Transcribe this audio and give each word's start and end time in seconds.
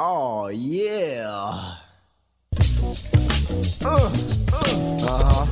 Oh 0.00 0.46
yeah. 0.46 1.74
Uh, 3.84 3.84
uh, 3.84 4.12
uh-huh. 5.02 5.46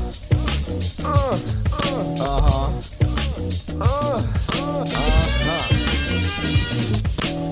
Uh, 1.02 1.38
uh, 1.72 2.14
uh-huh. 2.20 3.15
Uh, 3.36 3.42
uh, 3.82 4.80
uh-huh. 4.80 5.68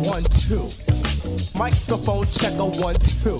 One, 0.05 0.25
two. 0.25 0.71
Microphone 1.55 2.27
checker, 2.30 2.64
one, 2.80 2.96
two. 2.96 3.39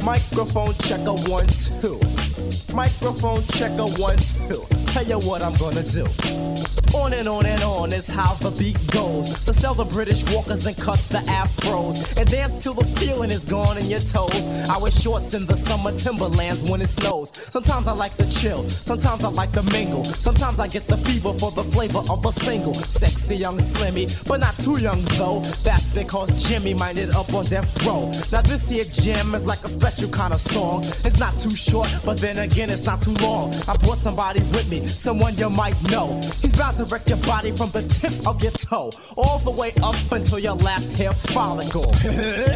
Microphone 0.00 0.74
checker, 0.78 1.14
one, 1.28 1.48
two. 1.48 2.00
Microphone 2.72 3.44
checker, 3.48 3.86
one, 4.00 4.18
two. 4.18 4.62
Tell 4.86 5.04
you 5.04 5.18
what 5.18 5.42
I'm 5.42 5.52
gonna 5.54 5.82
do. 5.82 6.06
On 6.94 7.12
and 7.12 7.28
on 7.28 7.44
and 7.44 7.62
on 7.62 7.92
is 7.92 8.08
how 8.08 8.32
the 8.34 8.50
beat 8.50 8.78
goes. 8.90 9.36
So 9.44 9.52
sell 9.52 9.74
the 9.74 9.84
British 9.84 10.24
walkers 10.32 10.64
and 10.64 10.74
cut 10.76 10.98
the 11.10 11.18
afros. 11.18 12.16
And 12.16 12.28
dance 12.30 12.56
till 12.62 12.72
the 12.72 12.84
feeling 12.98 13.30
is 13.30 13.44
gone 13.44 13.76
in 13.76 13.84
your 13.86 14.00
toes. 14.00 14.46
I 14.70 14.78
wear 14.78 14.90
shorts 14.90 15.34
in 15.34 15.44
the 15.44 15.56
summer 15.56 15.92
timberlands 15.92 16.64
when 16.70 16.80
it 16.80 16.86
snows. 16.86 17.36
Sometimes 17.36 17.86
I 17.86 17.92
like 17.92 18.16
to 18.16 18.30
chill, 18.30 18.68
sometimes 18.70 19.22
I 19.22 19.28
like 19.28 19.52
to 19.52 19.62
mingle. 19.64 20.04
Sometimes 20.04 20.60
I 20.60 20.68
get 20.68 20.84
the 20.86 20.96
fever 20.96 21.34
for 21.34 21.47
the 21.50 21.64
flavor 21.64 22.02
of 22.10 22.24
a 22.24 22.32
single. 22.32 22.74
Sexy 22.74 23.36
young 23.36 23.58
Slimmy, 23.58 24.06
but 24.26 24.40
not 24.40 24.56
too 24.58 24.76
young 24.80 25.02
though. 25.16 25.40
That's 25.62 25.86
because 25.86 26.28
Jimmy 26.48 26.74
minded 26.74 27.14
up 27.14 27.32
on 27.32 27.44
death 27.44 27.84
row. 27.84 28.10
Now 28.32 28.42
this 28.42 28.68
here 28.68 28.84
jam 28.84 29.34
is 29.34 29.46
like 29.46 29.62
a 29.64 29.68
special 29.68 30.08
kind 30.08 30.32
of 30.32 30.40
song. 30.40 30.84
It's 31.04 31.20
not 31.20 31.38
too 31.38 31.50
short, 31.50 31.88
but 32.04 32.18
then 32.18 32.38
again 32.38 32.70
it's 32.70 32.84
not 32.84 33.00
too 33.00 33.14
long. 33.14 33.54
I 33.68 33.76
brought 33.76 33.98
somebody 33.98 34.40
with 34.40 34.68
me, 34.70 34.86
someone 34.86 35.36
you 35.36 35.50
might 35.50 35.80
know. 35.90 36.20
He's 36.40 36.52
bound 36.52 36.76
to 36.78 36.84
wreck 36.84 37.08
your 37.08 37.18
body 37.18 37.52
from 37.52 37.70
the 37.70 37.82
tip 37.82 38.26
of 38.26 38.42
your 38.42 38.52
toe, 38.52 38.90
all 39.16 39.38
the 39.38 39.50
way 39.50 39.72
up 39.82 39.96
until 40.12 40.38
your 40.38 40.56
last 40.56 40.98
hair 40.98 41.12
follicle. 41.12 41.92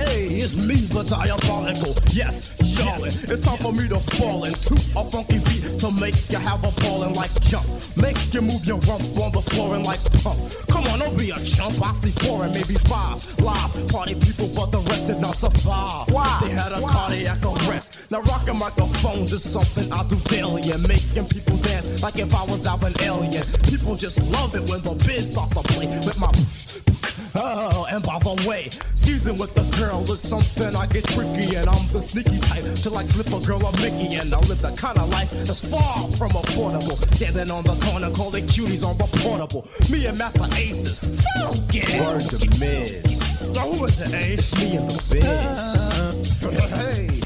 Hey, 0.02 0.26
it's 0.26 0.56
me, 0.56 0.74
the 0.86 1.02
diabolical. 1.04 1.94
Yes, 2.12 2.56
yo, 2.60 2.86
it's 3.04 3.42
time 3.42 3.58
for 3.58 3.72
me 3.72 3.88
to 3.88 4.00
fall 4.16 4.44
into 4.44 4.74
a 4.96 5.04
funky 5.04 5.38
beat 5.38 5.61
to 5.82 5.90
make 5.90 6.30
you 6.30 6.38
have 6.38 6.62
a 6.62 6.70
ballin' 6.80 7.12
like 7.14 7.32
jump. 7.40 7.66
Make 7.96 8.32
you 8.32 8.40
move 8.40 8.64
your 8.64 8.78
rump 8.86 9.02
on 9.20 9.32
the 9.32 9.42
floor 9.42 9.74
and 9.74 9.84
like 9.84 9.98
pump. 10.22 10.38
Come 10.70 10.84
on, 10.84 11.00
don't 11.00 11.18
be 11.18 11.30
a 11.30 11.40
chump. 11.44 11.82
I 11.82 11.90
see 11.90 12.12
four 12.24 12.44
and 12.44 12.54
maybe 12.54 12.74
five 12.74 13.18
live 13.40 13.88
party 13.88 14.14
people, 14.14 14.46
but 14.54 14.70
the 14.70 14.78
rest 14.78 15.06
did 15.08 15.20
not 15.20 15.36
survive. 15.36 16.06
Why? 16.08 16.38
They 16.40 16.50
had 16.50 16.70
a 16.70 16.80
cardiac 16.80 17.44
arrest. 17.44 18.08
Now 18.12 18.20
rocking 18.30 18.58
microphones 18.58 19.32
is 19.32 19.42
something 19.42 19.92
I 19.92 20.06
do 20.06 20.16
daily 20.30 20.70
and 20.70 20.86
making 20.86 21.26
people 21.26 21.56
dance 21.56 22.00
like 22.00 22.16
if 22.16 22.32
I 22.32 22.44
was 22.44 22.64
out 22.64 22.84
an 22.84 22.94
alien. 23.02 23.42
People 23.68 23.96
just 23.96 24.22
love 24.30 24.54
it 24.54 24.62
when 24.70 24.82
the 24.82 24.94
biz 25.04 25.32
starts 25.32 25.50
to 25.50 25.62
play 25.62 25.88
with 25.88 26.16
my. 26.16 26.30
Oh, 27.34 27.86
and 27.90 28.02
by 28.04 28.18
the 28.18 28.46
way, 28.46 28.68
skeezing 28.70 29.38
with 29.38 29.56
a 29.56 29.64
girl 29.78 30.04
is 30.12 30.20
something 30.20 30.76
I 30.76 30.86
get 30.86 31.04
tricky, 31.04 31.56
and 31.56 31.68
I'm 31.68 31.88
the 31.88 32.00
sneaky 32.00 32.38
type 32.38 32.64
to 32.64 32.90
like 32.90 33.06
slip 33.08 33.32
a 33.32 33.40
girl 33.40 33.64
a 33.66 33.72
Mickey, 33.80 34.16
and 34.16 34.34
I 34.34 34.38
live 34.40 34.60
the 34.60 34.72
kind 34.72 34.98
of 34.98 35.08
life 35.10 35.30
that's 35.30 35.70
far 35.70 36.08
from 36.16 36.32
affordable. 36.32 36.96
Standing 37.14 37.50
on 37.50 37.64
the 37.64 37.76
corner, 37.86 38.10
calling 38.10 38.46
cuties 38.46 38.84
on 38.86 38.98
reportable. 38.98 39.64
Me 39.90 40.06
and 40.06 40.18
Master 40.18 40.44
Ace 40.56 40.84
is 40.84 40.98
funky. 41.34 41.80
Word 41.98 42.20
to 42.20 42.60
Miz. 42.60 43.20
Now 43.54 43.70
who 43.70 43.84
is 43.86 44.00
it, 44.00 44.12
Ace? 44.12 44.52
It's 44.52 44.60
me 44.60 44.76
and 44.76 44.90
the 44.90 45.00
biz. 45.10 46.32
hey. 46.68 47.22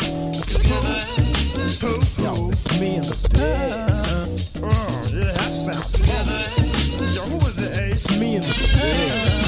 Who? 1.80 2.22
Yo, 2.22 2.48
it's 2.50 2.80
me 2.80 2.96
and 2.96 3.04
the 3.04 3.16
biz. 3.34 4.50
Oh, 4.56 4.66
uh, 4.66 4.70
uh, 4.70 5.08
yeah, 5.12 5.32
that 5.32 5.52
sounds 5.52 5.90
funky. 5.98 7.14
Yo, 7.14 7.22
who 7.22 7.38
is 7.48 7.58
it? 7.58 7.75
It's 7.96 8.12
me 8.20 8.34
and 8.34 8.44
the 8.44 8.52
biz. 8.76 9.40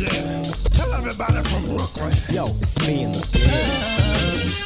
Yeah. 0.00 0.42
Tell 0.72 0.90
everybody 0.94 1.46
from 1.50 1.62
Brooklyn. 1.76 2.14
Yo, 2.30 2.44
it's 2.58 2.78
me 2.86 3.02
and 3.02 3.14
the 3.14 3.20
biz. 3.36 4.64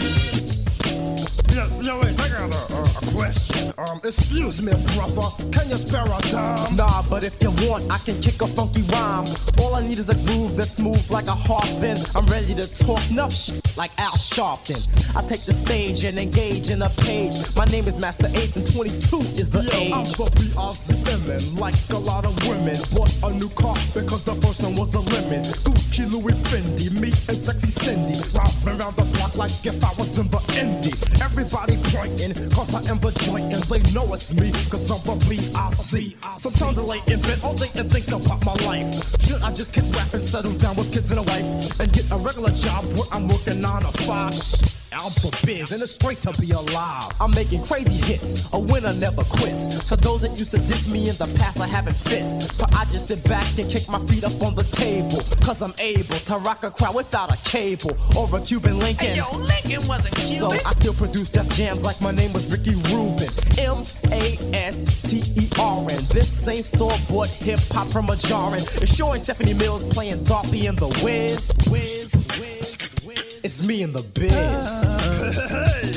Yo, 1.57 1.67
yo, 1.81 2.05
Ace, 2.07 2.21
I 2.21 2.29
got 2.29 2.55
a, 2.55 2.59
a, 2.73 2.83
a 2.83 3.13
question. 3.17 3.73
Um, 3.79 4.01
excuse 4.05 4.63
me, 4.63 4.71
brother. 4.95 5.29
Can 5.51 5.71
you 5.71 5.77
spare 5.77 6.07
a 6.07 6.21
dime? 6.31 6.77
Nah, 6.77 7.03
but 7.11 7.25
if 7.25 7.43
you 7.43 7.51
want, 7.67 7.93
I 7.93 7.99
can 7.99 8.21
kick 8.21 8.41
a 8.43 8.47
funky 8.47 8.83
rhyme. 8.83 9.27
All 9.59 9.75
I 9.75 9.85
need 9.85 9.99
is 9.99 10.11
a 10.11 10.15
groove 10.15 10.57
that's 10.57 10.71
smooth 10.71 11.11
like 11.11 11.27
a 11.27 11.33
harp. 11.33 11.67
Then 11.81 11.97
I'm 12.15 12.27
ready 12.27 12.55
to 12.55 12.65
talk 12.87 13.01
enough 13.11 13.33
shit 13.33 13.62
like 13.77 13.91
Al 13.99 14.13
Sharpton. 14.13 14.81
I 15.17 15.23
take 15.23 15.43
the 15.45 15.53
stage 15.53 16.05
and 16.05 16.19
engage 16.19 16.71
in 16.71 16.83
a 16.83 16.91
page. 16.91 17.35
My 17.57 17.65
name 17.67 17.87
is 17.87 17.97
Master 17.97 18.29
Ace, 18.35 18.57
and 18.57 18.67
22 18.71 19.21
is 19.41 19.51
the 19.51 19.63
Yo, 19.63 19.95
I'm 19.95 20.01
age. 20.01 20.13
the 20.13 20.25
BRCMN, 20.25 21.59
like 21.59 21.77
a 21.91 21.97
lot 21.99 22.25
of 22.25 22.35
women. 22.47 22.77
Bought 22.93 23.15
a 23.25 23.33
new 23.33 23.49
car 23.51 23.77
because 23.95 24.25
the 24.25 24.35
first 24.37 24.63
one 24.63 24.75
was 24.77 24.95
a 24.95 25.01
lemon. 25.01 25.43
Gucci, 25.65 26.05
Louis, 26.11 26.35
Fendi, 26.49 26.91
me 26.93 27.09
and 27.29 27.39
sexy 27.39 27.69
Cindy. 27.69 28.19
Robbing 28.37 28.81
around 28.81 28.97
the 28.97 29.07
block 29.17 29.37
like 29.37 29.53
if 29.65 29.83
I 29.85 29.93
was 29.95 30.19
in 30.19 30.29
the 30.29 30.39
indie. 30.61 30.97
Everybody 31.23 31.77
pointing, 31.93 32.35
cause 32.51 32.75
I 32.75 32.81
am 32.91 32.99
the 33.01 33.13
joint 33.25 33.55
and 33.55 33.63
they 33.65 33.81
know 33.93 34.13
it's 34.13 34.35
me, 34.35 34.51
cause 34.69 34.91
I'm 34.91 35.01
the 35.07 35.17
BRC. 35.25 36.17
Sometimes 36.39 36.79
I 36.79 36.83
lay 36.83 37.01
in 37.09 37.21
bed 37.23 37.39
all 37.43 37.55
day 37.55 37.71
and 37.75 37.89
think 37.89 38.09
about 38.09 38.45
my 38.45 38.55
life. 38.67 38.93
Should 39.23 39.43
I 39.43 39.53
just 39.53 39.73
keep 39.73 39.85
rapping, 39.97 40.21
settle 40.21 40.53
down 40.59 40.77
with 40.77 40.93
kids 40.93 41.11
and 41.11 41.21
a 41.21 41.23
wife, 41.25 41.47
and 41.81 41.93
get 41.93 42.11
a 42.11 42.17
regular 42.17 42.51
job 42.51 42.85
where 42.97 43.09
I'm 43.13 43.29
working 43.29 43.62
nine 43.63 43.83
to 43.83 43.93
five? 44.03 44.35
I'm 44.93 45.11
for 45.11 45.33
biz, 45.47 45.73
and 45.73 45.81
it's 45.81 45.97
great 45.97 46.21
to 46.21 46.33
be 46.39 46.51
alive. 46.51 47.09
I'm 47.19 47.31
making 47.31 47.65
crazy 47.65 47.97
hits. 48.05 48.53
A 48.53 48.59
winner 48.59 48.93
never 48.93 49.25
quits. 49.25 49.89
So 49.89 49.97
those 49.97 50.21
that 50.23 50.33
used 50.33 50.51
to 50.51 50.59
diss 50.59 50.87
me 50.87 51.09
in 51.09 51.17
the 51.17 51.27
past, 51.39 51.61
I 51.61 51.67
haven't 51.67 51.97
fit. 51.97 52.29
But 52.59 52.77
I 52.77 52.85
just 52.87 53.07
sit 53.09 53.25
back 53.25 53.47
and 53.59 53.71
kick 53.71 53.89
my 53.89 54.01
feet 54.01 54.25
up 54.25 54.37
on 54.43 54.55
the 54.55 54.65
table. 54.65 55.23
Cause 55.41 55.63
I'm 55.63 55.73
able 55.81 56.21
to 56.29 56.37
rock 56.39 56.63
a 56.65 56.71
crowd 56.71 56.95
without 56.95 57.33
a 57.33 57.39
cable 57.49 57.97
or 58.19 58.29
a 58.37 58.41
Cuban 58.43 58.81
Lincoln. 58.81 59.17
Yo, 59.17 59.25
Lincoln 59.35 59.89
wasn't 59.89 60.15
cute. 60.17 60.35
So 60.35 60.51
I 60.51 60.73
still 60.73 60.95
produce 60.95 61.31
death 61.31 61.49
jams 61.55 61.85
like 61.85 62.01
my 62.03 62.11
name 62.11 62.35
was 62.35 62.51
Ricky 62.51 62.75
Rubin. 62.93 63.31
M 63.59 63.87
A 64.13 64.37
S 64.53 64.85
T 65.09 65.23
E 65.41 65.49
R 65.59 65.81
N. 65.89 66.05
This 66.13 66.49
ain't 66.49 66.59
store 66.59 66.93
bought 67.09 67.29
hip 67.29 67.61
hop 67.71 67.91
from 67.91 68.11
a 68.11 68.17
jarring. 68.17 68.61
It's 68.83 68.95
showing 68.95 69.21
Stephanie 69.21 69.55
Mills 69.55 69.87
playing 69.87 70.25
Dorothy 70.25 70.67
in 70.67 70.77
the. 70.77 70.93
Wiz, 71.03 71.53
Wiz, 71.71 72.25
Wiz. 72.39 72.82
It's 73.45 73.67
me 73.67 73.83
and 73.83 73.93
the 73.93 74.03
biz. 74.15 74.95
Hey, 75.51 75.91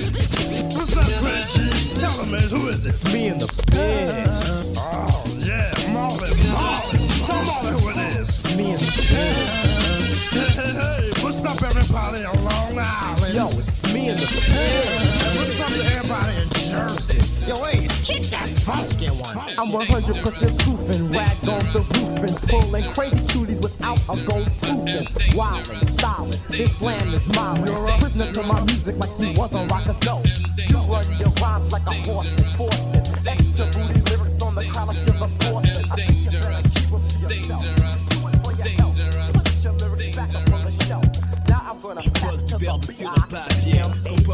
what's 0.76 0.98
up, 0.98 1.06
Reggie? 1.22 1.96
Tell 2.00 2.24
him, 2.24 2.32
man, 2.32 2.42
who 2.42 2.70
is 2.70 2.86
it? 2.86 2.90
It's 2.90 3.14
me 3.14 3.28
and 3.28 3.40
the 3.40 3.46
biz. 3.70 4.74
Oh, 4.80 5.24
yeah, 5.46 5.72
Marlon, 5.94 6.34
Marlon. 6.50 7.26
Tell 7.28 7.44
Marlon 7.44 7.80
who 7.82 7.90
it 7.90 7.98
is. 8.16 8.30
It's 8.30 8.56
me 8.56 8.72
and 8.72 8.80
the 8.80 8.92
biz. 8.98 10.22
Hey, 10.34 10.50
hey, 10.58 10.74
hey, 10.74 11.24
what's 11.24 11.46
up, 11.46 11.62
everybody 11.62 12.24
on 12.26 12.44
Long 12.44 12.80
Island? 12.80 13.36
Yo, 13.36 13.48
it's 13.50 13.94
me 13.94 14.10
and 14.10 14.20
the 14.20 14.26
biz. 14.26 15.38
What's 15.38 15.62
up 15.62 15.70
to 15.70 15.86
everybody 15.86 16.42
in 16.42 16.55
Jersey? 16.76 17.20
Yo, 17.48 17.56
Ace, 17.68 17.96
kick 18.06 18.24
that 18.36 18.50
funky 18.60 19.08
one. 19.08 19.38
I'm 19.58 19.72
100% 19.72 20.60
proof 20.64 20.84
and 20.96 21.16
rag 21.16 21.38
on 21.48 21.60
the 21.72 21.80
roof 21.80 22.20
and 22.28 22.36
pulling 22.50 22.92
crazy 22.92 23.16
cuties 23.32 23.64
without 23.64 24.00
a 24.12 24.16
gold 24.28 24.52
tooth 24.52 24.84
and 24.92 25.36
wild 25.36 25.70
and 25.70 25.88
solid. 25.88 26.34
This 26.50 26.82
land 26.82 27.14
is 27.14 27.34
mine. 27.36 27.64
You're 27.66 27.88
a 27.88 27.98
prisoner 27.98 28.32
to 28.32 28.44
my 28.44 28.60
music 28.66 28.98
like 28.98 29.18
you 29.20 29.32
was 29.38 29.56
on 29.56 29.68
Rock 29.68 29.88
No. 30.04 30.22
You 30.70 30.78
run 30.92 31.06
your 31.18 31.32
rhymes 31.40 31.72
like 31.72 31.88
a 31.88 31.94
horse 32.12 32.28
and 32.28 32.52
force 32.58 32.94
it. 32.96 33.10
Extra 33.26 33.66
booty 33.68 34.00
lyrics 34.10 34.42
on 34.42 34.56
the 34.56 34.66
crowd 34.68 34.88
like 34.90 35.08
you're 35.08 35.20
the 35.20 35.30
force. 35.40 35.66
I 35.92 35.96
think 35.96 36.12
you 36.12 36.32
better 36.32 36.70
keep 36.76 36.90
them 36.92 37.08
to 37.08 37.18
yourself. 37.24 37.62
Do 37.64 38.28
it 38.28 38.36
for 38.44 38.54
your 38.54 38.68
health. 38.80 38.98
Put 39.34 39.64
your 39.64 39.74
lyrics 39.74 40.16
back 40.18 40.36
up 40.36 40.52
on 40.52 40.66
the 40.66 40.72
shelf. 40.84 41.06
Now 41.48 41.62
I'm 41.72 41.80
gonna 41.80 42.02
pass 42.02 42.44
to 42.44 42.58
the 42.58 42.66
papier, 42.66 43.25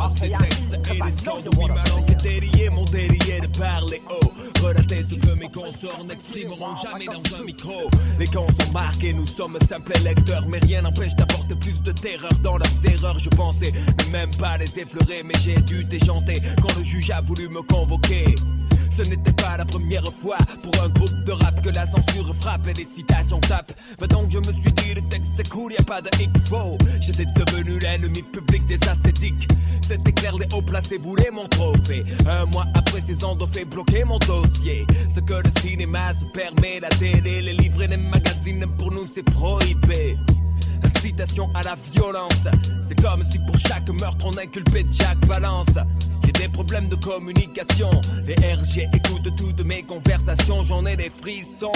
compose 0.01 0.15
des 0.15 0.29
textes 0.29 0.89
et 0.93 1.01
des 1.01 1.17
scores. 1.17 1.41
Oui, 1.57 1.65
ma 1.67 1.83
langue 1.89 2.09
est 2.09 2.23
déliée, 2.23 2.69
mon 2.69 2.85
délié 2.85 3.41
de 3.41 3.57
parler 3.57 4.01
haut. 4.09 4.31
Relater 4.61 5.03
ce 5.03 5.15
que 5.15 5.33
mes 5.33 5.49
consorts 5.49 6.03
n'exprimeront 6.05 6.75
jamais 6.83 7.05
dans 7.05 7.37
un 7.39 7.43
micro. 7.43 7.89
Les 8.19 8.27
camps 8.27 8.47
sont 8.59 8.71
marqués, 8.71 9.13
nous 9.13 9.27
sommes 9.27 9.57
simples 9.67 9.93
lecteurs, 10.03 10.47
mais 10.47 10.59
rien 10.59 10.81
n'empêche 10.81 11.15
d'apporter 11.15 11.55
plus 11.55 11.81
de 11.83 11.91
terreur 11.91 12.31
dans 12.43 12.57
leurs 12.57 12.85
erreurs. 12.85 13.19
Je 13.19 13.29
pensais 13.29 13.71
ne 14.05 14.11
même 14.11 14.31
pas 14.31 14.57
les 14.57 14.79
effleurer, 14.79 15.23
mais 15.23 15.35
j'ai 15.43 15.59
dû 15.61 15.83
déchanter 15.83 16.41
quand 16.61 16.75
le 16.77 16.83
juge 16.83 17.09
a 17.11 17.21
voulu 17.21 17.49
me 17.49 17.61
convoquer. 17.61 18.35
Ce 18.91 19.03
n'était 19.03 19.31
pas 19.31 19.55
la 19.55 19.63
première 19.63 20.03
fois 20.19 20.37
pour 20.61 20.73
un 20.83 20.89
groupe 20.89 21.23
de 21.23 21.31
rap 21.31 21.61
que 21.61 21.69
la 21.69 21.85
censure 21.89 22.35
frappe 22.35 22.67
et 22.67 22.73
les 22.73 22.85
citations 22.93 23.39
tapent. 23.39 23.73
Va 23.97 24.07
donc, 24.07 24.31
je 24.31 24.37
me 24.37 24.53
suis 24.53 24.71
dit, 24.73 24.93
le 24.93 25.01
texte 25.03 25.39
est 25.39 25.49
cool, 25.49 25.71
y 25.71 25.77
a 25.77 25.83
pas 25.83 26.01
de 26.01 26.09
X-Faux. 26.19 26.77
J'étais 26.99 27.25
devenu 27.25 27.79
l'ennemi 27.79 28.21
public 28.21 28.65
des 28.67 28.79
ascétiques. 28.87 29.47
C'était 29.91 30.13
clair, 30.13 30.37
les 30.37 30.47
hauts 30.55 30.61
placés 30.61 30.97
voulaient 30.97 31.31
mon 31.33 31.45
trophée. 31.47 32.05
Un 32.25 32.45
mois 32.45 32.65
après, 32.75 33.01
ces 33.05 33.25
ont 33.25 33.37
fait 33.45 33.65
bloquer 33.65 34.05
mon 34.05 34.19
dossier. 34.19 34.87
Ce 35.13 35.19
que 35.19 35.33
le 35.33 35.51
cinéma 35.59 36.13
se 36.13 36.23
permet, 36.31 36.79
la 36.79 36.87
télé, 36.87 37.41
les 37.41 37.51
livres 37.51 37.83
et 37.83 37.87
les 37.87 37.97
magazines, 37.97 38.65
pour 38.77 38.89
nous 38.93 39.05
c'est 39.05 39.21
prohibé. 39.23 40.15
Incitation 40.81 41.49
à 41.53 41.61
la 41.63 41.75
violence. 41.75 42.47
C'est 42.87 43.01
comme 43.01 43.21
si 43.29 43.37
pour 43.39 43.57
chaque 43.57 43.89
meurtre 43.89 44.27
on 44.27 44.37
inculpait 44.37 44.85
Jack 44.91 45.17
Balance. 45.27 45.67
J'ai 46.23 46.31
des 46.31 46.47
problèmes 46.47 46.87
de 46.87 46.95
communication. 46.95 47.91
Les 48.25 48.35
RG 48.35 48.87
écoutent 48.93 49.35
toutes 49.35 49.65
mes 49.65 49.83
conversations, 49.83 50.63
j'en 50.63 50.85
ai 50.85 50.95
des 50.95 51.09
frissons. 51.09 51.73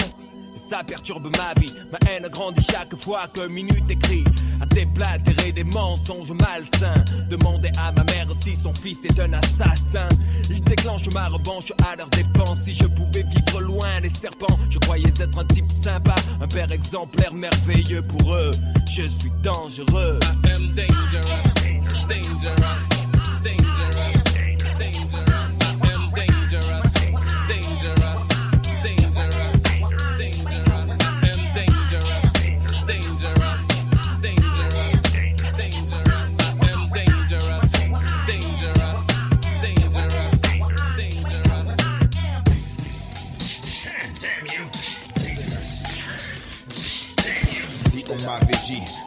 Ça 0.56 0.82
perturbe 0.84 1.34
ma 1.36 1.58
vie. 1.60 1.72
Ma 1.90 1.98
haine 2.10 2.28
grandit 2.28 2.64
chaque 2.70 2.94
fois 3.02 3.26
que 3.32 3.46
minute 3.46 3.90
écrit. 3.90 4.24
À 4.60 4.66
déblatérer 4.66 5.52
des 5.52 5.64
mensonges 5.64 6.32
malsains. 6.32 7.04
Demander 7.28 7.70
à 7.78 7.92
ma 7.92 8.04
mère 8.04 8.26
si 8.42 8.56
son 8.56 8.72
fils 8.74 8.98
est 9.04 9.20
un 9.20 9.32
assassin. 9.32 10.08
Il 10.50 10.62
déclenche 10.62 11.12
ma 11.12 11.28
revanche 11.28 11.72
à 11.86 11.96
leur 11.96 12.08
dépense. 12.08 12.60
Si 12.62 12.74
je 12.74 12.86
pouvais 12.86 13.22
vivre 13.22 13.60
loin 13.60 14.00
des 14.02 14.10
serpents, 14.10 14.58
je 14.70 14.78
croyais 14.78 15.12
être 15.20 15.38
un 15.38 15.44
type 15.44 15.70
sympa, 15.70 16.14
un 16.40 16.48
père 16.48 16.70
exemplaire 16.72 17.32
merveilleux 17.32 18.02
pour 18.02 18.34
eux. 18.34 18.50
Je 18.90 19.08
suis 19.08 19.32
dangereux. 19.42 20.18
I 20.22 20.50
am 20.52 20.74
dangerous, 20.74 22.08
dangerous. 22.08 22.95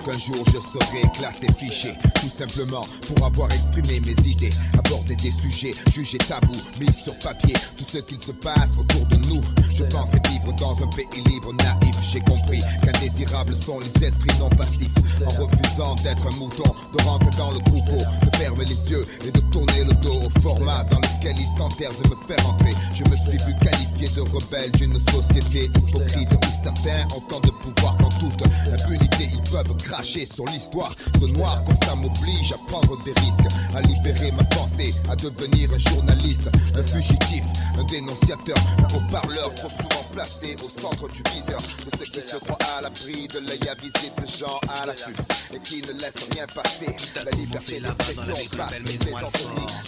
Qu'un 0.09 0.17
jour 0.17 0.43
je 0.53 0.59
serai 0.59 1.01
classé 1.13 1.47
fiché, 1.57 1.89
tout 2.21 2.29
simplement 2.29 2.81
pour 3.07 3.25
avoir 3.25 3.51
exprimé 3.51 3.99
mes 4.01 4.27
idées, 4.27 4.49
aborder 4.77 5.15
des 5.15 5.31
sujets 5.31 5.73
jugés 5.99 6.17
tabous, 6.19 6.61
mis 6.79 6.93
sur 6.93 7.13
papier 7.19 7.53
tout 7.77 7.83
ce 7.83 7.97
qu'il 7.97 8.19
se 8.21 8.31
passe 8.31 8.71
autour 8.77 9.05
de 9.07 9.17
nous. 9.27 9.41
Je 9.75 9.83
pensais 9.83 10.19
vivre 10.29 10.53
dans 10.53 10.83
un 10.83 10.87
pays 10.87 11.23
libre, 11.25 11.53
naïf. 11.53 11.95
J'ai 12.11 12.21
compris 12.21 12.61
qu'indésirables 12.83 13.53
sont 13.53 13.79
les 13.79 14.05
esprits 14.05 14.37
non 14.39 14.49
passifs. 14.49 14.93
En 15.25 15.43
refusant 15.43 15.95
d'être 15.95 16.25
un 16.27 16.35
mouton, 16.37 16.73
de 16.97 17.03
rentrer 17.03 17.29
dans 17.37 17.51
le 17.51 17.59
troupeau, 17.59 17.97
de 17.97 18.37
fermer 18.37 18.65
les 18.65 18.91
yeux 18.91 19.05
et 19.25 19.31
de 19.31 19.39
tourner 19.51 19.83
le 19.83 19.93
dos 19.95 20.21
au 20.25 20.39
format 20.39 20.83
dans 20.85 20.99
lequel 20.99 21.35
ils 21.37 21.57
tentèrent 21.57 21.91
de 22.01 22.09
me 22.09 22.15
faire 22.25 22.47
entrer. 22.47 22.71
Je 22.93 23.03
me 23.09 23.15
suis 23.17 23.37
vu 23.45 23.53
qualifié 23.61 24.07
de 24.15 24.21
rebelle 24.21 24.71
d'une 24.71 24.97
société 24.99 25.65
hypocrite 25.65 26.29
où 26.31 26.63
certains 26.63 27.03
ont 27.15 27.21
tant 27.21 27.41
de 27.41 27.51
pouvoir 27.51 27.97
qu'en 27.97 28.09
toute 28.09 28.43
impunité 28.71 29.29
ils 29.31 29.51
peuvent 29.51 29.75
cracher 29.83 30.25
sur 30.25 30.45
l'histoire. 30.45 30.93
Ce 31.19 31.25
noir 31.33 31.61
constat 31.65 31.95
m'oblige 31.95 32.53
à 32.53 32.57
prendre 32.71 33.01
des 33.03 33.13
risques, 33.19 33.47
à 33.75 33.81
libérer 33.81 34.31
ma 34.31 34.43
pensée, 34.45 34.93
à 35.09 35.15
devenir 35.15 35.69
un 35.73 35.88
journaliste, 35.89 36.49
un 36.75 36.83
fugitif, 36.83 37.43
un 37.77 37.83
dénonciateur, 37.85 38.57
un 38.77 38.95
haut-parleur 38.95 39.53
trop 39.55 39.69
souvent 39.69 40.03
placé 40.11 40.55
au 40.63 40.69
centre 40.69 41.07
du 41.09 41.21
viseur 41.33 41.59
de 41.59 41.97
ceux 41.97 42.05
qui 42.05 42.21
se 42.27 42.37
croient 42.37 42.57
à 42.77 42.81
l'abri 42.81 43.27
de 43.27 43.39
l'œil 43.39 43.69
avisé 43.69 44.11
de 44.17 44.27
gens 44.27 44.59
à 44.81 44.85
la 44.85 44.93
l'affût 44.93 45.15
et 45.53 45.59
qui 45.59 45.81
ne 45.81 45.93
laissent 45.99 46.27
rien 46.33 46.45
passer. 46.47 46.95
La 47.25 47.31
liberté 47.31 47.79
là-bas 47.79 48.13
dans 48.15 48.25
la 48.25 48.65
belle 48.65 48.83
maison 48.83 49.15
Alfort. 49.15 49.31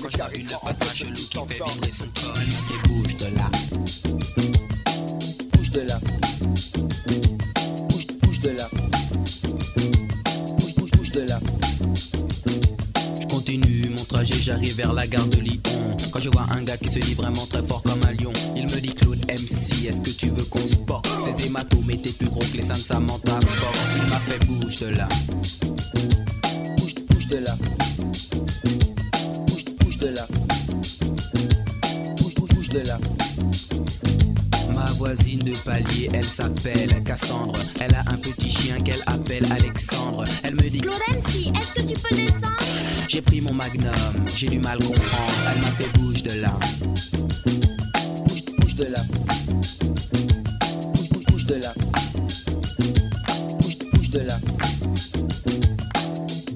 Quand 0.02 0.10
je 0.10 0.18
vois 0.18 0.36
une 0.36 0.50
femme 0.50 0.96
chelou 0.96 1.14
qui 1.14 1.38
fait 1.48 1.64
vibrer 1.66 1.92
son 1.92 2.06
corps, 2.06 2.38
elle 2.40 2.46
me 2.46 2.52
fait 2.52 2.90
bouge 2.90 3.18
de 3.18 3.36
là. 3.36 3.50
Bouge 5.54 5.72
de 5.72 5.82
là. 5.82 6.00
J'arrive 14.52 14.76
vers 14.76 14.94
la 14.94 15.08
gare 15.08 15.26
de 15.28 15.38
Lyon. 15.38 15.62
Quand 16.12 16.20
je 16.20 16.30
vois 16.30 16.46
un 16.52 16.62
gars 16.64 16.76
qui 16.76 16.90
se 16.90 17.00
dit 17.00 17.14
vraiment 17.14 17.46
très 17.46 17.64
fort 17.64 17.82
comme 17.84 18.02
un 18.04 18.12
lion, 18.22 18.34
il 18.58 18.64
me 18.64 18.82
dit 18.82 18.94
Claude 18.94 19.20
MC, 19.30 19.88
est-ce 19.88 20.02
que 20.02 20.10
tu 20.10 20.28
veux 20.28 20.44
qu'on 20.44 20.68
se 20.68 20.76
porte 20.76 21.08
Ces 21.08 21.46
hématomes 21.46 21.90
étaient 21.90 22.12
plus 22.12 22.28
gros 22.28 22.42
que 22.42 22.58
les 22.58 22.62
seins 22.62 22.74
de 22.74 22.80
Samantha 22.80 23.40
Fox. 23.40 23.80
Il 23.96 24.04
m'a 24.04 24.20
fait 24.20 24.46
bouge 24.46 24.80
de 24.80 24.88
là. 24.88 25.08
S'appelle 36.32 37.04
Cassandre. 37.04 37.60
Elle 37.82 37.94
a 37.94 38.04
un 38.08 38.16
petit 38.16 38.50
chien 38.50 38.78
qu'elle 38.78 39.02
appelle 39.08 39.46
Alexandre. 39.52 40.24
Elle 40.44 40.56
me 40.56 40.70
dit 40.70 40.80
Claude 40.80 40.96
MC, 41.10 41.52
est-ce 41.58 41.74
que 41.74 41.82
tu 41.82 41.94
peux 42.02 42.16
descendre? 42.16 42.56
J'ai 43.10 43.22
pris 43.22 43.42
mon 43.42 43.54
magnum, 43.54 43.92
j'ai 44.34 44.48
du 44.48 44.60
mal 44.60 44.80
comprendre. 44.80 45.34
Elle 45.52 45.58
m'a 45.58 45.72
fait 45.72 45.90
bouge 46.00 46.24
de 46.24 46.40
là. 46.40 46.58
Bouge, 48.26 48.46
bouge 48.60 48.76
de 48.76 48.86
là. 48.86 49.00
Bouge, 50.94 51.10
bouge, 51.12 51.26
bouge 51.28 51.46
de 51.46 51.56
là. 51.56 51.74
Bouge, 53.60 53.78
bouge 53.94 54.10
de 54.12 54.20
là. 54.20 54.38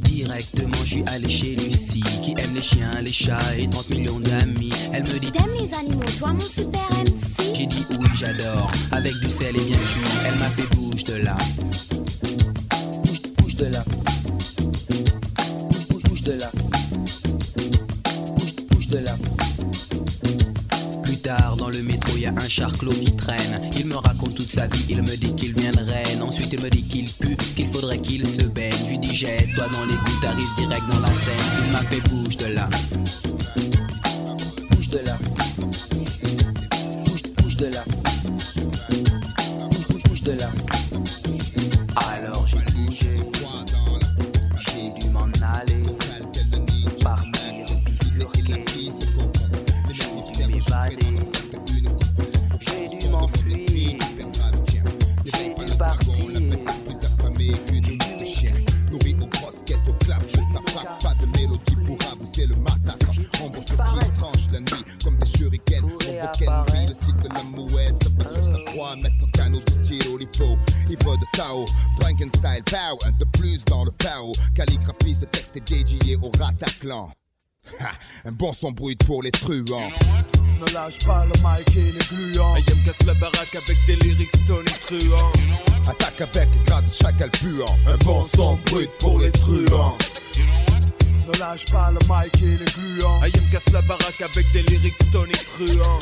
Directement, 0.04 0.78
je 0.86 0.90
suis 0.90 1.04
allé 1.08 1.28
chez 1.30 1.56
Lucie, 1.58 2.04
qui 2.24 2.32
aime 2.38 2.56
les 2.56 2.64
chiens, 2.64 3.02
les 3.02 3.12
chats 3.12 3.58
et 3.58 3.70
30 3.70 3.90
millions 3.90 4.20
d'amis. 4.22 4.72
Elle 4.94 5.04
me 5.04 5.20
dit 5.20 5.32
T'aimes 5.32 5.52
les 5.60 5.74
animaux, 5.74 6.10
toi 6.18 6.32
mon 6.32 6.40
super 6.40 6.88
MC 6.92 7.54
J'ai 7.56 7.66
dit 7.66 7.86
oui, 8.00 8.08
j'adore. 8.16 8.65
Dans 73.64 73.86
le 73.86 73.92
pao. 73.92 74.34
Calligraphie, 74.54 75.16
ce 75.16 75.26
texte 75.26 75.56
est 75.56 75.68
dédié 75.68 76.18
au 76.18 76.32
Rataclan. 76.38 77.12
Ha, 77.80 77.92
un 78.26 78.32
bon 78.32 78.54
son 78.54 78.72
brut 78.72 79.04
pour 79.06 79.24
les 79.24 79.32
truands. 79.32 79.90
Ne 80.60 80.74
lâche 80.74 81.00
pas 81.00 81.26
le 81.26 81.34
mic 81.42 81.76
et 81.76 81.92
les 81.92 82.34
gluants. 82.34 82.56
Ayam 82.56 82.84
casse 82.84 83.06
la 83.06 83.14
baraque 83.16 83.56
avec 83.56 83.78
des 83.88 83.96
lyrics 83.98 84.46
Tony 84.46 84.72
truands. 84.86 85.32
Attaque 85.88 86.22
avec 86.22 86.50
les 86.54 86.60
grades 86.62 86.86
de 86.86 86.94
chacal 86.94 87.30
puant. 87.32 87.78
Un 87.88 87.98
bon 87.98 88.26
son 88.26 88.58
brut 88.68 88.90
pour 89.00 89.20
les 89.20 89.32
truands. 89.32 89.98
Ne 91.28 91.40
lâche 91.40 91.66
pas 91.66 91.92
le 91.92 92.00
mic 92.08 92.42
et 92.42 92.58
les 92.58 92.66
gluants. 92.66 93.22
Ayam 93.22 93.50
casse 93.50 93.72
la 93.74 93.82
baraque 93.82 94.22
avec 94.22 94.52
des 94.54 94.64
lyrics 94.64 95.12
Tony 95.12 95.34
truands. 95.34 96.00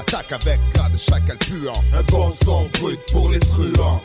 Attaque 0.00 0.32
avec 0.32 0.60
grade 0.74 0.92
de 0.92 0.98
chacal 0.98 1.38
puant. 1.38 1.72
Un 1.94 2.02
bon 2.02 2.32
son 2.32 2.68
brut 2.80 3.00
pour 3.12 3.30
les 3.30 3.40
truands. 3.40 4.02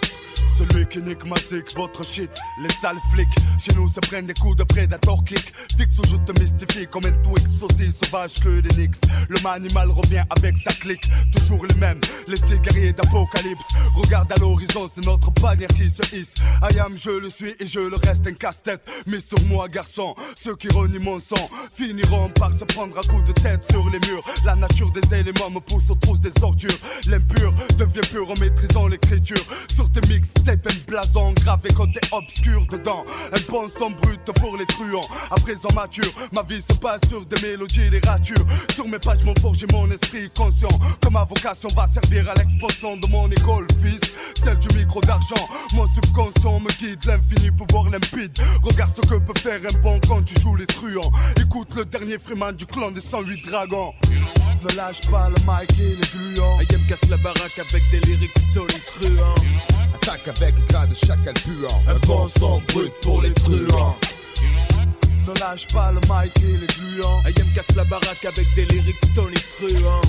Celui 0.58 0.86
qui 0.88 1.02
nique 1.02 1.26
ma 1.26 1.38
zik, 1.38 1.76
votre 1.76 2.04
shit, 2.04 2.30
les 2.62 2.70
sales 2.82 3.00
flics. 3.12 3.28
Chez 3.58 3.74
nous 3.74 3.88
se 3.88 4.00
prennent 4.02 4.28
des 4.28 4.34
coups 4.34 4.58
de 4.58 4.64
prédateur 4.64 5.24
kick. 5.24 5.54
Fixe 5.78 5.98
ou 6.00 6.08
je 6.08 6.18
te 6.18 6.40
mystifie 6.40 6.88
comme 6.88 7.06
un 7.06 7.12
Twix, 7.24 7.64
aussi 7.64 7.92
sauvage 7.92 8.40
que 8.40 8.60
des 8.60 8.70
Knicks. 8.76 8.98
Le 9.30 9.40
manimal 9.42 9.90
revient 9.90 10.24
avec 10.30 10.58
sa 10.58 10.72
clique, 10.74 11.10
toujours 11.34 11.66
les 11.66 11.76
mêmes, 11.76 12.02
les 12.28 12.38
cigariers 12.38 12.94
d'apocalypse. 12.94 13.66
Regarde 13.96 14.32
à 14.32 14.36
l'horizon, 14.40 14.90
c'est 14.94 15.06
notre 15.06 15.32
bannière 15.32 15.70
qui 15.70 15.90
se 15.90 16.04
hisse. 16.16 16.36
I 16.62 16.80
am, 16.80 16.96
je 16.96 17.12
le 17.12 17.30
suis 17.30 17.56
et 17.60 17.66
je 17.66 17.80
le 17.80 17.96
reste 17.96 18.28
un 18.28 18.34
casse-tête. 18.34 18.82
Mais 19.08 19.20
sur 19.20 19.42
moi, 19.46 19.68
garçon, 19.70 20.16
ceux 20.36 20.56
qui 20.56 20.68
renient 20.70 21.00
mon 21.00 21.20
sang 21.20 21.50
finiront 21.72 22.30
par 22.30 22.52
se 22.52 22.66
prendre 22.66 22.98
à 22.98 23.02
coups 23.02 23.24
de 23.24 23.34
tête 23.34 23.66
sur 23.70 23.90
les 23.90 24.00
murs. 24.08 24.24
La 24.46 24.56
nature 24.56 24.92
des 24.92 25.16
éléments 25.16 25.50
me 25.50 25.60
pousse 25.60 25.90
aux 25.90 25.96
trousses 25.96 26.20
des 26.20 26.34
ordures. 26.42 26.78
L'impur 27.08 27.54
devient 27.78 28.08
pur 28.12 28.30
en 28.30 28.40
maîtrisant 28.40 28.88
l'écriture. 28.88 29.44
Sur 29.74 29.90
tes 29.92 30.02
mixtapes, 30.08 30.41
tape 30.44 30.68
un 30.68 30.92
blason 30.92 31.34
gravé 31.34 31.70
côté 31.74 32.00
obscur 32.12 32.66
dedans. 32.68 33.04
Un 33.34 33.52
bon 33.52 33.68
son 33.68 33.92
brut 33.92 34.22
pour 34.40 34.58
les 34.58 34.66
truands. 34.66 35.02
À 35.30 35.36
présent 35.36 35.70
mature, 35.76 36.12
ma 36.32 36.42
vie 36.44 36.62
se 36.62 36.74
passe 36.74 37.02
sur 37.08 37.26
des 37.26 37.42
mélodies, 37.42 37.90
des 37.90 38.00
ratures. 38.00 38.46
Sur 38.74 38.88
mes 38.88 39.00
pages, 39.00 39.24
m'ont 39.24 39.36
forgé 39.42 39.66
mon 39.72 39.90
esprit 39.92 40.30
conscient. 40.36 40.80
Que 41.02 41.10
ma 41.10 41.24
vocation 41.24 41.70
va 41.76 41.88
servir 41.88 42.30
à 42.30 42.34
l'expansion 42.36 42.98
de 42.98 43.08
mon 43.08 43.30
école, 43.30 43.68
fils. 43.82 44.02
Celle 44.44 44.58
du 44.60 44.76
micro 44.78 45.02
d'argent. 45.02 45.48
Mon 45.74 45.86
subconscient 45.86 46.60
me 46.60 46.70
guide, 46.80 47.04
l'infini 47.06 47.52
pouvoir 47.52 47.90
limpide. 47.90 48.38
Regarde 48.64 48.92
ce 48.96 49.02
que 49.02 49.16
peut 49.16 49.40
faire 49.40 49.60
un 49.64 49.80
bon 49.80 50.00
quand 50.08 50.24
tu 50.24 50.40
joues 50.40 50.56
les 50.56 50.68
truands. 50.68 51.12
Écoute 51.40 51.76
le 51.76 51.86
dernier 51.86 52.18
Freeman 52.18 52.56
du 52.56 52.66
clan 52.66 52.92
des 52.92 53.02
108 53.02 53.46
dragons. 53.48 53.94
Ne 54.64 54.76
lâche 54.76 55.02
pas 55.10 55.30
le 55.30 55.36
mic 55.46 55.80
et 55.80 55.96
les 55.96 56.36
gluants. 56.36 56.60
Ayem 56.60 56.86
casse 56.88 57.10
la 57.10 57.18
baraque 57.18 57.58
avec 57.58 57.84
des 57.92 58.00
lyrics 58.02 58.38
stone 58.52 58.68
truands. 58.86 59.36
Attaque 59.96 60.28
avec 60.38 60.56
grade 60.68 60.90
de 60.90 60.96
chacal 60.96 61.34
puant. 61.34 61.82
Un 61.88 61.98
bon 62.08 62.28
son 62.28 62.62
brut 62.70 62.92
pour 63.02 63.22
les 63.22 63.34
truands. 63.34 63.98
Ne 65.28 65.40
lâche 65.40 65.68
pas 65.68 65.92
le 65.92 66.00
mic 66.02 66.34
et 66.44 66.58
les 66.58 66.68
gluants. 66.68 67.22
Ayem 67.26 67.54
casse 67.54 67.76
la 67.76 67.84
baraque 67.84 68.26
avec 68.26 68.48
des 68.56 68.66
lyrics 68.66 69.06
stone 69.12 69.34
truands. 69.34 70.02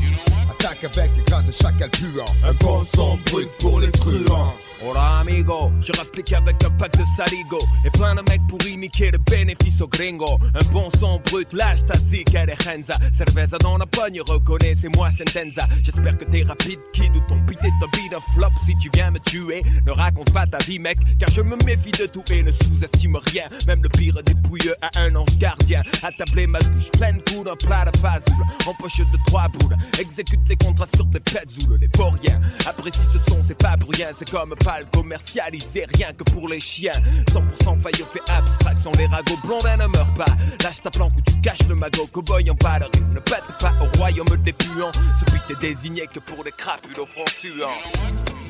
Attaque 0.51 0.85
avec 0.85 1.25
grade 1.27 1.47
de 1.47 1.53
chacal 1.53 1.91
puant. 1.91 2.25
Un 2.45 2.55
bon 2.55 2.83
son 2.83 3.19
brut 3.31 3.51
pour 3.59 3.81
les 3.81 3.91
truands. 3.93 4.55
Hola 4.85 5.19
amigo, 5.19 5.71
je 5.81 5.93
rapplique 5.93 6.33
avec 6.33 6.57
un 6.65 6.71
pack 6.71 6.99
de 6.99 7.05
saligo 7.17 7.59
Et 7.85 7.91
plein 7.91 8.17
de 8.17 8.23
mecs 8.29 8.45
pour 8.49 8.59
niquer 8.65 9.13
le 9.13 9.19
bénéfice 9.19 9.81
au 9.81 9.87
gringo 9.87 10.27
Un 10.55 10.73
bon 10.73 10.91
son 10.99 11.21
brut, 11.21 11.53
lâche 11.53 11.85
ta 11.85 11.97
zik, 11.99 12.35
elle 12.35 12.51
est 12.51 12.63
renza 12.65 12.95
Cerveza 13.17 13.59
dans 13.59 13.79
la 13.79 13.87
pogne, 13.87 14.21
reconnais, 14.27 14.75
c'est 14.75 14.93
moi 14.97 15.09
Sentenza 15.11 15.69
J'espère 15.85 16.17
que 16.19 16.25
t'es 16.25 16.43
rapide, 16.43 16.81
kid, 16.93 17.15
ou 17.15 17.21
ton 17.29 17.37
beat 17.47 17.63
est 17.63 17.69
un 17.69 17.89
beat 17.97 18.13
of 18.13 18.25
flop 18.35 18.51
Si 18.67 18.77
tu 18.77 18.91
viens 18.93 19.13
me 19.13 19.21
tuer, 19.21 19.63
ne 19.87 19.93
raconte 19.93 20.33
pas 20.33 20.47
ta 20.49 20.59
vie 20.59 20.81
mec 20.81 20.99
Car 21.17 21.31
je 21.31 21.43
me 21.43 21.57
méfie 21.65 21.93
de 21.93 22.07
tout 22.07 22.25
et 22.33 22.43
ne 22.43 22.51
sous-estime 22.51 23.17
rien 23.27 23.45
Même 23.69 23.85
le 23.85 23.89
pire 23.89 24.21
des 24.25 24.35
pouilleux 24.35 24.75
a 24.83 25.01
un 25.01 25.02
ange 25.15 25.37
gardien. 25.39 25.83
Attablé 26.03 26.47
ma 26.47 26.59
bouche 26.59 26.91
pleine 26.93 27.21
coup 27.25 27.45
d'un 27.45 27.57
plat 27.57 27.85
de 27.85 27.97
fazoule. 27.99 28.45
En 28.67 28.75
poche 28.75 28.99
de 28.99 29.19
trois 29.27 29.49
boules, 29.49 29.77
exécute 29.99 30.41
les 30.49 30.57
contrats 30.57 30.87
sur 30.95 31.05
des 31.07 31.21
petzoules 31.21 31.79
Les 31.81 31.89
vauriens, 31.97 32.41
apprécie 32.67 33.01
ce 33.13 33.19
son, 33.29 33.41
c'est 33.43 33.59
pas 33.59 33.77
pour 33.77 33.91
rien. 33.91 34.09
C'est 34.17 34.31
comme 34.31 34.55
pas 34.57 34.81
le 34.81 34.87
commercialisé, 34.93 35.87
rien 35.97 36.13
que 36.13 36.25
pour 36.25 36.49
les 36.49 36.61
chiens. 36.61 36.93
100% 37.31 37.81
faillot 37.81 38.07
fait 38.13 38.31
abstraction, 38.31 38.93
les 38.99 39.07
ragots 39.07 39.39
blondins 39.45 39.77
ne 39.77 39.87
meurent 39.87 40.15
pas. 40.15 40.33
Lâche 40.63 40.83
ta 40.83 40.91
planque 40.91 41.17
ou 41.17 41.21
tu 41.23 41.41
caches 41.41 41.67
le 41.69 41.75
magot, 41.75 42.07
cowboy 42.07 42.51
en 42.51 42.55
ballerine 42.55 43.13
Ne 43.15 43.21
pète 43.21 43.45
pas 43.61 43.73
au 43.81 43.99
royaume 43.99 44.27
des 44.45 44.53
puants. 44.53 44.93
Ce 44.93 45.31
beat 45.33 45.43
est 45.51 45.61
désigné 45.61 46.07
que 46.13 46.21
pour 46.21 46.45
les 46.45 46.53
crapules 46.53 46.99
au 46.99 47.07
front 47.07 47.27
suant 47.27 47.69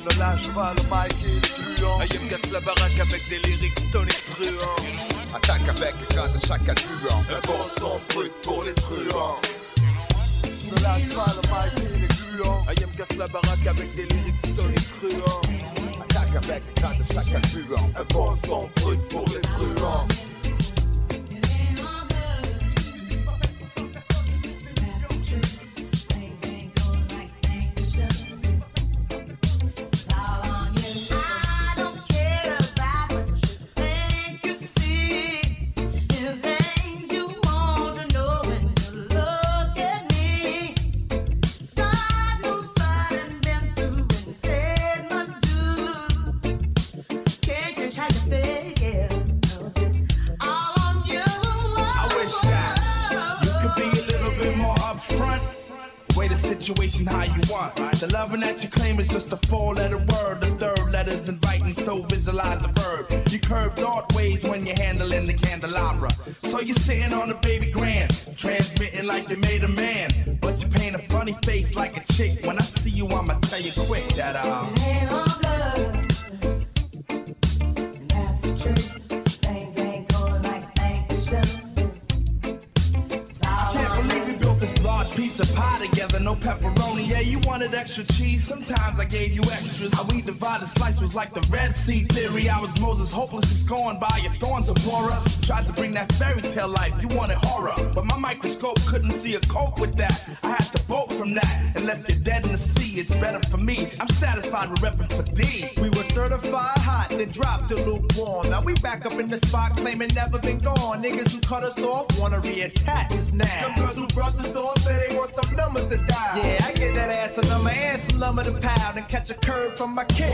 Ne 0.04 0.18
lâche 0.18 0.48
pas 0.48 0.74
le 0.76 0.82
mic 0.82 1.16
et 1.24 1.34
les 1.34 1.74
gluants. 1.74 2.00
Ayem 2.00 2.28
casse 2.28 2.50
la 2.50 2.60
baraque 2.60 2.98
avec 2.98 3.28
des 3.28 3.38
lyrics 3.38 3.78
stone 3.88 4.08
et 4.08 4.30
truands 4.30 5.21
Attaque 5.34 5.68
avec 5.68 5.94
grade 6.10 6.32
de 6.32 6.46
chacal 6.46 6.74
puant. 6.74 7.22
Un 7.30 7.46
bon 7.46 7.68
son 7.78 8.00
brut 8.14 8.32
pour 8.42 8.64
les 8.64 8.74
truands. 8.74 9.40
Ne 10.70 10.82
lâche 10.82 11.08
pas 11.14 11.66
le 11.66 11.82
mic 11.82 11.94
et 11.94 11.98
les 12.00 12.08
gluants. 12.08 12.58
Ayem 12.68 12.90
casse 12.90 13.16
la 13.18 13.26
baraque 13.26 13.66
avec 13.66 13.94
des 13.94 14.08
stone 14.44 14.72
et 14.72 15.10
truands 15.10 15.40
Attaque 16.02 16.36
avec 16.36 16.62
grade 16.76 16.98
de 16.98 17.12
chacal 17.12 17.40
puant. 17.40 17.90
Un 17.98 18.04
bon 18.12 18.36
son 18.46 18.70
brut 18.82 19.00
pour 19.08 19.24
les 19.26 19.40
truands. 19.40 20.06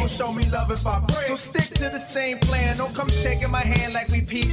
Show 0.08 0.32
me 0.32 0.48
love 0.50 0.70
if 0.70 0.86
I 0.86 1.00
break. 1.00 1.26
So 1.26 1.36
stick 1.36 1.74
to 1.78 1.88
the 1.90 1.98
same 1.98 2.38
plan. 2.38 2.76
Don't 2.76 2.94
come 2.94 3.08
shaking 3.08 3.50
my 3.50 3.60
hand 3.60 3.92
like 3.92 4.08
we 4.08 4.20
peeps. 4.22 4.47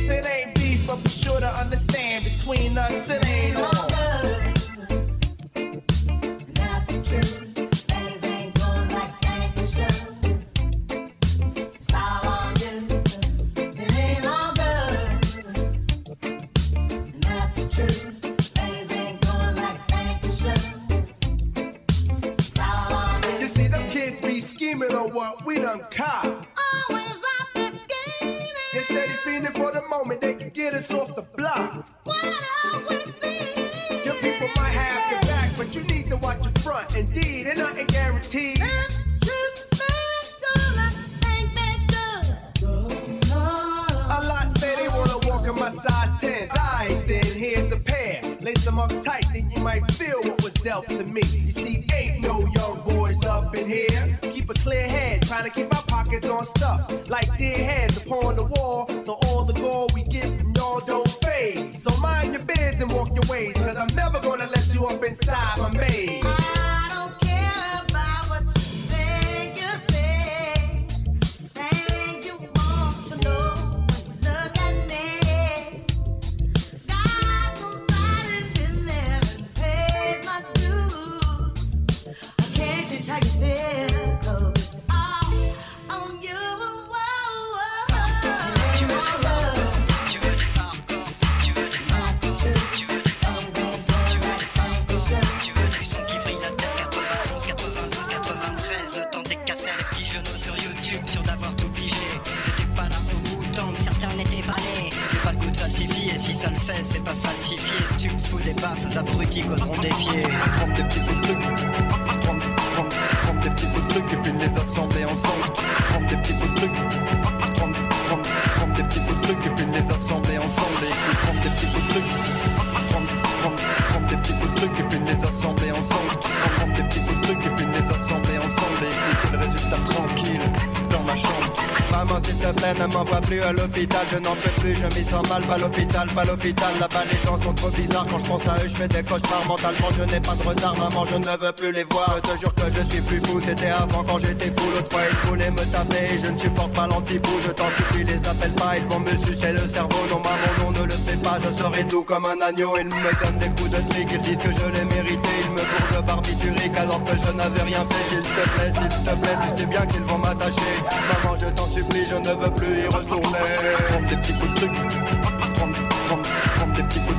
Pas 136.16 136.24
l'hôpital, 136.24 136.74
Là-bas 136.80 137.04
les 137.12 137.18
gens 137.18 137.38
sont 137.38 137.54
trop 137.54 137.70
bizarres, 137.70 138.08
quand 138.10 138.20
je 138.20 138.26
pense 138.26 138.48
à 138.48 138.56
eux 138.56 138.68
je 138.68 138.76
fais 138.76 138.88
des 138.88 139.04
cauchemars 139.04 139.46
Mentalement. 139.46 139.90
Je 139.98 140.04
n'ai 140.04 140.20
pas 140.22 140.36
de 140.36 140.44
retard, 140.44 140.76
maman 140.78 141.06
je 141.06 141.16
ne 141.16 141.28
veux 141.28 141.52
plus 141.52 141.72
les 141.74 141.84
voir. 141.84 142.16
Je 142.16 142.32
te 142.32 142.40
jure 142.40 142.56
que 142.56 142.72
je 142.72 142.82
suis 142.90 143.02
plus 143.02 143.20
fou, 143.20 143.42
c'était 143.46 143.68
avant 143.68 144.04
quand 144.04 144.18
j'étais 144.20 144.52
fou. 144.52 144.72
L'autre 144.72 144.90
fois 144.92 145.02
ils 145.12 145.28
voulaient 145.28 145.52
me 145.52 145.72
taper 145.72 146.18
je 146.18 146.32
ne 146.32 146.40
supporte 146.40 146.74
pas 146.74 146.88
l'antipou 146.88 147.32
Je 147.46 147.52
t'en 147.52 147.70
supplie 147.72 148.06
les 148.06 148.18
appelle 148.28 148.52
pas, 148.52 148.78
ils 148.78 148.86
vont 148.86 149.00
me 149.00 149.12
sucer 149.26 149.52
le 149.52 149.68
cerveau. 149.68 150.08
Non 150.10 150.20
maman 150.24 150.52
non 150.64 150.72
ne 150.72 150.86
le 150.86 150.98
fais 151.06 151.18
pas, 151.18 151.38
je 151.44 151.62
serai 151.62 151.84
doux 151.84 152.04
comme 152.04 152.26
un 152.26 152.40
agneau. 152.42 152.78
Ils 152.80 152.86
me 152.88 153.12
donnent 153.22 153.40
des 153.40 153.50
coups 153.50 153.72
de 153.72 153.82
trick, 153.90 154.08
ils 154.12 154.22
disent 154.22 154.40
que 154.40 154.52
je 154.52 154.66
l'ai 154.72 154.86
mérité. 154.86 155.30
Ils 155.44 155.52
me 155.52 155.58
bourrent 155.58 156.02
de 156.02 156.08
barbiturique 156.08 156.78
alors 156.78 157.04
que 157.04 157.16
je 157.26 157.32
n'avais 157.32 157.62
rien 157.62 157.84
fait. 157.90 158.16
S'il 158.16 158.24
te 158.24 158.50
plaît, 158.56 158.72
s'il 158.72 159.04
te 159.04 159.16
plaît, 159.22 159.38
tu 159.44 159.58
sais 159.58 159.66
bien 159.66 159.86
qu'ils 159.86 160.04
vont 160.04 160.18
m'attacher. 160.18 160.76
Maman 161.12 161.36
je 161.36 161.48
t'en 161.48 161.68
supplie, 161.68 162.06
je 162.06 162.16
ne 162.16 162.36
veux 162.36 162.52
plus 162.52 162.84
y 162.84 162.88
retourner. 162.88 164.10
Des 164.10 164.16
petits 164.16 164.34
bouts 164.34 164.48
de 164.48 164.56
trucs. 164.56 165.35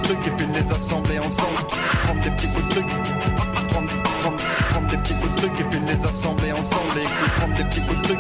Trucs 0.06 0.26
et 0.26 0.30
puis 0.30 0.46
les 0.46 0.72
assembler 0.72 1.18
ensemble. 1.18 1.58
Prendre 2.02 2.22
des 2.22 2.30
petits 2.30 2.46
bouts 2.48 2.62
de 2.62 2.70
trucs. 2.70 2.86
Prendre, 3.70 3.90
prendre, 4.20 4.36
prendre 4.70 4.88
des 4.90 4.96
petits 4.98 5.14
bouts 5.14 5.28
de 5.28 5.36
trucs 5.36 5.60
et 5.60 5.64
puis 5.64 5.80
les 5.80 6.06
assembler 6.06 6.52
ensemble. 6.52 6.98
Et 6.98 7.02
puis 7.02 7.30
prendre 7.36 7.56
des 7.56 7.64
petits 7.64 7.80
bouts 7.80 7.94
de 7.94 8.02
trucs. 8.02 8.18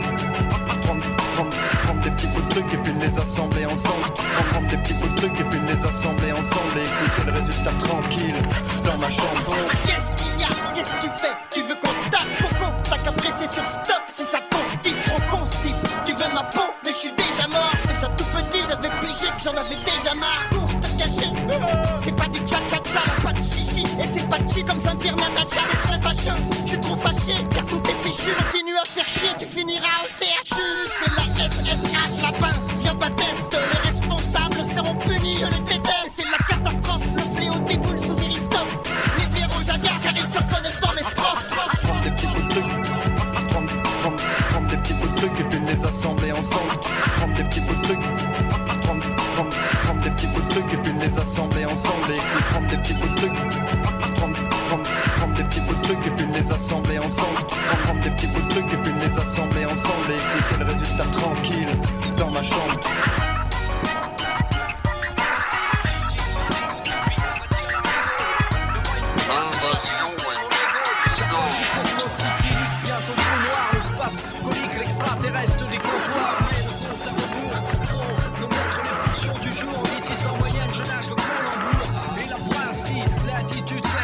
Prendre, 0.82 1.04
prendre, 1.34 1.50
prendre 1.84 2.02
des 2.02 2.10
petits 2.10 2.26
bouts 2.28 2.42
de 2.42 2.48
trucs 2.50 2.74
et 2.74 2.78
puis 2.78 2.92
les 3.00 3.18
assembler 3.18 3.66
ensemble. 3.66 4.04
Prendre, 4.50 4.68
des 4.68 4.78
petits 4.78 4.94
bouts 4.94 5.08
de 5.08 5.16
trucs 5.16 5.40
et 5.40 5.44
puis 5.44 5.60
les 5.60 5.86
assembler 5.86 6.32
ensemble. 6.32 6.78
Et 6.78 6.82
écouter 6.82 7.24
le 7.26 7.32
résultat 7.32 7.72
tranquille 7.78 8.42
dans 8.84 8.98
ma 8.98 9.10
chambre. 9.10 9.56
Qu'est-ce 9.84 10.10
qu'il 10.18 10.40
y 10.40 10.44
a? 10.44 10.72
Qu'est-ce 10.74 10.90
que 10.90 11.02
tu 11.02 11.08
fais? 11.08 11.34
Tu 11.52 11.62
veux 11.62 11.76
qu'on 11.76 11.94
se 11.94 12.08
tape? 12.10 12.26
Coco, 12.40 12.72
t'as 12.90 12.98
qu'à 12.98 13.12
presser 13.12 13.46
sur 13.46 13.64
stop? 13.64 14.02
Si 14.10 14.24
ça 14.24 14.38
constipe, 14.50 15.00
trop 15.04 15.38
constipe. 15.38 15.76
Tu 16.04 16.12
veux 16.12 16.34
ma 16.34 16.42
peau, 16.44 16.66
mais 16.84 16.90
je 16.90 16.96
suis 16.96 17.12
déjà 17.12 17.46
mort. 17.48 17.72
Déjà 17.88 18.08
tout 18.08 18.24
petit, 18.34 18.62
j'avais 18.68 18.90
pigé 19.00 19.28
que 19.38 19.42
j'en 19.44 19.52
avais 19.52 19.78
déjà 19.84 20.14
marre. 20.14 20.45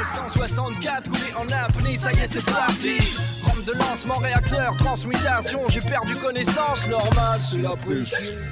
164 0.05 1.09
coulé 1.09 1.33
en 1.37 1.47
apnée, 1.65 1.97
ça 1.97 2.13
y 2.13 2.19
est 2.19 2.33
c'est 2.33 2.45
parti 2.45 2.99
Rampe 3.45 3.65
de 3.65 3.79
lancement, 3.79 4.19
réacteur, 4.19 4.77
transmutation, 4.77 5.61
j'ai 5.69 5.81
perdu 5.81 6.15
connaissance, 6.17 6.89
normal 6.89 7.41
c'est 7.51 7.63
la 7.63 7.71
pression 7.71 8.43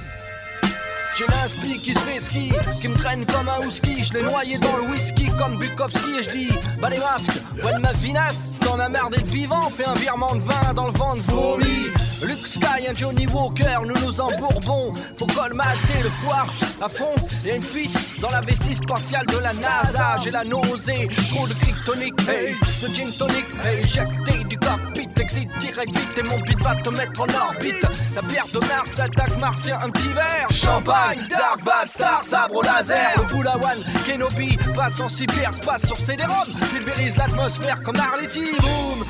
j'ai 1.21 1.27
l'inspi 1.27 1.79
qui 1.83 1.93
se 1.93 1.99
fait 1.99 2.19
ski, 2.19 2.53
qui 2.81 2.89
me 2.89 2.95
traîne 2.95 3.27
comme 3.27 3.47
un 3.47 3.59
houski. 3.67 4.03
Je 4.03 4.15
l'ai 4.15 4.23
noyé 4.23 4.57
dans 4.59 4.77
le 4.79 4.85
whisky 4.85 5.27
comme 5.39 5.59
Bukowski 5.59 6.19
et 6.19 6.23
je 6.23 6.31
dis 6.31 6.49
Bah 6.81 6.89
les 6.89 6.99
masques, 6.99 7.43
ouais 7.57 7.65
well, 7.65 7.79
ma 7.79 7.93
vinasse, 7.93 8.53
si 8.53 8.59
t'en 8.61 8.79
as 8.79 8.89
marre 8.89 9.11
d'être 9.11 9.27
vivant, 9.27 9.61
fais 9.61 9.87
un 9.87 9.95
virement 9.95 10.35
de 10.35 10.41
vin 10.41 10.73
dans 10.75 10.87
le 10.87 10.93
vent 10.93 11.17
de 11.17 11.21
folie. 11.21 11.91
Luke 12.23 12.47
Sky, 12.47 12.87
un 12.89 12.95
Johnny 12.95 13.27
Walker, 13.27 13.79
nous 13.87 14.07
nous 14.07 14.21
embourbons. 14.21 14.93
Faut 15.19 15.27
colmater 15.27 16.03
le 16.03 16.11
foire 16.11 16.47
à 16.81 16.89
fond. 16.89 17.15
Y'a 17.45 17.57
une 17.57 17.63
fuite 17.63 18.21
dans 18.21 18.31
la 18.31 18.41
vestie 18.43 18.75
spatiale 18.75 19.25
de 19.27 19.39
la 19.39 19.53
NASA. 19.55 20.17
J'ai 20.23 20.31
la 20.31 20.45
nausée, 20.45 21.09
trop 21.31 21.47
de 21.47 21.55
kryptonique, 21.55 22.15
hey, 22.29 22.55
de 22.55 22.95
gin 22.95 23.11
tonic, 23.19 23.47
hey, 23.65 23.83
éjecté 23.85 24.45
du 24.45 24.59
cockpit. 24.59 25.09
Exit 25.21 25.49
direct 25.61 25.93
vite 25.93 26.19
et 26.19 26.23
mon 26.23 26.39
beat 26.41 26.63
va 26.63 26.75
te 26.77 26.89
mettre 26.91 27.21
en 27.21 27.49
orbite. 27.49 27.87
La 28.15 28.23
pierre 28.23 28.47
de 28.53 28.59
Mars 28.61 29.01
attaque 29.01 29.37
martien, 29.39 29.79
un 29.83 29.91
petit 29.91 30.09
verre. 30.09 30.49
Champagne, 30.51 31.21
Dark 31.29 31.63
Val, 31.63 31.89
Star, 31.89 32.25
sabre 32.25 32.57
au 32.57 32.63
laser. 32.63 33.13
Le 33.17 33.25
Boulawan, 33.25 33.79
Kenobi, 34.07 34.59
passe 34.75 35.01
en 35.01 35.09
cyberspace 35.09 35.87
sur 35.87 35.97
CD-ROM. 35.97 36.49
Pulvérise 36.71 37.17
l'atmosphère 37.17 37.83
comme 37.83 37.97
Arletty. 37.97 38.45
Boom, 38.61 39.05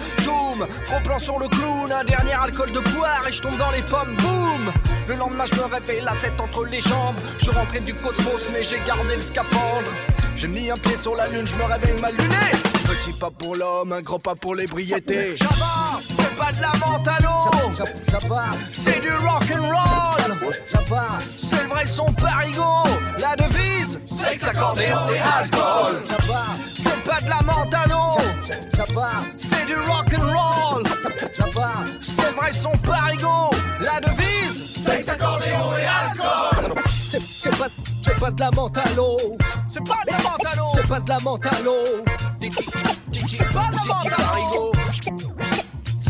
gros 0.87 1.01
plan 1.05 1.19
sur 1.19 1.39
le 1.39 1.49
clown. 1.49 1.93
Un 1.93 2.05
dernier 2.05 2.35
alcool 2.35 2.73
de 2.73 2.81
poire 2.81 3.27
et 3.29 3.33
je 3.33 3.41
tombe 3.41 3.57
dans 3.57 3.71
les 3.71 3.83
pommes. 3.83 4.15
Boom, 4.17 4.73
le 5.09 5.15
lendemain 5.15 5.45
je 5.51 5.57
me 5.57 5.65
réveille 5.65 6.03
la 6.03 6.13
tête 6.13 6.41
entre 6.41 6.65
les 6.65 6.81
jambes. 6.81 7.17
Je 7.43 7.51
rentrais 7.51 7.81
du 7.81 7.95
cosmos 7.95 8.49
mais 8.53 8.63
j'ai 8.65 8.81
gardé 8.87 9.15
le 9.15 9.21
scaphandre. 9.21 9.91
J'ai 10.37 10.49
mis 10.49 10.71
un 10.71 10.75
pied 10.75 10.97
sur 10.97 11.15
la 11.15 11.29
lune, 11.29 11.47
je 11.47 11.55
me 11.57 11.65
réveille 11.65 12.01
mal 12.01 12.13
luné. 12.13 12.37
Petit 12.87 13.13
pas 13.19 13.31
pour 13.31 13.57
l'homme, 13.57 13.93
un 13.93 14.01
grand 14.01 14.19
pas 14.19 14.35
pour 14.35 14.55
l'ébriété. 14.55 15.37
Java, 15.37 16.01
c'est 16.09 16.37
pas 16.37 16.53
de 16.53 16.61
la 16.63 16.73
l'eau. 17.21 17.71
C'est 18.73 19.01
du 19.01 19.11
rock 19.11 19.43
and 19.55 19.67
roll. 19.67 20.21
C'est 21.21 21.63
le 21.63 21.69
vrai 21.69 21.87
son 21.87 22.13
parigo. 22.13 22.83
La 23.21 23.37
devise, 23.37 24.01
sexe, 24.05 24.45
accordéon 24.45 25.09
et 25.15 25.21
alcool. 25.21 26.03
C'est 26.91 27.05
pas 27.05 27.21
de 27.21 27.29
la 27.29 27.41
l'eau. 27.87 28.19
C'est 29.37 29.67
du 29.67 29.77
rock 29.77 30.13
and 30.19 30.27
roll. 30.27 30.83
C'est 32.01 32.33
vrai 32.35 32.53
son 32.53 32.71
parigo. 32.79 33.51
La 33.81 34.01
devise, 34.01 34.85
sexe, 34.85 35.09
accordéon 35.09 35.77
et 35.77 35.87
alcool. 35.87 36.75
C'est 36.87 37.21
c'est 37.21 37.57
pas, 37.59 37.69
c'est 38.03 38.19
pas 38.19 38.31
de 38.31 38.41
la 38.41 38.51
l'eau. 38.97 39.17
C'est 39.69 39.85
pas 39.85 40.03
de 40.05 40.13
la 40.45 40.55
l'eau. 40.57 40.71
C'est 40.75 40.89
pas 40.89 41.01
de 41.01 41.09
la 41.11 41.19
l'eau. 41.19 41.83
C'est 42.43 43.53
pas 43.53 43.71
de 43.71 43.81
la 43.81 44.49
l'eau. 44.55 44.73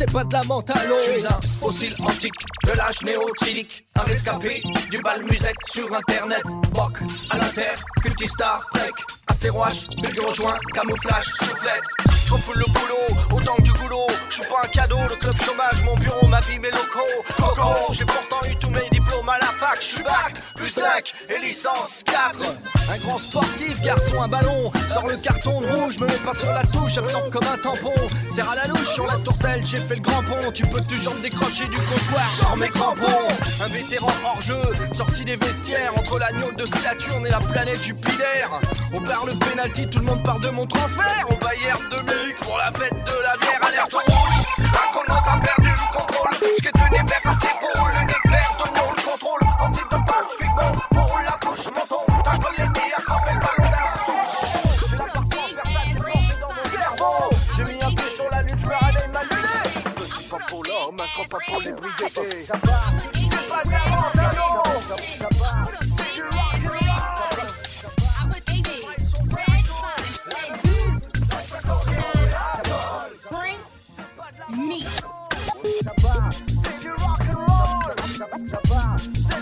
C'est 0.00 0.10
pas 0.10 0.24
de 0.24 0.32
la 0.32 0.40
l'eau. 0.40 0.96
Je 1.04 1.10
suis 1.10 1.26
un 1.26 1.38
fossile 1.60 1.94
antique 2.00 2.32
de 2.64 2.72
l'âge 2.72 3.02
néotrilique. 3.04 3.86
Un 3.96 4.00
rescapé 4.04 4.62
du 4.90 4.98
bal 5.02 5.22
musette 5.24 5.54
sur 5.70 5.94
internet. 5.94 6.42
Rock 6.74 6.92
à 7.28 7.36
l'inter, 7.36 7.74
cultistar, 8.00 8.66
trek. 8.72 8.92
Astéroche, 9.26 9.84
bulgure 10.00 10.32
joint, 10.32 10.56
camouflage, 10.72 11.26
soufflette. 11.26 11.82
Je 12.08 12.58
le 12.58 12.64
boulot, 12.72 13.36
autant 13.36 13.56
que 13.56 13.62
du 13.62 13.72
boulot. 13.72 14.06
Je 14.30 14.40
pas 14.48 14.62
un 14.64 14.68
cadeau, 14.68 14.96
le 15.06 15.16
club 15.16 15.34
chômage, 15.44 15.84
mon 15.84 15.96
bureau, 15.96 16.26
ma 16.28 16.40
vie, 16.40 16.58
mes 16.58 16.70
locaux. 16.70 17.22
Coco, 17.36 17.92
j'ai 17.92 18.06
pourtant 18.06 18.40
eu 18.50 18.56
tous 18.56 18.70
mes 18.70 18.89
à 19.30 19.38
la 19.38 19.46
fac. 19.46 19.78
Je 19.80 19.86
suis 19.86 20.02
bac, 20.02 20.34
plus 20.56 20.70
5 20.70 21.14
et 21.28 21.38
licence 21.38 22.02
4. 22.04 22.38
Un 22.92 22.98
grand 22.98 23.18
sportif, 23.18 23.80
garçon, 23.82 24.22
un 24.22 24.28
ballon. 24.28 24.72
Sors 24.92 25.06
le 25.06 25.16
carton 25.16 25.60
de 25.60 25.66
rouge, 25.66 25.98
me 26.00 26.06
mets 26.06 26.24
pas 26.24 26.34
sur 26.34 26.52
la 26.52 26.62
touche, 26.64 26.98
absorbe 26.98 27.30
comme 27.30 27.46
un 27.46 27.58
tampon. 27.58 27.94
Serre 28.34 28.50
à 28.50 28.56
la 28.56 28.66
louche 28.66 28.88
sur 28.94 29.06
la 29.06 29.16
tourtelle, 29.18 29.64
j'ai 29.64 29.76
fait 29.76 29.96
le 29.96 30.00
grand 30.00 30.22
pont. 30.22 30.50
Tu 30.52 30.62
peux 30.66 30.80
toujours 30.82 31.14
me 31.14 31.22
décrocher 31.22 31.66
du 31.66 31.76
comptoir, 31.76 32.28
sors 32.36 32.56
mes 32.56 32.68
crampons. 32.68 33.28
Un 33.62 33.68
vétéran 33.68 34.10
hors 34.24 34.42
jeu, 34.42 34.60
sorti 34.92 35.24
des 35.24 35.36
vestiaires 35.36 35.92
entre 35.96 36.18
l'agneau 36.18 36.50
de 36.52 36.64
Saturne 36.66 37.26
et 37.26 37.30
la 37.30 37.40
planète 37.40 37.82
Jupiter. 37.82 38.50
On 38.92 39.00
parle 39.00 39.30
penalty, 39.38 39.88
tout 39.88 40.00
le 40.00 40.06
monde 40.06 40.22
parle 40.24 40.40
de 40.40 40.50
mon 40.50 40.66
transfert. 40.66 41.26
Au 41.28 41.34
Bayern 41.36 41.82
de 41.90 42.02
Munich 42.02 42.36
pour 42.40 42.56
la 42.58 42.72
fête 42.72 42.94
de 42.94 43.22
la 43.22 43.36
bière, 43.36 43.60
alerte 43.62 43.92
rouge. 43.92 44.40
Un 44.58 44.92
chrono 44.92 45.20
a 45.26 45.38
perdu 45.38 45.70
le 45.70 45.98
contrôle. 45.98 46.34
Ce 46.34 46.66
est 46.66 46.72
tenu 46.72 46.98
vers 47.06 47.22
contre 47.22 47.46
l'épaule, 47.46 47.92
le 47.94 48.06
nez 48.06 48.30
vert 48.30 48.94
de 48.96 48.99
me. 74.70 74.82
Shabba, 75.80 76.30
shabba, 78.50 79.39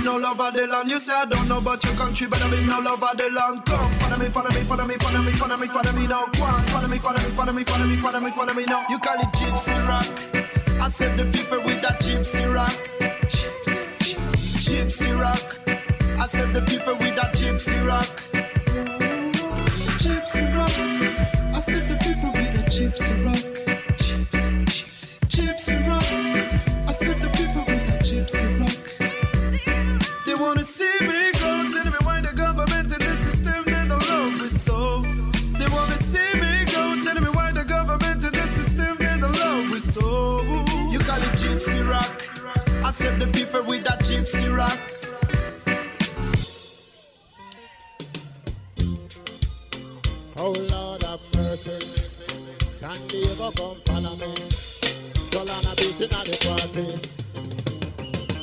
your 0.00 0.04
country, 0.04 0.16
but 0.16 0.22
I'm 0.22 0.22
in 0.22 0.22
all 0.24 0.26
over 0.26 0.50
the 0.58 0.66
land. 0.66 0.90
You 0.90 0.98
say 0.98 1.12
I 1.12 1.24
don't 1.24 1.48
know 1.48 1.58
about 1.58 1.84
your 1.84 1.94
country, 1.94 2.26
but 2.26 2.42
I'm 2.42 2.52
in 2.54 2.70
all 2.70 2.88
over 2.88 3.10
the 3.16 3.30
land. 3.30 3.64
Come, 3.64 3.92
follow 4.00 4.16
me, 4.16 4.26
follow 4.26 4.50
me, 4.50 4.60
follow 4.64 4.84
me, 4.86 4.94
follow 4.94 5.22
me, 5.22 5.32
follow 5.32 5.56
me, 5.56 5.66
follow 5.66 5.92
me 5.92 6.06
now. 6.06 6.26
Go 6.26 6.44
follow 6.72 6.88
me, 6.88 6.98
follow 6.98 7.18
me, 7.18 7.30
follow 7.34 7.52
me, 7.52 7.64
follow 7.64 7.86
me, 7.86 7.96
follow 7.96 8.20
me, 8.20 8.30
follow 8.30 8.54
me 8.54 8.64
now. 8.64 8.86
You 8.88 8.98
call 8.98 9.20
it 9.20 9.26
gypsy 9.34 9.88
rock. 9.88 10.06
I 10.80 10.88
save 10.88 11.16
the 11.16 11.24
people 11.26 11.62
with 11.64 11.82
that 11.82 12.00
gypsy 12.00 12.52
rock. 12.52 12.91
Rock. 44.52 44.78
Oh 50.38 50.52
Lord 50.70 51.02
have 51.02 51.20
mercy. 51.34 51.78
Sandy 52.76 53.22
ever 53.22 53.50
come 53.56 53.78
follow 53.86 54.14
me. 54.20 54.32
Solana 55.30 55.72
Beach 55.76 56.00
in 56.00 56.10
the 56.10 56.36
party. 56.48 57.12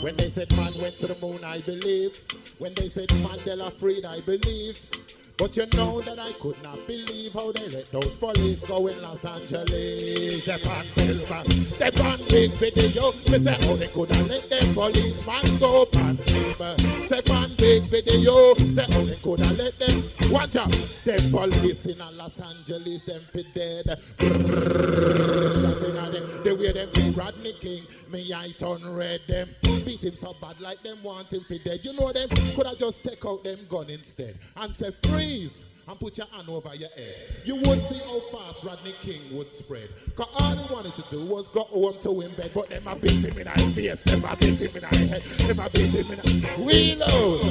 When 0.01 0.15
they 0.17 0.29
said 0.29 0.49
man 0.55 0.71
went 0.81 0.93
to 0.99 1.07
the 1.07 1.17
moon, 1.21 1.43
I 1.43 1.59
believe. 1.61 2.15
When 2.59 2.73
they 2.73 2.87
said 2.87 3.09
Mandela 3.09 3.71
freed, 3.71 4.05
I 4.05 4.21
believe. 4.21 4.98
But 5.39 5.55
you 5.55 5.65
know 5.77 6.01
that 6.01 6.19
I 6.19 6.33
could 6.33 6.61
not 6.61 6.85
believe 6.85 7.31
how 7.31 7.53
they 7.53 7.69
let 7.69 7.85
those 7.85 8.17
police 8.17 8.65
go 8.65 8.87
in 8.87 9.01
Los 9.01 9.23
Angeles. 9.23 10.45
They 10.45 10.51
on 10.67 10.83
film, 10.99 11.47
they 11.79 11.91
on 12.03 12.19
big 12.27 12.51
video. 12.59 13.07
Me 13.31 13.39
say 13.39 13.55
how 13.55 13.75
they 13.79 13.87
could 13.87 14.11
have 14.11 14.27
let 14.27 14.43
them 14.51 14.67
policeman 14.75 15.47
go 15.63 15.87
on 16.03 16.17
film. 16.17 16.77
Say 17.07 17.23
on 17.31 17.47
big 17.55 17.83
video. 17.87 18.53
Say 18.67 18.83
how 18.83 18.99
they 18.99 19.15
could 19.23 19.39
have 19.39 19.57
let 19.57 19.79
them. 19.79 19.95
Watch 20.27 20.59
out, 20.59 20.75
them 21.07 21.23
police 21.31 21.85
in 21.85 21.99
Los 22.17 22.41
Angeles, 22.41 23.03
them 23.03 23.21
fi 23.31 23.43
dead. 23.55 23.87
Shot 24.19 25.81
at 25.87 26.11
them, 26.11 26.43
the 26.43 26.51
way 26.59 26.71
them 26.73 26.89
beat 26.93 27.15
Rodney 27.15 27.53
King. 27.53 27.83
Me 28.11 28.33
I 28.33 28.51
turn 28.59 28.83
red 28.93 29.21
them. 29.29 29.47
Beat 29.85 30.03
him 30.03 30.15
so 30.15 30.35
bad 30.41 30.59
like 30.59 30.83
them 30.83 30.97
want 31.01 31.31
him 31.31 31.41
fi 31.47 31.59
dead. 31.59 31.79
You 31.83 31.93
know 31.93 32.11
them 32.11 32.27
could 32.55 32.67
have 32.67 32.77
just 32.77 33.05
take 33.05 33.25
out 33.25 33.43
them 33.45 33.57
gun 33.69 33.89
instead 33.89 34.35
and 34.57 34.75
say 34.75 34.91
freeze 35.29 35.65
and 35.87 35.99
put 35.99 36.17
your 36.17 36.27
hand 36.27 36.49
over 36.49 36.75
your 36.75 36.89
head. 36.89 37.15
You 37.45 37.55
would 37.55 37.79
see 37.79 37.99
how 38.05 38.19
fast 38.31 38.63
Rodney 38.63 38.93
King 39.01 39.21
would 39.31 39.51
spread. 39.51 39.89
Cause 40.15 40.27
all 40.39 40.55
he 40.55 40.73
wanted 40.73 40.95
to 40.95 41.03
do 41.09 41.25
was 41.25 41.49
go 41.49 41.63
home 41.63 41.97
to 42.01 42.21
him 42.21 42.31
bed, 42.35 42.51
but 42.53 42.69
them 42.69 42.87
a 42.87 42.95
beat 42.95 43.23
him 43.23 43.37
in 43.37 43.45
the 43.45 43.71
face, 43.75 44.03
them 44.03 44.23
a 44.23 44.35
beat 44.35 44.59
him 44.59 44.75
in 44.75 44.81
the 44.81 44.87
head, 44.87 45.21
them 45.21 45.59
a 45.59 45.69
beat 45.69 45.93
him 45.93 46.11
in 46.11 46.17
the 46.17 46.49
reload. 46.65 47.41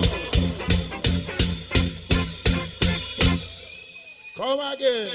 Come 4.37 4.61
again. 4.73 5.09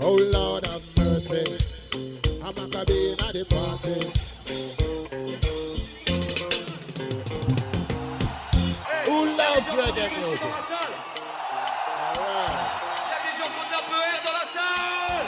Oh 0.00 0.16
Lord 0.32 0.66
have 0.66 0.96
mercy. 0.96 1.44
I'm 2.44 2.54
not 2.54 2.70
gonna 2.70 2.84
be 2.86 3.10
in 3.10 3.16
the 3.16 3.44
party. 3.44 4.37
Who 9.18 9.26
loves 9.26 9.66
reggae 9.74 10.06
music? 10.14 10.38
Alright. 10.38 10.94
Il 13.02 13.10
y 13.10 13.16
a 13.16 13.20
des 13.26 13.34
gens 13.34 13.50
qui 13.50 13.58
ont 13.58 13.66
de 13.66 13.74
la 13.74 13.82
peur 13.90 14.14
dans 14.24 14.36
la 14.38 14.46
salle. 14.54 15.26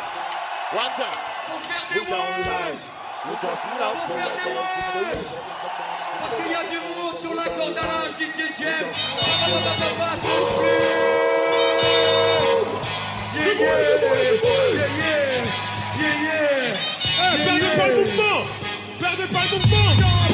Out. 0.79 0.99
Faut 1.49 1.59
faire 1.67 1.85
des 1.93 2.05
waves. 2.09 2.85
Faut 3.23 3.39
faire 4.15 4.31
des 4.39 4.51
waves. 4.55 5.27
Parce 6.21 6.35
qu'il 6.37 6.51
y 6.53 6.55
a 6.55 6.65
du 6.71 6.79
monde 6.95 7.19
sur 7.19 7.35
la 7.35 7.47
corde 7.49 7.79
à 7.79 7.83
linge, 7.83 8.15
DJ 8.17 8.39
James. 8.61 8.95
Yeah, 13.35 13.55
yeah, 13.59 14.07
yeah, 15.99 16.15
yeah. 16.23 16.79
Eh, 17.23 17.45
perdez 17.45 17.71
pas 17.77 17.89
le 17.89 17.95
mouvement 17.97 18.41
Perdez 19.01 19.27
pas 19.27 19.45
le 19.51 19.59
mouvement 19.59 20.30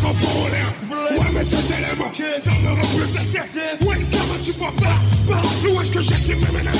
qu'on 0.00 0.14
fout 0.14 0.28
en 0.30 1.14
Ouais, 1.14 1.26
mais 1.34 1.44
cet 1.44 1.70
élément 1.70 2.10
Ça 2.38 2.50
me 2.62 2.68
rend 2.68 2.88
plus 2.96 3.22
excessif 3.22 3.62
Ouais, 3.82 3.96
comment 4.10 4.40
tu 4.44 4.52
peux 4.52 4.82
pas 4.82 4.96
Par 5.28 5.42
où 5.64 5.80
est-ce 5.80 5.90
que 5.90 6.00
j'attire 6.00 6.36
mes 6.36 6.58
ménages 6.58 6.76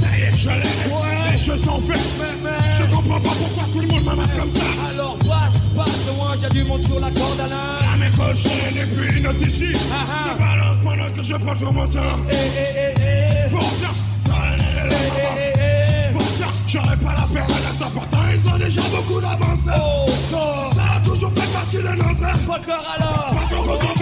Ça 0.00 0.18
y 0.18 0.22
est, 0.22 0.36
je 0.36 0.48
l'ai 0.48 1.32
Les 1.32 1.38
jeux 1.38 1.58
sont 1.58 1.80
faits 1.82 2.00
Je 2.78 2.94
comprends 2.94 3.20
pas 3.20 3.30
pourquoi 3.30 3.64
tout 3.72 3.80
le 3.80 3.86
monde 3.86 4.04
m'amène 4.04 4.28
comme 4.38 4.50
ça 4.50 4.66
Alors 4.92 5.16
passe, 5.18 5.58
passe 5.76 6.06
loin, 6.06 6.34
j'ai 6.40 6.48
du 6.48 6.64
monde 6.64 6.82
sur 6.82 7.00
la 7.00 7.10
corde 7.10 7.40
à 7.40 7.48
linge 7.48 7.90
La 7.90 8.04
mes 8.04 8.10
cochons 8.16 8.50
et 8.70 8.86
puis 8.86 9.20
notre 9.20 9.46
ici 9.46 9.72
Ça 9.74 10.34
balance 10.38 10.78
pendant 10.82 11.10
que 11.10 11.22
je 11.22 11.34
prends 11.34 11.56
sur 11.56 11.72
mon 11.72 11.86
sang 11.86 12.00
Eh 12.30 12.34
eh 12.34 12.60
eh 12.76 12.94
eh 12.96 13.50
Pourtant, 13.50 13.92
ça 14.14 14.34
j'aurais 16.72 16.96
pas 16.96 17.14
la 17.14 17.26
paix 17.32 17.52
à 17.52 17.68
l'instant 17.68 17.90
Pourtant, 17.92 18.18
ils 18.32 18.48
ont 18.48 18.58
déjà 18.58 18.82
beaucoup 18.82 19.20
d'avance 19.20 19.68
Oh, 19.76 20.10
Ça 20.74 20.96
a 20.96 21.00
toujours 21.00 21.32
partie 21.70 21.82
de 21.82 21.96
notre 21.96 22.38
Folklore 22.40 22.96
alors 22.96 23.34
Parce 23.34 23.50
qu'on 23.50 23.99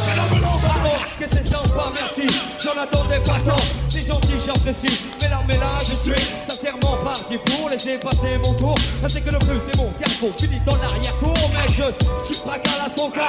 Bravo, 0.00 0.96
que 1.18 1.26
c'est 1.26 1.42
sympa, 1.42 1.92
merci. 1.94 2.26
J'en 2.58 2.80
attendais 2.80 3.20
pas 3.20 3.38
tant. 3.44 3.59
C'est 4.50 4.56
j'apprécie. 4.56 5.00
Mais 5.20 5.28
là, 5.28 5.42
mais 5.46 5.56
là, 5.58 5.78
je 5.80 5.94
suis 5.94 6.20
sincèrement 6.48 6.96
parti 7.04 7.36
pour 7.38 7.68
laisser 7.68 7.98
passer 7.98 8.38
mon 8.42 8.52
tour. 8.54 8.74
C'est 9.06 9.20
que 9.20 9.30
le 9.30 9.38
plus, 9.38 9.60
c'est 9.64 9.76
mon 9.76 9.92
cerveau. 9.96 10.32
Fini 10.38 10.60
dans 10.66 10.76
l'arrière-cour, 10.76 11.36
mais 11.52 11.68
je 11.68 12.32
suis 12.32 12.42
pas 12.42 12.58
mon 12.96 13.10
cas. 13.10 13.28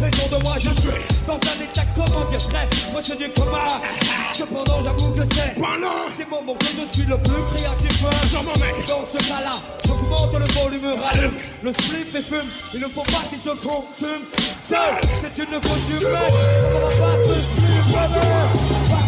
Raison 0.00 0.36
de 0.36 0.42
moi, 0.44 0.54
je 0.58 0.70
suis 0.70 0.90
dans 1.26 1.34
un 1.34 1.64
état, 1.64 1.82
comment 1.94 2.24
dire, 2.26 2.38
très 2.38 2.68
proche 2.92 3.16
du 3.16 3.28
coma. 3.30 3.66
Cependant, 4.32 4.80
j'avoue 4.82 5.12
que 5.12 5.24
c'est 5.24 5.54
ces 6.10 6.24
moments 6.26 6.54
que 6.54 6.66
je 6.66 6.84
suis 6.92 7.06
le 7.08 7.16
plus 7.16 7.42
créatif. 7.54 8.02
Dans 8.02 9.04
ce 9.10 9.18
cas-là, 9.26 9.52
j'augmente 9.86 10.34
le 10.34 10.46
volume, 10.60 11.00
rallume 11.02 11.32
le 11.62 11.72
spliff 11.72 12.14
et 12.14 12.22
fume. 12.22 12.48
Il 12.74 12.80
ne 12.80 12.88
faut 12.88 13.02
pas 13.02 13.24
qu'il 13.30 13.38
se 13.38 13.50
consume. 13.50 14.24
Seul, 14.64 14.78
c'est 15.22 15.42
une 15.42 15.60
coutume. 15.60 16.08
On 16.74 16.80
va 16.80 17.16
pas 17.16 17.22
se 17.22 19.07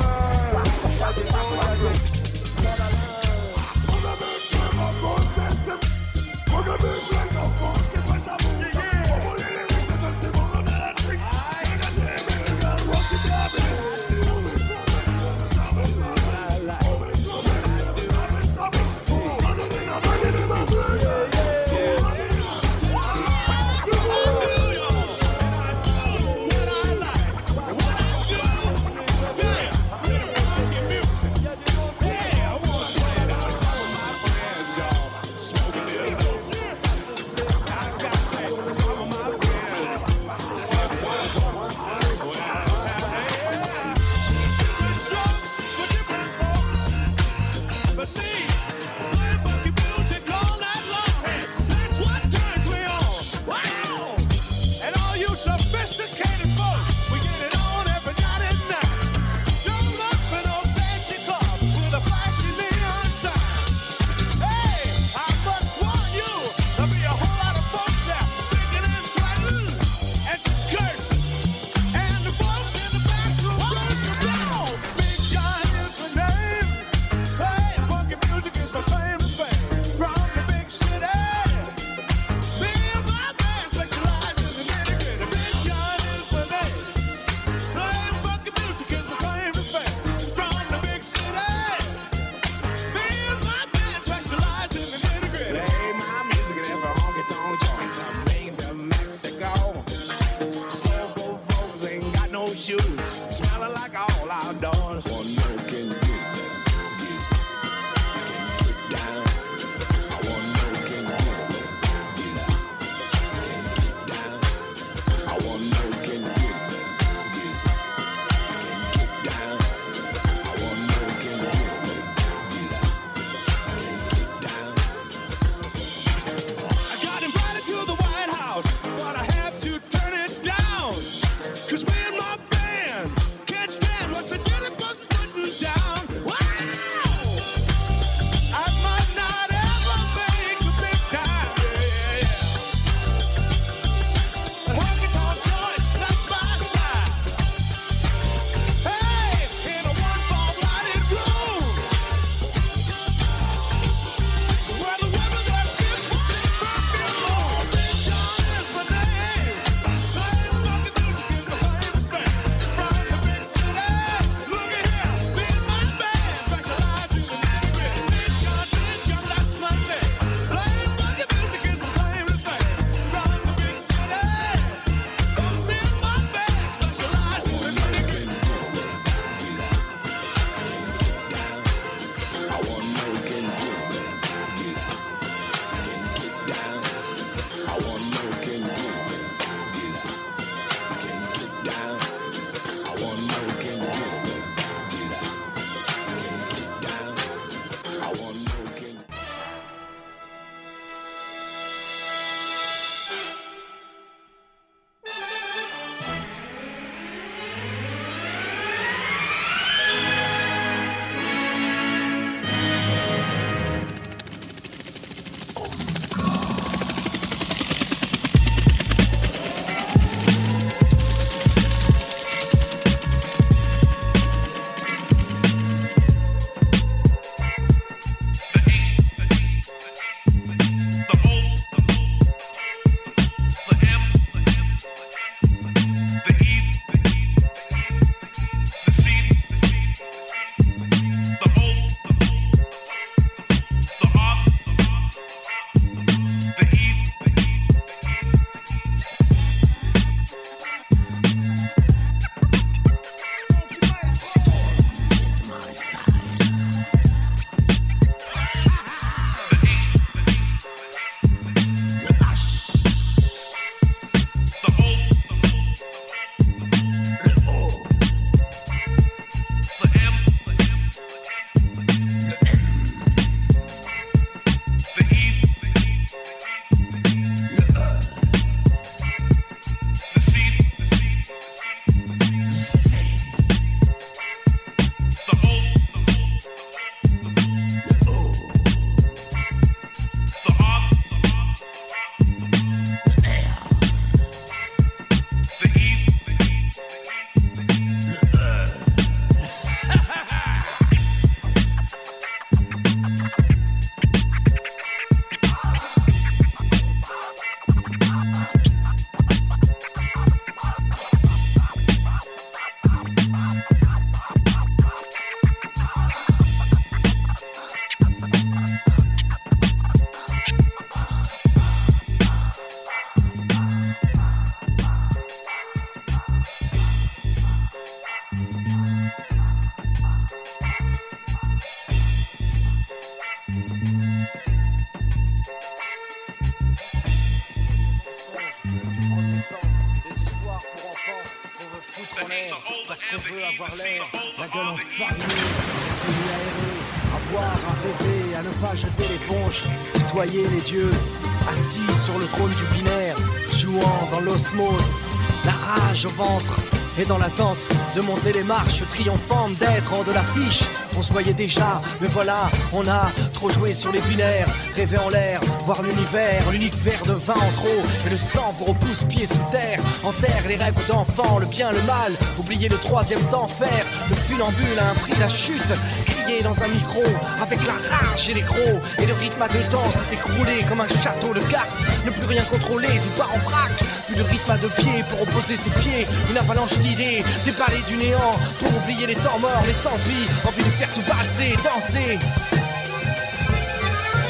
Et 356.99 357.05
dans 357.05 357.17
l'attente 357.17 357.57
de 357.95 358.01
monter 358.01 358.31
les 358.31 358.43
marches 358.43 358.83
triomphantes 358.89 359.57
d'être 359.57 359.91
hors 359.93 360.03
de 360.03 360.11
l'affiche, 360.11 360.61
on 360.97 361.01
se 361.01 361.13
voyait 361.13 361.33
déjà, 361.33 361.81
mais 361.99 362.07
voilà, 362.07 362.51
on 362.73 362.85
a 362.87 363.09
trop 363.33 363.49
joué 363.49 363.73
sur 363.73 363.91
les 363.91 364.01
binaires, 364.01 364.45
rêvé 364.75 364.97
en 364.97 365.09
l'air, 365.09 365.39
voir 365.65 365.81
l'univers, 365.81 366.51
l'unique 366.51 366.75
verre 366.75 367.01
de 367.07 367.13
vin 367.13 367.33
en 367.33 367.51
trop, 367.53 367.81
et 368.05 368.09
le 368.09 368.17
sang 368.17 368.53
vous 368.59 368.65
repousse 368.65 369.03
pieds 369.05 369.25
sous 369.25 369.41
terre, 369.51 369.79
enterre 370.03 370.43
les 370.47 370.57
rêves 370.57 370.77
d'enfants, 370.89 371.39
le 371.39 371.45
bien, 371.47 371.71
le 371.71 371.81
mal, 371.83 372.13
oublier 372.37 372.69
le 372.69 372.77
troisième 372.77 373.23
d'enfer, 373.31 373.83
le 374.09 374.15
funambule 374.15 374.79
a 374.79 374.91
un 374.91 374.95
prix 374.95 375.13
la 375.19 375.29
chute, 375.29 375.73
crier 376.05 376.43
dans 376.43 376.61
un 376.61 376.67
micro, 376.67 377.03
avec 377.41 377.65
la 377.65 377.73
rage 377.73 378.29
et 378.29 378.33
les 378.33 378.43
crocs, 378.43 378.81
et 379.01 379.05
le 379.05 379.13
rythme 379.13 379.41
à 379.41 379.47
deux 379.47 379.63
temps 379.71 379.91
s'est 379.91 380.13
écroulé 380.13 380.63
comme 380.69 380.81
un 380.81 380.87
château 380.87 381.33
de 381.33 381.39
cartes, 381.49 381.71
ne 382.05 382.11
plus 382.11 382.27
rien 382.27 382.43
contrôler, 382.43 382.89
tout 382.99 383.17
part 383.17 383.31
en 383.33 383.39
vrac, 383.49 383.71
plus 384.11 384.21
rythme 384.23 384.51
à 384.51 384.57
deux 384.57 384.69
pieds 384.69 385.03
pour 385.09 385.21
opposer 385.21 385.57
ses 385.57 385.69
pieds, 385.69 386.05
une 386.29 386.37
avalanche 386.37 386.77
d'idées, 386.79 387.23
palais 387.57 387.81
du 387.87 387.95
néant, 387.97 388.31
pour 388.59 388.69
oublier 388.77 389.07
les 389.07 389.15
temps 389.15 389.39
morts, 389.39 389.63
les 389.65 389.73
tant 389.83 389.97
pis, 390.07 390.25
envie 390.47 390.63
de 390.63 390.69
faire 390.69 390.89
tout 390.89 391.01
valser, 391.01 391.53
danser. 391.63 392.19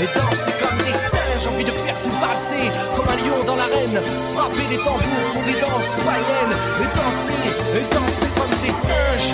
Et 0.01 0.09
danser 0.17 0.53
comme 0.61 0.77
des 0.79 0.97
singes, 0.97 1.47
envie 1.53 1.65
de 1.65 1.71
faire 1.71 1.95
tout 2.01 2.15
valser, 2.19 2.71
comme 2.95 3.07
un 3.07 3.17
lion 3.17 3.43
dans 3.45 3.55
l'arène, 3.55 4.01
frapper 4.33 4.65
des 4.67 4.77
tambours 4.77 5.31
sont 5.31 5.43
des 5.43 5.59
danses 5.59 5.95
païennes, 5.95 6.57
et 6.81 6.89
danser, 6.97 7.43
et 7.77 7.85
danser 7.93 8.29
comme 8.35 8.55
des 8.65 8.71
singes. 8.71 9.33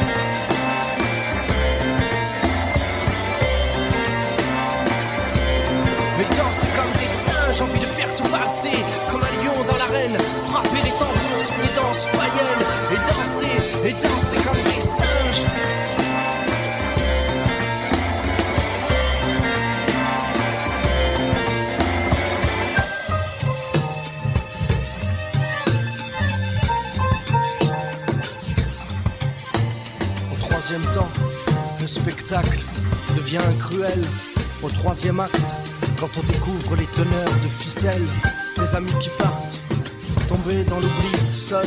Et 6.20 6.36
danser 6.36 6.70
comme 6.76 6.94
des 7.00 7.12
singes, 7.26 7.62
envie 7.62 7.80
de 7.80 7.92
faire 7.92 8.16
tout 8.16 8.30
valser, 8.30 8.78
comme 9.12 9.22
un 9.22 9.37
frapper 10.16 10.82
des 10.82 10.92
tambours 10.92 11.44
sont 11.46 11.62
des 11.62 11.82
danses 11.82 12.06
païennes, 12.12 12.66
et 12.92 13.00
danser, 13.12 13.56
et 13.88 13.94
danser 13.94 14.38
comme 14.46 14.64
des 14.64 14.80
singes. 14.80 15.44
Au 30.32 30.50
troisième 30.50 30.86
temps, 30.94 31.10
le 31.82 31.88
spectacle 31.88 32.60
devient 33.16 33.40
cruel. 33.60 34.02
Au 34.64 34.70
troisième 34.70 35.20
acte, 35.20 35.56
quand 36.00 36.10
on 36.18 36.32
découvre 36.32 36.76
les 36.76 36.86
teneurs 36.88 37.34
de 37.44 37.48
ficelles, 37.48 38.08
les 38.60 38.76
amis 38.76 38.94
qui 39.00 39.10
partent, 39.20 39.62
dans 40.56 40.78
l'oubli, 40.78 41.12
seuls. 41.34 41.66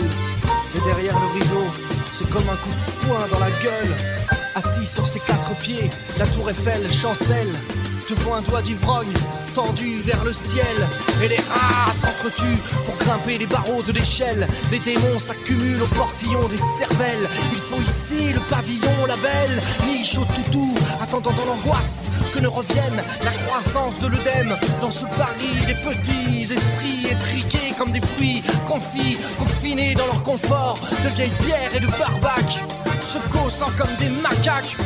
Et 0.74 0.80
derrière 0.80 1.18
le 1.20 1.26
rideau, 1.26 1.66
c'est 2.12 2.28
comme 2.30 2.48
un 2.48 2.56
coup 2.56 2.70
de 2.70 3.06
poing 3.06 3.26
dans 3.32 3.40
la 3.40 3.50
gueule. 3.62 3.96
Assis 4.54 4.86
sur 4.86 5.06
ses 5.06 5.20
quatre 5.20 5.54
pieds, 5.58 5.90
la 6.18 6.26
tour 6.26 6.48
Eiffel 6.50 6.90
chancelle 6.90 7.52
devant 8.08 8.34
un 8.34 8.42
doigt 8.42 8.62
d'ivrogne 8.62 9.12
tendu 9.54 10.00
vers 10.04 10.24
le 10.24 10.32
ciel. 10.32 10.64
Et 11.22 11.28
les 11.28 11.36
rats 11.36 11.92
s'entretuent 11.92 12.60
pour 12.84 12.96
grimper 12.96 13.38
les 13.38 13.46
barreaux 13.46 13.82
de 13.82 13.92
l'échelle. 13.92 14.48
Les 14.70 14.78
démons 14.78 15.18
s'accumulent 15.18 15.82
au 15.82 15.86
portillon 15.86 16.48
des 16.48 16.56
cervelles. 16.56 17.28
Il 17.52 17.58
faut 17.58 17.80
hisser 17.80 18.32
le 18.32 18.40
pavillon, 18.48 19.06
la 19.06 19.16
belle 19.16 19.62
niche 19.86 20.18
au 20.18 20.24
toutou, 20.24 20.74
attendant 21.02 21.32
dans 21.32 21.44
l'angoisse 21.44 22.08
que 22.32 22.40
ne 22.40 22.48
revienne 22.48 23.00
la 23.22 23.30
croissance 23.30 24.00
de 24.00 24.06
l'œdème. 24.06 24.56
Dans 24.80 24.90
ce 24.90 25.04
Paris, 25.04 25.54
les 25.66 25.74
petits 25.74 26.52
esprits 26.52 27.06
étriqués 27.10 27.74
comme 27.78 27.90
des 27.90 28.00
confits, 28.70 29.18
confinés 29.36 29.94
dans 29.96 30.06
leur 30.06 30.22
confort 30.22 30.78
de 31.02 31.08
vieilles 31.08 31.28
pierres 31.44 31.74
et 31.74 31.80
de 31.80 31.88
barbac, 31.88 32.60
se 33.00 33.18
causant 33.32 33.66
comme 33.76 33.92
des 33.98 34.08
macaques. 34.22 34.76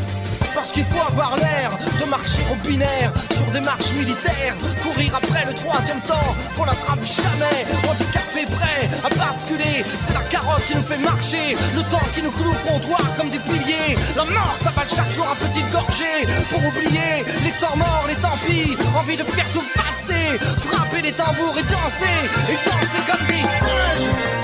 Parce 0.55 0.73
qu'il 0.73 0.85
faut 0.85 1.07
avoir 1.07 1.37
l'air 1.37 1.71
de 2.01 2.09
marcher 2.09 2.43
au 2.51 2.55
binaire 2.67 3.13
sur 3.35 3.47
des 3.47 3.61
marches 3.61 3.93
militaires, 3.93 4.55
courir 4.83 5.15
après 5.17 5.45
le 5.47 5.55
troisième 5.55 6.01
temps 6.03 6.35
qu'on 6.57 6.65
n'attrape 6.65 7.05
jamais. 7.05 7.67
Handicapé 7.89 8.45
prêt 8.55 8.89
à 9.05 9.09
basculer, 9.15 9.85
c'est 9.99 10.15
la 10.15 10.23
carotte 10.31 10.65
qui 10.67 10.77
nous 10.77 10.83
fait 10.83 10.99
marcher, 10.99 11.57
le 11.75 11.83
temps 11.91 12.07
qui 12.15 12.23
nous 12.23 12.31
cloue 12.31 12.53
au 12.53 12.69
comptoir 12.69 13.03
comme 13.17 13.31
des 13.31 13.39
piliers. 13.39 13.97
La 14.17 14.25
mort 14.25 14.57
s'avale 14.63 14.89
chaque 14.89 15.11
jour 15.11 15.27
à 15.29 15.35
petite 15.35 15.71
gorgée 15.71 16.23
pour 16.51 16.65
oublier 16.65 17.25
les 17.45 17.53
temps 17.61 17.77
morts, 17.77 18.07
les 18.09 18.17
tant 18.17 18.39
pis. 18.47 18.77
Envie 18.97 19.17
de 19.17 19.25
faire 19.25 19.51
tout 19.53 19.65
passer, 19.75 20.39
frapper 20.59 21.03
les 21.03 21.13
tambours 21.13 21.57
et 21.59 21.65
danser, 21.65 22.21
et 22.49 22.59
danser 22.69 23.03
comme 23.09 23.27
des 23.27 23.45
singes. 23.45 24.44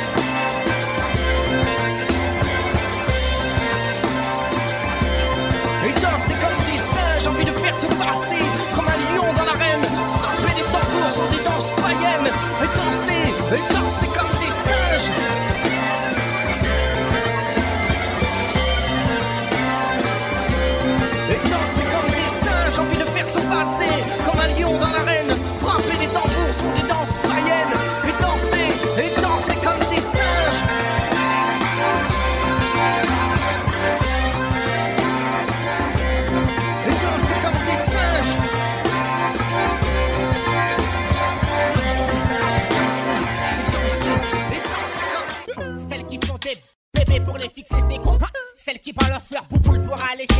Danser, 13.50 13.56
et 13.56 13.74
danser 13.74 14.29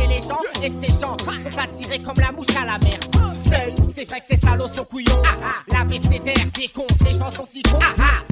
les 0.07 0.21
gens. 0.21 0.41
Et 0.63 0.69
ces 0.69 1.01
gens 1.01 1.17
sont 1.17 1.59
attirés 1.59 1.99
comme 1.99 2.17
la 2.17 2.31
mouche 2.31 2.55
à 2.55 2.65
la 2.65 2.77
mer. 2.79 2.99
C'est 3.95 4.09
vrai 4.09 4.21
que 4.21 4.27
ces 4.27 4.37
salauds 4.37 4.67
sont 4.67 4.85
couillons. 4.85 5.21
Ah 5.25 5.37
ah, 5.43 5.77
la 5.77 5.83
BCDR 5.85 6.51
des 6.53 6.67
cons, 6.67 6.87
ces 7.05 7.17
gens 7.17 7.31
sont 7.31 7.45
si 7.49 7.61
cons. 7.63 7.79
Ah, 7.81 8.30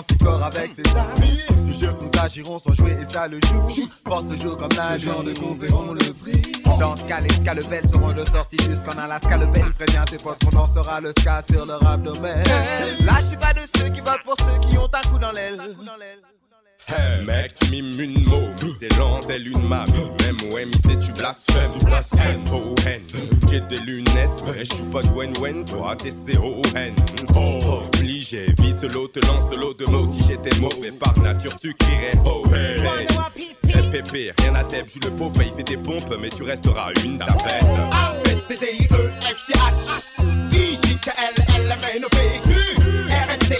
se 0.00 0.06
sent 0.06 0.06
si 0.10 0.24
fort 0.24 0.42
avec 0.44 0.70
ses 0.74 0.90
amis. 0.96 1.40
Je 1.66 1.72
jure 1.72 1.98
que 1.98 2.04
nous 2.04 2.22
agirons 2.22 2.60
sans 2.60 2.72
jouer 2.74 2.96
et 3.00 3.04
ça 3.04 3.28
le 3.28 3.38
joue. 3.40 3.88
Porte 4.04 4.24
le 4.30 4.36
jour 4.36 4.56
comme 4.56 4.72
la 4.76 4.98
genre 4.98 5.22
de 5.22 5.32
verront 5.60 5.92
le 5.92 6.12
prix. 6.14 6.52
Dans 6.78 6.96
ce 6.96 7.02
cas, 7.04 7.20
les 7.20 7.34
scalebelles 7.34 7.88
seront 7.88 8.12
de 8.12 8.24
sortie 8.24 8.56
jusqu'en 8.58 8.98
Alaska. 8.98 9.36
Le 9.36 9.46
bel 9.46 9.72
prévient 9.72 10.04
tes 10.10 10.16
potes 10.16 10.42
qu'on 10.44 10.50
dansera 10.50 11.00
le 11.00 11.12
ska 11.18 11.42
sur 11.50 11.66
leur 11.66 11.86
abdomen. 11.86 12.42
Là, 13.04 13.14
je 13.20 13.26
suis 13.26 13.36
pas 13.36 13.52
de 13.52 13.60
ceux 13.76 13.88
qui 13.90 14.00
votent 14.00 14.22
pour 14.24 14.36
ceux 14.38 14.68
qui 14.68 14.78
ont 14.78 14.90
un 14.92 15.08
coup 15.08 15.18
dans 15.18 15.32
l'aile. 15.32 15.60
Hey, 16.88 17.24
mec, 17.24 17.54
tu 17.54 17.70
mimes 17.70 17.98
une 17.98 18.26
mot, 18.28 18.48
t'es 18.80 18.88
lent 18.98 19.20
telle 19.20 19.46
une 19.46 19.66
mamie. 19.66 19.92
Même 20.20 20.70
c'est 20.84 20.98
tu 20.98 21.12
blasphèmes, 21.12 21.70
tu 21.78 21.84
blasphèmes. 21.84 22.44
Oh, 22.52 22.74
hen, 22.86 23.02
j'ai 23.50 23.60
des 23.60 23.78
lunettes, 23.78 24.44
mais 24.46 24.64
je 24.64 24.74
suis 24.74 24.84
pas 24.84 25.00
de 25.02 25.08
wen 25.08 25.32
wen, 25.40 25.64
toi 25.64 25.96
t'es 25.96 26.10
C-O-N. 26.10 26.94
Oh, 27.34 27.82
obligé, 27.94 28.54
vis 28.58 28.76
l'eau, 28.92 29.08
te 29.08 29.24
lance 29.26 29.54
l'eau 29.56 29.74
de 29.74 29.86
mots. 29.86 30.10
Si 30.12 30.24
j'étais 30.26 30.58
mauvais 30.60 30.92
par 30.92 31.18
nature, 31.20 31.56
tu 31.58 31.74
crierais 31.74 32.18
oh, 32.24 32.44
hey. 32.54 32.82
pépé, 33.90 34.32
rien 34.40 34.54
à 34.54 34.64
tête, 34.64 34.86
je 34.94 35.08
le 35.08 35.14
pot, 35.14 35.30
il 35.36 35.52
fait 35.56 35.62
des 35.62 35.76
pompes, 35.76 36.16
mais 36.20 36.30
tu 36.30 36.42
resteras 36.42 36.90
une 37.04 37.18
d'appel. 37.18 37.64
A, 37.92 38.14
B, 38.24 38.28
C, 38.48 38.56
D, 38.60 38.66
I, 38.80 38.86
E, 38.90 39.10
F, 39.20 39.46
G, 39.46 39.52
H 39.52 40.52
I, 40.52 40.78
J, 40.82 40.96
K, 40.96 41.10
L, 41.18 41.44
L, 41.56 41.72
M, 41.72 41.78
N, 41.96 42.04
O, 42.04 42.08
P, 42.08 42.16
Q 42.42 42.50
R, 43.08 43.30
S, 43.30 43.38
T, 43.48 43.54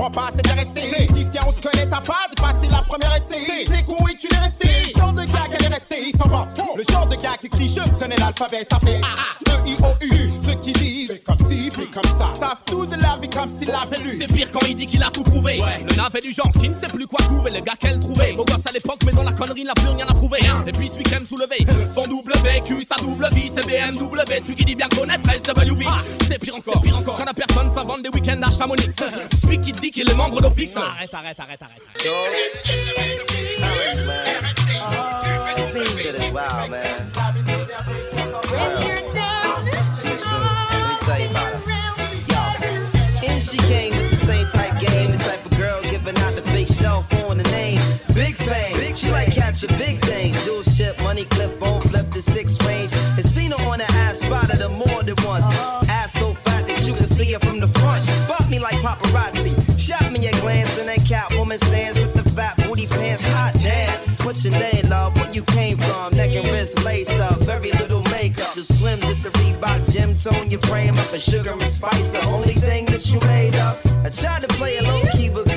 son 0.00 0.10
PQ 0.10 0.10
Prends 0.10 0.10
pas, 0.10 0.30
c'est 0.34 0.42
bien 0.44 0.54
resté. 0.54 1.12
Ici 1.14 1.38
on 1.46 1.52
se 1.52 1.60
connaît, 1.60 1.86
t'as 1.86 2.00
pas 2.00 2.26
dépassé 2.30 2.68
la 2.70 2.82
première 2.82 3.16
STI 3.16 3.64
T'es 3.64 3.82
con 3.84 4.06
et 4.08 4.16
tu 4.16 4.28
l'es 4.28 4.38
resté. 4.38 4.68
Le 4.94 5.00
genre 5.00 5.12
de 5.12 5.24
gars 5.24 5.46
qu'elle 5.50 5.64
est 5.64 5.74
restée, 5.74 6.02
il 6.08 6.18
s'en 6.18 6.46
Le 6.76 6.82
genre 6.90 7.06
de 7.06 7.16
gars 7.16 7.36
qui 7.40 7.48
crie 7.48 7.68
je 7.68 7.88
connais 7.98 8.16
l'alphabet 8.16 8.66
Ça 8.70 8.78
fait 8.78 9.00
A, 9.02 9.50
E, 9.50 9.68
I, 9.68 9.76
O, 9.82 10.04
U 10.04 10.30
comme 11.90 12.18
ça 12.18 12.32
Savent 12.38 12.64
tout 12.66 12.86
de 12.86 12.96
la 12.96 13.16
vie 13.20 13.28
comme 13.28 13.50
s'il 13.56 13.68
l'avait 13.68 13.98
lu 13.98 14.16
C'est 14.18 14.32
pire 14.32 14.50
quand 14.50 14.66
il 14.66 14.76
dit 14.76 14.86
qu'il 14.86 15.02
a 15.02 15.10
tout 15.10 15.22
prouvé. 15.22 15.60
Le 15.88 15.96
navet 15.96 16.20
du 16.20 16.32
genre 16.32 16.50
qui 16.58 16.68
ne 16.68 16.74
sait 16.74 16.88
plus 16.92 17.06
quoi 17.06 17.24
couver, 17.26 17.50
le 17.50 17.60
gars 17.60 17.74
qu'elle 17.78 18.00
trouvait. 18.00 18.32
Beau 18.32 18.44
gosse 18.44 18.66
à 18.66 18.72
l'époque, 18.72 19.00
mais 19.04 19.12
dans 19.12 19.22
la 19.22 19.32
connerie, 19.32 19.60
il 19.60 19.66
n'a 19.66 19.74
plus 19.74 19.88
rien 19.88 20.06
à 20.08 20.14
prouver. 20.14 20.40
Et 20.66 20.72
puis 20.72 20.88
celui 20.88 21.04
qui 21.04 21.14
aime 21.14 21.26
soulever 21.26 21.66
son 21.94 22.06
double 22.06 22.32
vécu, 22.42 22.86
sa 22.88 22.96
double 23.02 23.28
vie, 23.32 23.50
c'est 23.54 23.66
BMW. 23.66 24.42
Celui 24.42 24.54
qui 24.54 24.64
dit 24.64 24.74
bien 24.74 24.88
connaître 24.88 25.28
SWV. 25.30 25.84
C'est 26.26 26.38
pire 26.38 26.56
encore, 26.56 26.74
c'est 26.74 26.80
pire 26.88 26.98
encore. 26.98 27.14
Quand 27.14 27.24
la 27.24 27.34
personne 27.34 27.70
s'invente 27.72 28.02
des 28.02 28.10
week-ends 28.10 28.40
à 28.42 28.50
Chamonix. 28.50 28.90
Celui 29.42 29.60
qui 29.60 29.72
dit 29.72 29.90
qu'il 29.90 30.10
est 30.10 30.14
membre 30.14 30.40
d'office. 30.40 30.76
Arrête, 30.76 31.12
arrête, 31.12 31.40
arrête, 31.40 31.62
arrête. 31.62 31.80
Man. 36.70 37.10
Tell 38.50 38.89
Big 48.20 48.36
fame, 48.36 48.76
Big 48.76 48.98
she 48.98 49.10
like 49.10 49.32
catch 49.32 49.64
a 49.64 49.68
big 49.78 49.98
things. 50.04 50.44
Dual 50.44 50.62
ship, 50.62 51.02
money 51.02 51.24
clip, 51.24 51.58
phone 51.58 51.80
flip 51.80 52.10
the 52.10 52.20
six 52.20 52.60
range. 52.66 52.92
And 53.16 53.24
seen 53.24 53.50
her 53.50 53.64
on 53.64 53.78
the 53.78 53.90
ass, 54.04 54.20
spotted 54.20 54.60
her 54.60 54.68
more 54.68 55.02
than 55.02 55.16
once. 55.24 55.46
Uh-huh. 55.46 55.86
Ass 55.88 56.12
so 56.12 56.34
fat 56.34 56.66
that 56.68 56.86
you 56.86 56.92
can 56.92 57.04
see 57.04 57.32
her 57.32 57.38
from 57.38 57.60
the 57.60 57.68
front. 57.68 58.04
She 58.04 58.10
spot 58.10 58.50
me 58.50 58.58
like 58.58 58.76
paparazzi. 58.84 59.54
Shot 59.80 60.12
me 60.12 60.26
a 60.26 60.32
glance, 60.42 60.78
and 60.78 60.86
then 60.86 60.98
Catwoman 60.98 61.64
stands 61.64 61.98
with 61.98 62.12
the 62.12 62.28
fat 62.36 62.58
booty 62.58 62.86
pants. 62.86 63.26
Hot 63.28 63.54
damn. 63.54 63.98
What's 64.26 64.44
your 64.44 64.52
name, 64.52 64.90
love? 64.90 65.16
Where 65.16 65.32
you 65.32 65.42
came 65.42 65.78
from? 65.78 66.14
Neck 66.14 66.32
and 66.32 66.46
wrist 66.48 66.84
laced 66.84 67.12
up, 67.12 67.40
very 67.40 67.72
little 67.72 68.02
makeup. 68.12 68.52
The 68.54 68.64
swims 68.64 69.02
at 69.04 69.22
the 69.22 69.30
Reebok 69.40 69.90
gym 69.90 70.14
tone 70.18 70.50
your 70.50 70.60
frame 70.68 70.94
up. 70.94 71.10
And 71.10 71.22
sugar 71.22 71.52
and 71.52 71.70
spice, 71.70 72.10
the 72.10 72.22
only 72.26 72.52
thing 72.52 72.84
that 72.92 73.10
you 73.10 73.18
made 73.20 73.54
up. 73.54 73.78
I 74.04 74.10
tried 74.10 74.42
to 74.42 74.48
play 74.48 74.76
it 74.76 74.84
low 74.84 75.00
key, 75.16 75.30
but 75.30 75.49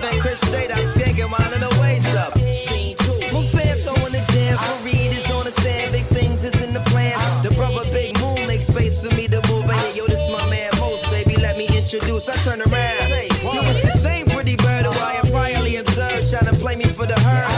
Sipping 0.00 0.20
Chris 0.20 0.40
straight 0.40 0.70
up, 0.70 0.78
skanking, 0.94 1.30
winding 1.30 1.60
her 1.60 1.80
waist 1.80 2.16
up. 2.16 2.34
Move 2.36 3.50
fan 3.50 3.76
throwing 3.84 4.12
the 4.12 4.24
jam. 4.32 4.56
For 4.56 4.84
Reed 4.84 5.12
is 5.12 5.30
on 5.30 5.44
the 5.44 5.52
stand, 5.52 5.92
big 5.92 6.06
things 6.06 6.42
is 6.42 6.58
in 6.62 6.72
the 6.72 6.80
plan. 6.80 7.18
The 7.42 7.50
brother 7.50 7.82
Big 7.92 8.18
Moon 8.18 8.46
makes 8.46 8.66
space 8.66 9.04
for 9.04 9.14
me 9.14 9.28
to 9.28 9.42
move 9.48 9.68
in. 9.68 9.96
Yo, 9.96 10.06
this 10.06 10.26
my 10.30 10.48
man 10.48 10.70
Most, 10.80 11.04
baby. 11.10 11.36
Let 11.36 11.58
me 11.58 11.66
introduce. 11.76 12.28
I 12.28 12.32
turn 12.44 12.62
around. 12.62 13.10
You 13.42 13.60
was 13.60 13.82
the 13.82 13.92
same 13.98 14.26
pretty 14.26 14.56
bird 14.56 14.86
who 14.86 14.92
I 15.00 15.20
had 15.20 15.26
priorly 15.26 15.78
observed, 15.80 16.30
trying 16.30 16.50
to 16.50 16.58
play 16.58 16.76
me 16.76 16.84
for 16.84 17.04
the 17.04 17.18
herd. 17.20 17.50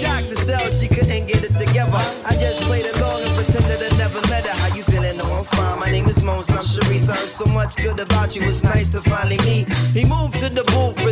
Shocked 0.00 0.30
to 0.30 0.36
sell, 0.36 0.70
she 0.70 0.88
couldn't 0.88 1.26
get 1.26 1.44
it 1.44 1.52
together. 1.58 2.00
I 2.24 2.32
just 2.40 2.62
played 2.62 2.86
along 2.96 3.22
and 3.22 3.34
pretended 3.34 3.92
I 3.92 3.96
never 3.98 4.20
met 4.28 4.46
her. 4.46 4.56
How 4.56 4.74
you 4.74 4.82
feeling? 4.82 5.18
No, 5.18 5.24
I'm 5.24 5.44
fine. 5.44 5.78
My 5.78 5.90
name 5.90 6.06
is 6.06 6.22
Mons. 6.24 6.48
I'm 6.50 6.64
Sharice. 6.64 7.10
I 7.10 7.16
heard 7.16 7.28
so 7.28 7.44
much 7.46 7.76
good 7.76 8.00
about 8.00 8.34
you. 8.34 8.42
It's 8.42 8.64
nice 8.64 8.88
to 8.90 9.02
finally 9.02 9.38
meet. 9.38 9.72
He 9.92 10.04
moved 10.06 10.38
to 10.38 10.48
the 10.48 10.64
booth, 10.72 10.96
reserved 10.96 11.02
for 11.02 11.02
crew, 11.02 11.11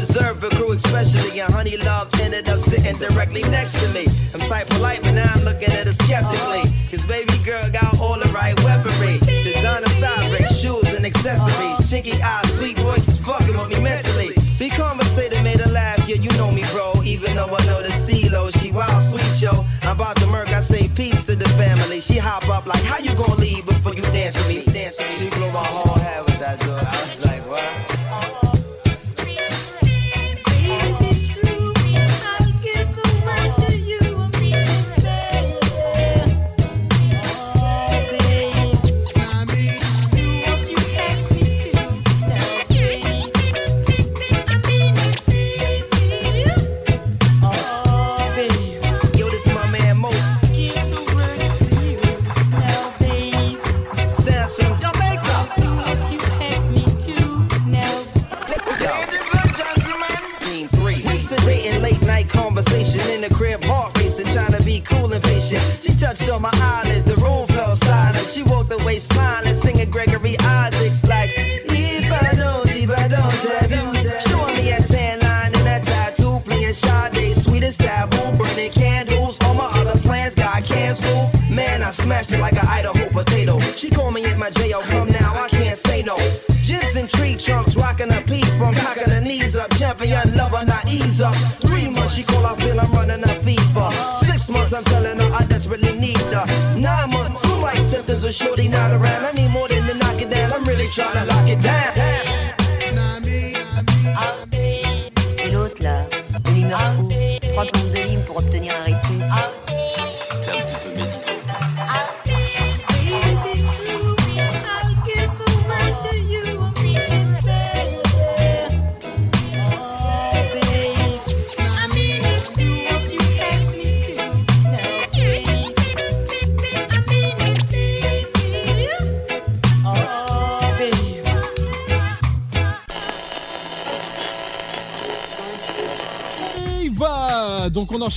especially. 1.00 1.40
And 1.40 1.52
Honey 1.52 1.76
Love 1.78 2.08
ended 2.20 2.48
up 2.48 2.58
sitting 2.60 2.96
directly 2.96 3.42
next 3.50 3.80
to 3.82 3.88
me. 3.92 4.06
I'm 4.34 4.40
type 4.40 4.68
polite, 4.68 5.02
but 5.02 5.12
now 5.12 5.32
I'm 5.34 5.44
looking 5.44 5.70
at 5.72 5.86
her 5.86 5.92
skeptically. 5.92 6.62
Cause 6.90 7.06
baby 7.06 7.36
girl 7.44 7.62
got 7.70 7.98
all 8.00 8.18
the 8.18 8.30
right 8.32 8.58
weaponry. 8.64 9.18
Designer 9.18 9.88
fabric, 10.00 10.48
shoes, 10.48 10.86
and 10.88 11.04
accessories. 11.04 11.78
Chinky 11.90 12.20
eyes, 12.20 12.52
sweet 12.56 12.78
voices 12.78 13.18
fucking 13.18 13.56
with 13.56 13.68
me 13.68 13.80
mentally. 13.80 14.30
Be 14.58 14.68
conversated, 14.68 15.42
made 15.42 15.60
her 15.60 15.72
laugh, 15.72 16.06
yeah, 16.06 16.16
you 16.16 16.30
know 16.36 16.50
me, 16.50 16.62
bro. 16.72 16.92
Even 17.04 17.34
though 17.34 17.46
I 17.46 17.64
know 17.66 17.82
the 17.82 17.90
stilo, 17.90 18.50
she 18.50 18.70
wild, 18.70 19.02
sweet, 19.02 19.40
yo. 19.40 19.64
I'm 19.82 19.96
about 19.96 20.16
to 20.16 20.26
murk, 20.26 20.48
I 20.52 20.60
say 20.60 20.88
peace 20.88 21.24
to 21.26 21.34
the 21.34 21.48
family. 21.50 22.00
She 22.00 22.18
hop 22.18 22.48
up 22.48 22.66
like, 22.66 22.82
how 22.82 22.98
you 22.98 23.14
gonna 23.14 23.29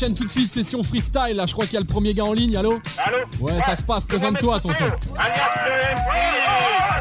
enchaîne 0.03 0.15
tout 0.15 0.25
de 0.25 0.29
suite, 0.29 0.53
session 0.53 0.83
freestyle. 0.83 1.35
Là, 1.35 1.45
je 1.45 1.53
crois 1.53 1.65
qu'il 1.65 1.75
y 1.75 1.77
a 1.77 1.81
le 1.81 1.85
premier 1.85 2.13
gars 2.13 2.25
en 2.25 2.33
ligne. 2.33 2.57
Allô? 2.57 2.81
Allô? 2.97 3.17
Ouais, 3.39 3.61
ça 3.61 3.75
se 3.75 3.83
passe. 3.83 4.03
Présente-toi, 4.05 4.59
tonton. 4.59 4.85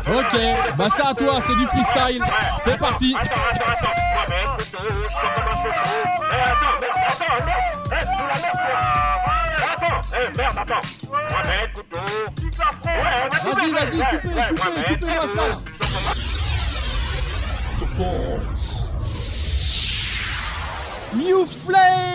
Ok, 0.08 0.40
bah 0.76 0.88
ça 0.96 1.08
à 1.10 1.14
toi, 1.14 1.40
c'est 1.40 1.56
du 1.56 1.66
freestyle. 1.66 2.24
C'est 2.64 2.78
parti. 2.78 3.14
Vas-y, 13.44 13.70
vas-y, 13.72 13.98
coupez, 13.98 14.42
coupez, 14.48 14.94
coupez-moi 14.94 15.26
ça. 15.34 15.42
New 21.14 21.46
Flave 21.46 22.11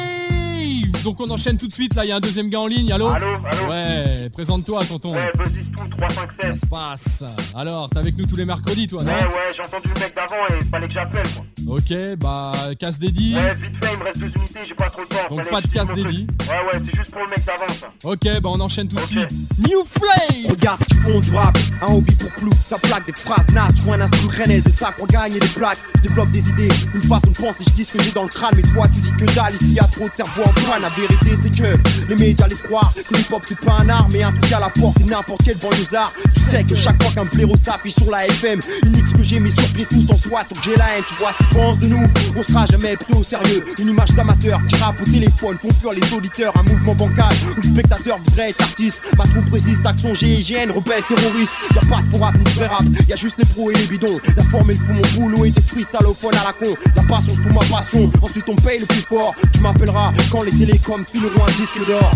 Donc 1.08 1.22
on 1.22 1.30
enchaîne 1.30 1.56
tout 1.56 1.70
de 1.70 1.74
suite, 1.74 1.96
là 1.96 2.04
il 2.04 2.10
y 2.10 2.12
a 2.12 2.18
un 2.18 2.20
deuxième 2.20 2.50
gars 2.50 2.60
en 2.60 2.68
ligne, 2.68 2.92
allô 2.92 3.08
Allô, 3.08 3.28
allô 3.50 3.70
Ouais, 3.70 4.30
présente-toi 4.30 4.84
tonton. 4.84 5.14
Ouais, 5.14 5.32
Buzzis 5.38 5.70
Tool 5.72 5.88
357. 5.90 6.42
Ça 6.42 6.56
se 6.58 6.66
passe. 6.66 7.24
Alors, 7.56 7.90
t'es 7.90 8.00
avec 8.00 8.18
nous 8.18 8.26
tous 8.26 8.36
les 8.36 8.44
mercredis 8.44 8.88
toi, 8.88 9.04
non 9.04 9.14
Ouais, 9.14 9.24
ouais, 9.24 9.54
j'ai 9.56 9.62
entendu 9.62 9.88
le 9.96 10.02
mec 10.02 10.14
d'avant 10.14 10.36
et 10.50 10.58
il 10.60 10.68
fallait 10.68 10.88
que 10.90 10.94
j'appelle, 10.94 11.26
quoi. 11.38 11.76
Ok, 11.78 12.18
bah 12.20 12.52
casse 12.78 13.00
dédié. 13.00 13.38
Ouais, 13.38 13.56
vite 13.56 13.82
fait, 13.82 13.94
il 13.94 14.00
me 14.00 14.04
reste 14.04 14.20
deux 14.20 14.28
j'ai 14.64 14.76
pas 14.76 14.90
trop 14.90 15.02
le 15.02 15.08
temps. 15.08 15.36
Donc 15.36 15.50
pas 15.50 15.62
de 15.62 15.68
casse 15.68 15.88
truc. 15.90 16.06
Ouais, 16.06 16.16
ouais, 16.16 16.82
c'est 16.86 16.96
juste 16.96 17.12
pour 17.12 17.22
le 17.22 17.30
mec 17.30 17.46
d'avant, 17.46 17.68
ça. 17.80 17.88
Ok, 18.04 18.24
bah 18.42 18.50
on 18.52 18.60
enchaîne 18.60 18.88
tout 18.88 18.96
de 18.96 19.02
suite. 19.02 19.30
New 19.68 19.84
Flame 19.86 20.50
Regarde 20.50 20.82
ce 20.84 20.88
qu'ils 20.88 21.00
font 21.00 21.20
du 21.20 21.32
rap, 21.36 21.58
un 21.82 21.94
hobby 21.94 22.14
pour 22.16 22.34
clou, 22.36 22.50
ça 22.64 22.78
plaque 22.78 23.06
des 23.06 23.14
phrases 23.14 23.50
nasses, 23.54 23.78
je 23.78 23.82
vois 23.82 23.96
un 23.96 24.02
instru 24.02 24.28
rennaise 24.28 24.66
et 24.68 24.72
ça 24.72 24.92
croit 24.92 25.08
gagner 25.08 25.40
des 25.40 25.48
plaques. 25.48 25.80
Je 25.96 26.02
développe 26.02 26.32
des 26.32 26.50
idées, 26.50 26.70
une 26.94 27.02
façon 27.02 27.28
de 27.28 27.38
penser, 27.38 27.64
je 27.68 27.74
dis 27.74 27.84
ce 27.84 27.98
que 27.98 28.04
j'ai 28.04 28.12
dans 28.12 28.24
le 28.24 28.30
crâne, 28.30 28.54
mais 28.56 28.62
toi 28.62 28.88
tu 28.88 29.02
dis 29.02 29.12
que 29.12 29.26
dalle, 29.36 29.54
ici 29.56 29.74
y 29.74 29.80
a 29.80 29.86
trop 29.86 30.06
de 30.06 30.16
cerveau 30.16 30.44
en 30.44 30.54
panne. 30.70 30.82
La 30.82 30.88
vérité 30.90 31.36
c'est 31.36 31.50
que 31.50 31.78
les 32.08 32.16
médias 32.16 32.48
laissent 32.48 32.62
croire 32.62 32.94
que 32.94 33.14
le 33.14 33.20
hip-hop 33.20 33.42
c'est 33.46 33.60
pas 33.60 33.78
un 33.80 33.90
art, 33.90 34.08
mais 34.12 34.24
un 34.24 34.32
truc 34.32 34.52
à 34.54 34.60
la 34.60 34.70
porte 34.70 35.02
de 35.02 35.10
n'importe 35.10 35.42
quel 35.44 35.58
banlieusard. 35.58 36.14
Tu 36.34 36.40
sais 36.48 36.64
que 36.64 36.76
chaque 36.76 37.02
fois 37.04 37.12
qu'un 37.14 37.26
blaireau 37.26 37.56
s'affiche 37.58 37.96
sur 37.96 38.10
la 38.10 38.26
FM, 38.26 38.60
nique 38.94 39.08
ce 39.08 39.16
que 39.16 39.24
j'ai 39.24 39.40
mis 39.40 39.52
sur 39.52 39.68
pied 39.74 39.86
tous 39.86 40.06
en 40.10 40.16
soi, 40.16 40.42
sur 40.48 40.60
que 40.60 40.64
j'ai 40.64 40.76
la 40.78 40.98
haine, 40.98 41.04
tu 41.06 41.16
vois 41.16 41.32
ce 41.34 41.38
qu'ils 41.38 41.50
pensent 41.50 41.80
de 41.80 41.88
nous, 41.88 42.08
on 42.36 42.44
sera 42.44 42.66
jamais 42.66 42.96
pris 42.96 43.14
au 43.16 43.24
sérieux. 43.24 43.64
Une 43.80 43.90
image 43.90 44.12
d'amateur 44.12 44.60
qui 44.68 44.76
rappe 44.78 44.96
au 45.02 45.04
téléphone, 45.04 45.58
font 45.58 45.70
fuir 45.80 45.92
les 45.92 46.14
auditeurs, 46.16 46.54
un 46.58 46.64
mouvement 46.64 46.96
bancal 46.96 47.34
où 47.52 47.62
le 47.62 47.68
spectateur 47.68 48.18
voudrait 48.20 48.50
être 48.50 48.62
artiste. 48.62 49.02
Ma 49.18 49.26
troupe 49.26 49.50
précise, 49.50 49.82
taxon, 49.82 50.14
GIGN, 50.14 50.72
rebelle, 50.72 51.04
terroriste. 51.08 51.54
Y'a 51.76 51.82
pas 51.82 52.02
de 52.02 52.10
faux 52.10 52.24
rap 52.24 52.38
ni 52.38 52.44
de 52.44 52.50
vrai 52.52 52.68
rap, 52.68 52.84
y'a 53.10 53.16
juste 53.16 53.38
les 53.38 53.46
pros 53.46 53.70
et 53.72 53.76
les 53.76 53.88
bidons. 53.88 54.20
La 54.38 54.44
forme 54.46 54.72
et 54.72 54.76
le 54.76 54.86
fond, 54.86 54.94
mon 54.94 55.30
boulot 55.30 55.46
et 55.46 55.52
des 55.52 55.62
freestylophones 55.62 56.36
à 56.36 56.46
la 56.46 56.54
con. 56.54 56.74
La 56.96 57.04
passion, 57.04 57.34
c'est 57.36 57.42
pour 57.42 57.54
ma 57.54 57.68
passion. 57.68 58.10
Ensuite, 58.22 58.46
on 58.48 58.56
paye 58.56 58.80
le 58.80 58.86
plus 58.86 59.02
fort. 59.02 59.36
Tu 59.52 59.60
m'appelleras 59.60 60.14
quand 60.32 60.44
les 60.44 60.52
télécoms 60.52 61.04
fileront 61.06 61.46
un 61.46 61.52
disque 61.60 61.86
d'or. 61.86 62.12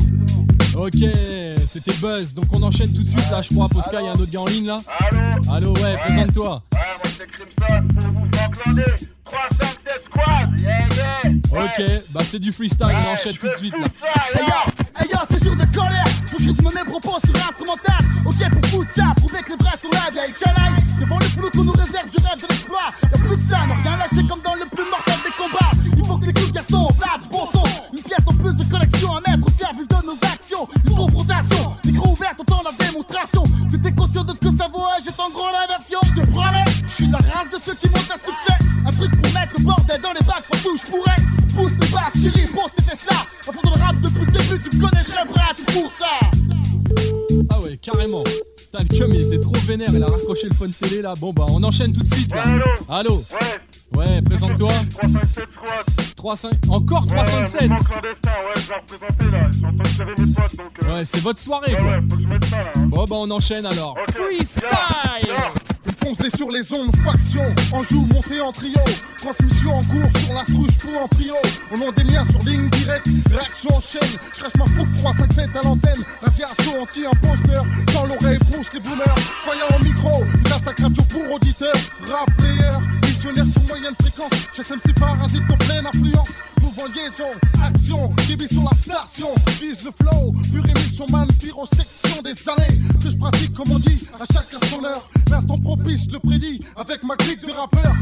Ok, 0.76 1.04
c'était 1.68 1.93
Buzz. 1.93 2.34
Donc 2.34 2.45
on 2.53 2.62
enchaîne 2.64 2.93
tout 2.93 3.03
de 3.03 3.07
suite 3.07 3.30
là, 3.32 3.41
je 3.41 3.53
crois. 3.53 3.68
Posca, 3.70 4.01
il 4.01 4.05
y 4.05 4.07
a 4.07 4.12
un 4.12 4.16
autre 4.16 4.32
gars 4.32 4.41
en 4.41 4.45
ligne 4.45 4.68
là. 4.68 4.80
Allô 4.99 5.53
Allô, 5.53 5.74
ouais, 5.76 5.97
présente-toi. 6.05 6.64
Ouais, 6.74 6.80
moi 6.80 7.12
c'est 7.18 7.28
Crimson, 7.28 7.88
pour 7.88 8.22
vous 8.22 8.28
Franclandais. 8.34 8.95
357 9.26 10.03
Squad, 10.05 10.59
yeah, 10.59 10.88
yeah. 10.89 11.64
Ok, 11.64 12.03
bah 12.09 12.22
c'est 12.24 12.39
du 12.39 12.51
freestyle, 12.51 12.88
on 12.89 13.14
enchaîne 13.14 13.38
tout 13.38 13.47
de 13.47 13.55
suite 13.55 13.74
là. 13.78 13.86
Hey 14.34 14.45
yo, 14.45 14.72
hey 14.99 15.09
yo, 15.09 15.18
c'est 15.30 15.43
jour 15.43 15.55
de 15.55 15.66
colère. 15.74 16.07
Faut 16.28 16.38
que 16.38 16.43
je 16.43 16.49
mes 16.49 16.89
propos 16.89 17.18
sur 17.24 17.34
l'instrumental. 17.34 18.01
Ok, 18.26 18.49
pour 18.49 18.70
foutre 18.70 18.91
ça, 18.95 19.14
prouver 19.16 19.41
que 19.43 19.51
les 19.51 19.57
vrais 19.57 19.78
sont 19.82 19.89
la 19.91 20.12
vieille 20.12 20.34
canaille. 20.34 20.84
Devant 20.99 21.20
le 21.20 21.26
flou 21.26 21.49
qu'on 21.51 21.64
nous 21.64 21.72
réserve, 21.74 22.07
je 22.12 22.22
rêve 22.28 22.41
de 22.41 22.47
l'exploit. 22.47 22.91
Y'a 23.03 23.18
plus 23.18 23.38
que 23.38 23.43
ça, 23.43 23.59
ne 23.68 23.74
rien 23.74 23.97
lâcher 23.97 24.28
comme 24.28 24.41
dans 24.41 24.55
le 24.55 24.66
plus 24.70 24.89
mortel 24.89 25.16
des 25.24 25.32
combats. 25.38 25.72
Il 25.97 26.05
faut 26.05 26.18
que 26.18 26.26
les 26.26 26.34
coups 26.34 26.47
de 26.47 26.53
garçon, 26.53 26.88
là, 26.99 27.18
du 27.22 27.28
bon 27.28 27.45
son. 27.53 27.64
Une 27.93 28.03
pièce 28.03 28.26
en 28.28 28.34
plus 28.34 28.53
de 28.53 28.72
collection 28.72 29.11
je 40.86 40.92
pourrais. 40.92 41.16
Pousse 41.56 41.72
les 41.82 41.88
basses, 41.88 42.14
chérie, 42.22 42.48
pose 42.48 42.72
tes 42.76 42.84
fesses 42.84 43.06
là. 43.10 43.18
À 43.48 43.52
fond 43.52 43.60
le 43.64 43.82
rap 43.82 43.96
depuis 44.02 44.26
le 44.26 44.32
début, 44.32 44.70
tu 44.70 44.78
me 44.78 44.82
connais, 44.82 45.02
j'ai 45.06 45.14
le 45.14 45.34
bras, 45.34 45.50
tu 45.56 45.64
pour 45.74 45.92
ça. 45.92 46.30
Ah 47.50 47.60
ouais, 47.62 47.78
carrément. 47.78 48.24
Putain, 48.58 48.84
le 48.90 48.98
cum 48.98 49.14
il 49.14 49.22
était 49.26 49.40
trop 49.40 49.54
vénère, 49.68 49.90
il 49.94 50.02
a 50.04 50.08
raccroché 50.08 50.48
le 50.50 50.56
phone 50.56 50.72
télé 50.72 51.02
là. 51.02 51.14
Bon 51.20 51.34
bah 51.34 51.46
on 51.50 51.62
enchaîne 51.64 51.92
tout 51.94 52.04
de 52.04 52.14
suite 52.14 52.34
là. 52.34 52.44
Allô 52.90 53.16
Ouais, 53.18 53.58
présente-toi. 53.92 54.72
357 54.92 55.52
Squad. 55.52 56.16
3, 56.16 56.36
5... 56.36 56.52
Encore 56.70 57.08
357 57.08 57.62
Mouvement 57.70 57.80
clandestin, 57.89 58.30
ouais, 58.30 58.62
je 58.62 58.70
vais 58.70 58.76
représenter 58.76 59.32
là. 59.32 59.50
J'ai 59.52 59.66
entendu 59.66 59.82
que 59.84 59.89
j'avais 59.98 60.14
mes 60.18 60.34
potes 60.34 60.56
donc. 60.56 60.72
euh, 60.84 60.94
Ouais, 60.96 61.04
c'est 61.04 61.20
votre 61.22 61.39
soirée 61.39 61.72
Ouais, 61.72 61.78
quoi. 61.78 61.86
ouais, 61.92 62.00
faut 62.10 62.16
que 62.16 62.22
je 62.22 62.28
mette 62.28 62.46
ça 62.46 62.58
là. 62.64 62.72
hein. 62.76 62.86
Bon 62.88 63.04
bah 63.06 63.16
on 63.18 63.32
enchaîne 63.32 63.66
alors. 63.66 63.96
Freestyle 64.14 64.64
Ils 65.88 65.94
foncent 65.94 66.36
sur 66.36 66.52
les 66.52 66.74
ondes, 66.74 66.96
faction, 66.98 67.44
en 67.74 67.84
joue, 67.84 68.06
montée 68.14 68.39
en 68.42 68.52
trio. 68.52 68.80
Transmission 69.18 69.74
en 69.76 69.82
cours 69.82 70.20
sur 70.20 70.34
la 70.34 70.44
strouche 70.46 70.78
fou 70.80 70.89
en 71.04 71.08
trio. 71.08 71.34
Au 71.74 71.78
nom 71.78 71.92
des 71.92 72.04
miens 72.04 72.24
sur 72.24 72.39
ligne 72.39 72.70
directe, 72.70 73.08
réaction 73.30 73.76
en 73.76 73.80
chaîne. 73.82 74.18
Crash 74.34 74.56
ma 74.58 74.66
fouque 74.66 74.94
357 74.98 75.50
à 75.56 75.62
l'antenne. 75.68 76.04
Radiation 76.22 76.82
anti-imposteur, 76.84 77.66
dans 77.94 78.06
l'oreille 78.06 78.39
brousse 78.50 78.72
les 78.74 78.80
boomers. 78.80 79.16
Foyer 79.44 79.62
en 79.74 79.80
micro, 79.84 80.24
la 80.50 80.56
radio 80.58 81.04
pour 81.10 81.32
auditeurs. 81.34 81.74
Rap 82.12 82.30
player, 82.38 82.70
missionnaire 83.22 83.46
sur 83.54 83.62
moyenne 83.68 83.94
fréquence. 84.00 84.32
JSMC 84.56 84.94
parasite 85.00 85.44
en 85.50 85.58
pleine 85.58 85.86
influence. 85.86 86.42
Mouvement 86.62 86.88
liaison, 86.96 87.32
action, 87.64 88.10
débit 88.28 88.48
sur 88.48 88.64
la 88.64 88.76
station. 88.76 89.28
Vise 89.62 89.86
le 89.86 89.92
flow, 89.92 90.34
pure 90.52 90.66
émission 90.66 91.06
man, 91.12 91.28
pyrosection 91.40 92.22
des 92.24 92.50
années. 92.50 92.82
Que 93.04 93.12
je 93.12 93.18
pratique 93.18 93.54
comme 93.54 93.72
on 93.72 93.80
dit, 93.80 94.08
à 94.20 94.26
chacun 94.34 94.66
son 94.68 94.84
heure. 94.84 95.10
L'instant 95.30 95.58
propice, 95.58 96.06
je 96.08 96.14
le 96.14 96.20
prédis, 96.20 96.62
avec 96.76 97.04
ma 97.04 97.16
clique 97.16 97.42
de 97.46 97.52
rappeurs. 97.52 97.96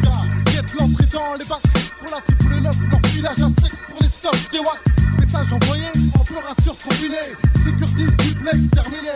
Guette 0.46 0.74
l'entrée 0.80 1.08
dans 1.12 1.36
les 1.38 1.46
bacs. 1.46 1.60
Pour 2.00 2.16
la 2.16 2.22
triple 2.22 2.62
neuf, 2.62 2.78
leur 2.90 3.12
filage 3.12 3.42
à 3.42 3.62
sec 3.62 3.78
pour 3.90 4.00
les 4.02 4.08
stocks 4.08 4.52
des 4.52 4.60
watts. 4.60 4.80
Message 5.20 5.52
envoyé, 5.52 5.88
opération 6.16 6.76
combinée. 6.88 7.36
Sécurité 7.64 8.24
duplex 8.24 8.70
terminé. 8.70 9.14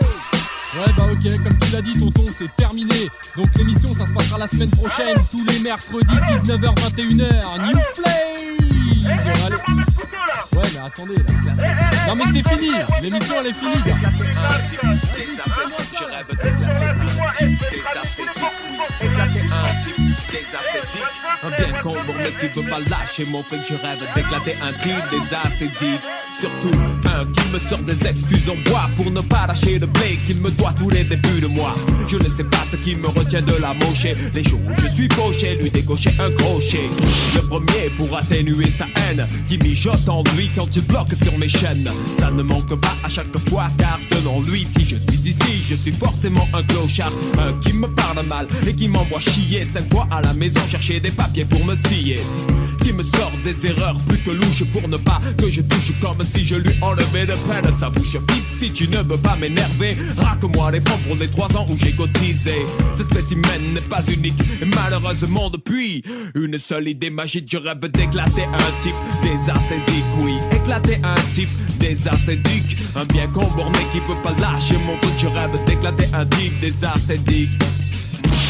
Ouais 0.74 0.92
bah 0.96 1.04
ok, 1.12 1.44
comme 1.44 1.56
tu 1.58 1.72
l'as 1.72 1.82
dit 1.82 1.92
tonton, 2.00 2.24
c'est 2.36 2.50
terminé. 2.56 3.08
Donc 3.36 3.46
l'émission 3.56 3.94
ça 3.94 4.06
se 4.06 4.12
passera 4.12 4.38
la 4.38 4.48
semaine 4.48 4.70
prochaine, 4.70 5.14
tous 5.30 5.44
les 5.44 5.60
mercredis 5.60 5.93
19h 6.02 6.74
21h. 6.74 7.22
New 7.62 7.78
Flame 7.94 8.24
Allô 9.46 9.56
Ouais 10.56 10.68
mais 10.72 10.80
attendez 10.84 11.16
là. 11.16 12.06
Non 12.08 12.14
mais 12.16 12.24
c'est 12.32 12.48
fini, 12.48 12.70
l'émission 13.02 13.34
elle 13.40 13.46
est 13.48 13.52
finie 13.52 13.82
gars. 13.82 13.96
Un 19.50 19.80
type 19.82 20.13
un 21.42 21.50
bien 21.50 21.80
comborné 21.80 22.26
qui 22.40 22.46
veut 22.60 22.68
pas 22.68 22.80
lâcher 22.90 23.24
mon 23.30 23.42
fric. 23.42 23.60
Je 23.68 23.74
rêve 23.74 24.02
d'éclater 24.14 24.54
un 24.62 24.72
type 24.72 25.10
des 25.10 25.36
ascétiques. 25.36 26.00
Surtout 26.40 26.70
un 27.06 27.24
qui 27.26 27.48
me 27.50 27.58
sort 27.58 27.78
des 27.78 28.06
excuses 28.06 28.48
en 28.48 28.56
bois 28.68 28.90
pour 28.96 29.10
ne 29.10 29.20
pas 29.20 29.46
lâcher 29.46 29.78
le 29.78 29.86
blé 29.86 30.18
qu'il 30.26 30.40
me 30.40 30.50
doit 30.50 30.74
tous 30.78 30.90
les 30.90 31.04
débuts 31.04 31.40
de 31.40 31.46
mois. 31.46 31.74
Je 32.08 32.16
ne 32.16 32.24
sais 32.24 32.44
pas 32.44 32.64
ce 32.70 32.76
qui 32.76 32.96
me 32.96 33.08
retient 33.08 33.42
de 33.42 33.54
la 33.54 33.74
mocher. 33.74 34.12
Les 34.34 34.42
jours 34.42 34.60
où 34.66 34.74
je 34.80 34.86
suis 34.94 35.08
fauché, 35.12 35.54
lui 35.56 35.70
décocher 35.70 36.12
un 36.18 36.30
crochet. 36.32 36.88
Le 37.34 37.40
premier 37.48 37.90
pour 37.96 38.16
atténuer 38.16 38.70
sa 38.70 38.86
haine 38.96 39.26
qui 39.48 39.58
mijote 39.58 40.08
en 40.08 40.22
lui 40.34 40.50
quand 40.54 40.74
il 40.74 40.84
bloque 40.86 41.14
sur 41.22 41.38
mes 41.38 41.48
chaînes. 41.48 41.88
Ça 42.18 42.30
ne 42.30 42.42
manque 42.42 42.74
pas 42.80 42.96
à 43.04 43.08
chaque 43.08 43.48
fois 43.48 43.70
car 43.78 43.98
selon 44.12 44.42
lui, 44.42 44.66
si 44.66 44.88
je 44.88 44.96
suis 44.96 45.30
ici, 45.30 45.64
je 45.68 45.74
suis 45.74 45.92
forcément 45.92 46.48
un 46.52 46.62
clochard. 46.64 47.12
Un 47.38 47.52
qui 47.60 47.72
me 47.74 47.86
parle 47.86 48.26
mal 48.26 48.48
et 48.66 48.74
qui 48.74 48.88
m'envoie 48.88 49.20
chier 49.20 49.66
cinq 49.72 49.92
fois 49.92 50.08
à 50.10 50.20
la 50.24 50.34
maison 50.34 50.60
chercher 50.68 51.00
des 51.00 51.10
papiers 51.10 51.44
pour 51.44 51.64
me 51.64 51.74
scier. 51.74 52.18
Qui 52.80 52.92
me 52.92 53.02
sort 53.02 53.32
des 53.42 53.66
erreurs 53.66 53.98
plus 54.06 54.18
que 54.18 54.30
louches 54.30 54.64
pour 54.72 54.88
ne 54.88 54.96
pas 54.96 55.20
que 55.38 55.50
je 55.50 55.60
touche 55.62 55.92
comme 56.00 56.22
si 56.24 56.44
je 56.44 56.56
lui 56.56 56.72
enlevais 56.80 57.26
de 57.26 57.32
peine 57.32 57.72
sa 57.78 57.90
bouche. 57.90 58.16
Fils, 58.30 58.44
si 58.58 58.72
tu 58.72 58.88
ne 58.88 58.98
veux 58.98 59.16
pas 59.16 59.36
m'énerver, 59.36 59.96
raque-moi 60.16 60.70
les 60.70 60.80
fonds 60.80 60.98
pour 61.06 61.16
les 61.16 61.28
trois 61.28 61.54
ans 61.56 61.66
où 61.70 61.76
j'ai 61.76 61.92
cotisé. 61.92 62.54
Ce 62.96 63.04
spécimen 63.04 63.72
n'est 63.74 63.80
pas 63.80 64.02
unique 64.08 64.38
et 64.60 64.66
malheureusement 64.66 65.50
depuis 65.50 66.02
une 66.34 66.58
seule 66.58 66.88
idée 66.88 67.10
magique, 67.10 67.48
je 67.50 67.56
rêve 67.56 67.88
d'éclater 67.90 68.44
un 68.44 68.82
type 68.82 68.94
des 69.22 69.50
acédiques, 69.50 70.04
oui. 70.20 70.34
Éclater 70.52 70.98
un 71.02 71.32
type 71.32 71.50
des 71.78 71.96
acédiques, 72.08 72.76
un 72.96 73.04
bien 73.04 73.28
comborné 73.28 73.78
qui 73.92 74.00
peut 74.00 74.20
pas 74.22 74.34
lâcher 74.40 74.78
mon 74.86 74.96
foot, 74.98 75.12
je 75.18 75.26
rêve 75.26 75.64
d'éclater 75.66 76.06
un 76.12 76.26
type 76.26 76.60
des 76.60 76.74
acédiques. 76.84 77.62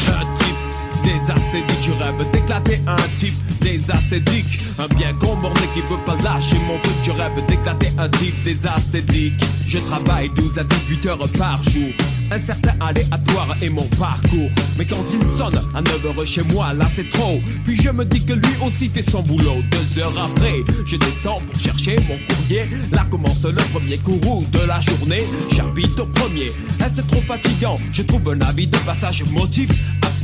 Un 0.07 0.35
type 0.35 0.64
des 1.05 1.31
acédiques, 1.31 1.83
je 1.83 1.91
rêve 1.91 2.31
d'éclater 2.31 2.81
un 2.87 3.15
type 3.15 3.35
des 3.61 3.79
acédiques. 3.91 4.59
Un 4.79 4.87
bien 4.95 5.13
comborné 5.13 5.61
qui 5.73 5.81
veut 5.81 6.03
pas 6.05 6.17
lâcher 6.23 6.57
mon 6.67 6.77
foot, 6.79 6.95
je 7.03 7.11
rêve 7.11 7.45
d'éclater 7.47 7.87
un 7.97 8.09
type 8.09 8.41
des 8.43 8.65
acédiques. 8.65 9.41
Je 9.67 9.79
travaille 9.79 10.29
12 10.35 10.59
à 10.59 10.63
18 10.63 11.05
heures 11.07 11.29
par 11.37 11.63
jour 11.63 11.89
Un 12.31 12.39
certain 12.39 12.75
aléatoire 12.79 13.55
est 13.61 13.69
mon 13.69 13.87
parcours. 13.99 14.49
Mais 14.77 14.85
quand 14.85 15.03
il 15.11 15.37
sonne 15.37 15.57
à 15.73 15.81
9h 15.81 16.25
chez 16.25 16.43
moi, 16.53 16.73
là 16.73 16.87
c'est 16.93 17.09
trop. 17.09 17.39
Puis 17.63 17.79
je 17.81 17.89
me 17.89 18.05
dis 18.05 18.25
que 18.25 18.33
lui 18.33 18.55
aussi 18.65 18.89
fait 18.89 19.07
son 19.09 19.21
boulot. 19.21 19.57
Deux 19.71 20.01
heures 20.01 20.19
après, 20.19 20.55
je 20.85 20.97
descends 20.97 21.41
pour 21.45 21.59
chercher 21.59 21.97
mon 22.07 22.17
courrier. 22.27 22.63
Là 22.91 23.05
commence 23.09 23.43
le 23.43 23.63
premier 23.73 23.97
courroux 23.97 24.45
de 24.51 24.59
la 24.59 24.79
journée. 24.81 25.23
J'habite 25.51 25.99
au 25.99 26.05
premier. 26.05 26.47
Est-ce 26.85 27.01
trop 27.01 27.21
fatigant? 27.21 27.75
Je 27.91 28.03
trouve 28.03 28.29
un 28.29 28.41
habit 28.41 28.67
de 28.67 28.77
passage 28.79 29.23
motif 29.31 29.69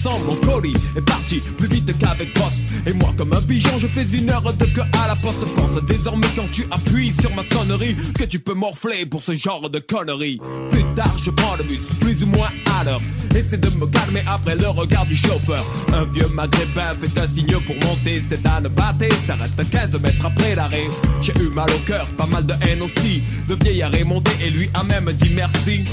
absent. 0.02 0.20
Mon 0.26 0.36
colis 0.36 0.74
est 0.96 1.02
parti 1.02 1.40
plus 1.58 1.68
vite 1.68 1.98
qu'avec 1.98 2.34
poste. 2.34 2.62
Et 2.86 2.94
moi, 2.94 3.14
comme 3.18 3.34
un 3.34 3.42
pigeon, 3.42 3.80
je 3.80 3.88
fais 3.88 4.18
une 4.18 4.30
heure 4.30 4.54
de 4.54 4.66
queue 4.66 4.84
à 5.04 5.08
la 5.08 5.16
poste. 5.16 5.46
Pense 5.56 5.76
désormais 5.84 6.28
quand 6.36 6.50
tu 6.52 6.66
appuies 6.72 7.14
sur 7.20 7.34
ma 7.36 7.44
sonnerie 7.44 7.96
que 8.18 8.24
tu 8.24 8.40
peux 8.40 8.54
morfler 8.54 9.06
pour 9.06 9.24
ce 9.24 9.36
genre 9.36 9.70
de 9.70 9.80
conneries. 9.80 10.40
Plus 10.72 10.84
tard, 10.96 11.16
je 11.24 11.32
prends 11.32 11.56
le 11.56 11.64
bus, 11.64 11.82
plus 12.00 12.24
ou 12.24 12.28
moins 12.28 12.50
à 12.80 12.84
l'heure. 12.84 13.00
Essaie 13.36 13.58
de 13.58 13.70
me 13.78 13.88
calmer 13.88 14.24
après 14.28 14.56
le 14.56 14.68
regard 14.68 15.06
du 15.06 15.16
chauffeur. 15.16 15.66
Un 15.94 16.06
vieux 16.06 16.28
maghrébin 16.36 16.96
fait 17.00 17.20
un 17.20 17.28
signe 17.28 17.58
pour 17.66 17.76
monter. 17.88 18.22
C'est 18.22 18.46
à 18.46 18.60
ne 18.60 18.68
battre, 18.68 19.06
s'arrête 19.26 19.70
15 19.70 20.00
mètres 20.02 20.26
après 20.26 20.56
l'arrêt. 20.56 20.88
J'ai 21.22 21.34
eu 21.42 21.50
mal 21.50 21.70
au 21.72 21.80
cœur, 21.86 22.06
pas 22.18 22.26
mal 22.26 22.46
de 22.46 22.54
haine 22.62 22.82
aussi. 22.82 23.22
Le 23.48 23.56
vieillard 23.56 23.94
est 23.96 24.04
monté 24.04 24.32
et 24.44 24.50
lui 24.50 24.70
a 24.74 24.84
même 24.84 25.12
dit 25.14 25.32
merci. 25.34 25.84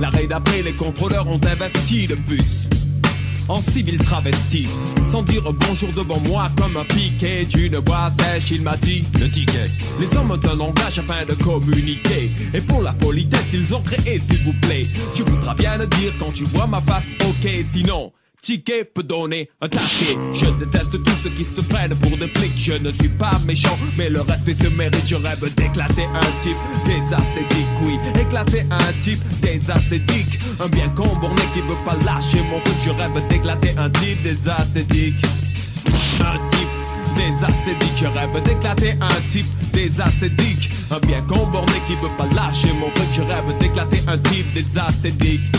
L'arrêt 0.00 0.26
d'après, 0.26 0.62
les 0.62 0.72
contrôleurs 0.72 1.26
ont 1.28 1.40
investi 1.44 2.06
le 2.06 2.16
bus 2.16 2.68
en 3.48 3.60
civil 3.60 3.98
travesti. 3.98 4.66
Sans 5.10 5.22
dire 5.22 5.42
bonjour 5.52 5.90
devant 5.90 6.20
moi 6.28 6.50
comme 6.56 6.76
un 6.76 6.84
piquet 6.84 7.44
d'une 7.44 7.76
voix 7.78 8.10
sèche, 8.18 8.50
il 8.50 8.62
m'a 8.62 8.76
dit 8.76 9.04
le 9.20 9.30
ticket. 9.30 9.70
Les 10.00 10.16
hommes 10.16 10.30
ont 10.30 10.40
un 10.52 10.56
langage 10.56 10.98
afin 10.98 11.24
de 11.24 11.34
communiquer. 11.34 12.30
Et 12.52 12.60
pour 12.60 12.82
la 12.82 12.92
politesse, 12.92 13.46
ils 13.52 13.74
ont 13.74 13.82
créé, 13.82 14.20
s'il 14.20 14.42
vous 14.44 14.54
plaît. 14.62 14.86
Tu 15.14 15.22
voudras 15.22 15.54
bien 15.54 15.76
le 15.76 15.86
dire 15.86 16.12
quand 16.18 16.32
tu 16.32 16.44
vois 16.44 16.66
ma 16.66 16.80
face, 16.80 17.10
ok, 17.20 17.50
sinon. 17.64 18.12
Ticket 18.44 18.84
peut 18.84 19.02
donner 19.02 19.48
un 19.62 19.68
taquet. 19.70 20.18
Je 20.34 20.44
déteste 20.62 21.02
tous 21.02 21.16
ceux 21.22 21.30
qui 21.30 21.44
se 21.44 21.62
prennent 21.62 21.96
pour 21.98 22.14
des 22.18 22.28
flics. 22.28 22.60
Je 22.60 22.74
ne 22.74 22.90
suis 22.90 23.08
pas 23.08 23.38
méchant, 23.46 23.78
mais 23.96 24.10
le 24.10 24.20
respect 24.20 24.52
se 24.52 24.68
mérite. 24.68 25.06
Je 25.06 25.14
rêve 25.14 25.54
d'éclater 25.54 26.04
un 26.04 26.42
type 26.42 26.58
des 26.84 27.14
acédiques, 27.14 27.66
oui. 27.84 27.98
Éclater 28.20 28.66
un 28.70 28.92
type 29.00 29.22
des 29.40 29.62
acédiques. 29.70 30.38
Un 30.60 30.68
bien 30.68 30.90
comborné 30.90 31.40
qui 31.54 31.60
veut 31.60 31.84
pas 31.86 31.96
lâcher 32.04 32.42
mon 32.50 32.60
truc. 32.60 32.76
Je 32.84 32.90
rêve 32.90 33.28
d'éclater 33.28 33.70
un 33.78 33.88
type 33.88 34.22
des 34.22 34.36
acédiques. 34.46 35.24
Un 36.20 36.48
type 36.50 37.16
des 37.16 37.44
acédiques. 37.44 37.96
Je 37.96 38.06
rêve 38.08 38.42
d'éclater 38.42 38.92
un 39.00 39.20
type 39.26 39.46
des 39.72 40.00
acédiques. 40.02 40.68
Un 40.90 40.98
bien 40.98 41.22
comborné 41.22 41.80
qui 41.86 41.94
veut 41.94 42.14
pas 42.18 42.28
lâcher 42.36 42.74
mon 42.74 42.90
truc. 42.90 43.08
Je 43.14 43.22
rêve 43.22 43.56
d'éclater 43.58 44.00
un 44.06 44.18
type 44.18 44.52
des 44.52 44.78
acédiques. 44.78 45.50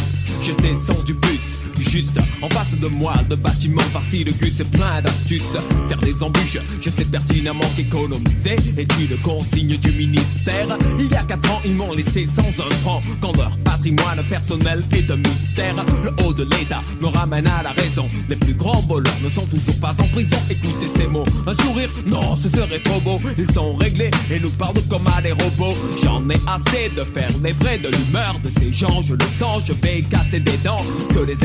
Je 0.43 0.51
descends 0.61 1.01
du 1.03 1.15
bus, 1.15 1.59
juste 1.83 2.17
en 2.41 2.49
face 2.49 2.75
de 2.77 2.87
moi, 2.87 3.13
le 3.29 3.35
bâtiment 3.35 3.81
farci 3.93 4.23
de 4.23 4.31
gus 4.31 4.59
et 4.59 4.65
plein 4.65 5.01
d'astuces. 5.01 5.43
Faire 5.87 5.99
des 5.99 6.23
embûches, 6.23 6.57
je 6.81 6.89
sais 6.89 7.05
pertinemment 7.05 7.69
qu'économiser 7.75 8.55
est 8.77 8.93
une 8.99 9.17
consigne 9.19 9.77
du 9.77 9.91
ministère. 9.91 10.67
Il 10.99 11.11
y 11.11 11.15
a 11.15 11.23
4 11.23 11.51
ans, 11.51 11.61
ils 11.65 11.75
m'ont 11.75 11.93
laissé 11.93 12.27
sans 12.27 12.47
un 12.63 12.69
franc, 12.81 13.01
quand 13.21 13.35
leur 13.37 13.57
patrimoine 13.59 14.23
personnel 14.27 14.83
est 14.91 15.03
de 15.03 15.15
mystère. 15.15 15.75
Le 16.03 16.11
haut 16.23 16.33
de 16.33 16.43
l'État 16.43 16.81
me 17.01 17.07
ramène 17.07 17.47
à 17.47 17.63
la 17.63 17.71
raison. 17.71 18.07
Les 18.29 18.35
plus 18.35 18.53
grands 18.53 18.81
voleurs 18.81 19.17
ne 19.23 19.29
sont 19.29 19.45
toujours 19.45 19.79
pas 19.79 19.95
en 19.99 20.07
prison. 20.07 20.37
Écoutez 20.49 20.87
ces 20.95 21.07
mots, 21.07 21.25
un 21.47 21.53
sourire, 21.63 21.89
non, 22.05 22.35
ce 22.35 22.49
serait 22.49 22.79
trop 22.79 22.99
beau. 22.99 23.15
Ils 23.37 23.51
sont 23.51 23.75
réglés 23.75 24.11
et 24.31 24.39
nous 24.39 24.51
parlent 24.51 24.73
comme 24.89 25.07
à 25.07 25.21
des 25.21 25.31
robots. 25.31 25.75
J'en 26.03 26.27
ai 26.29 26.37
assez 26.47 26.89
de 26.95 27.03
faire 27.03 27.29
les 27.43 27.53
vrais 27.53 27.77
de 27.77 27.89
l'humeur 27.89 28.39
de 28.43 28.49
ces 28.59 28.71
gens. 28.71 29.01
Je 29.07 29.13
le 29.13 29.25
sens, 29.37 29.63
je 29.67 29.73
vais 29.73 30.01
casser 30.03 30.39
des 30.39 30.57
dents. 30.57 30.83
Que 31.13 31.19
les 31.19 31.43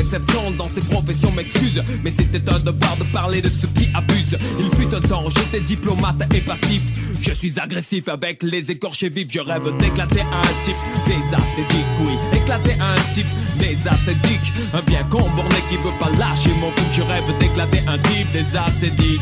dans 0.56 0.68
ces 0.68 0.80
professions 0.80 1.32
m'excusent. 1.32 1.82
Mais 2.02 2.10
c'était 2.10 2.48
un 2.48 2.58
devoir 2.58 2.96
de 2.96 3.04
parler 3.12 3.40
de 3.40 3.48
ceux 3.48 3.68
qui 3.68 3.88
abusent. 3.94 4.38
Il 4.58 4.70
fut 4.76 4.94
un 4.94 5.00
temps, 5.00 5.24
j'étais 5.30 5.60
diplomate 5.60 6.22
et 6.34 6.40
passif. 6.40 6.82
Je 7.20 7.32
suis 7.32 7.58
agressif 7.58 8.08
avec 8.08 8.42
les 8.42 8.70
écorchés 8.70 9.10
vifs. 9.10 9.28
Je 9.30 9.40
rêve 9.40 9.76
d'éclater 9.78 10.20
un 10.20 10.64
type 10.64 10.76
des 11.06 11.34
acédiques, 11.34 11.86
oui. 12.00 12.14
Éclater 12.32 12.80
un 12.80 13.12
type 13.12 13.26
des 13.58 13.76
acédiques. 13.86 14.52
Un 14.72 14.82
bien 14.82 15.02
comborné 15.04 15.56
qui 15.68 15.76
veut 15.76 15.98
pas 15.98 16.10
lâcher 16.18 16.54
mon 16.60 16.70
fou. 16.70 16.84
Je 16.92 17.02
rêve 17.02 17.38
d'éclater 17.38 17.80
un 17.86 17.98
type 17.98 18.32
des 18.32 18.56
acédiques. 18.56 19.20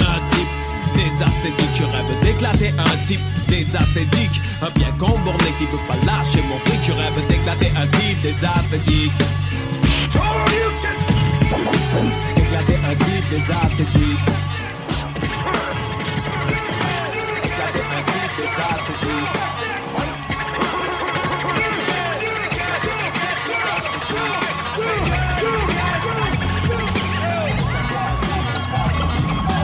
Un 0.00 0.20
type 0.30 0.64
des 0.94 1.22
acédiques, 1.22 1.74
je 1.74 1.84
rêve 1.84 2.20
d'éclater 2.22 2.70
un 2.78 2.96
type 3.04 3.20
des 3.48 3.66
acédiques 3.74 4.40
Un 4.62 4.70
bien 4.78 4.90
comborné 4.92 5.50
qui 5.58 5.64
veut 5.64 5.82
pas 5.88 5.96
lâcher 6.06 6.40
mon 6.48 6.58
fric 6.58 6.80
Je 6.84 6.92
rêve 6.92 7.28
d'éclater 7.28 7.76
un 7.76 7.86
type 7.86 8.20
des 8.22 8.34
acédiques 8.44 9.12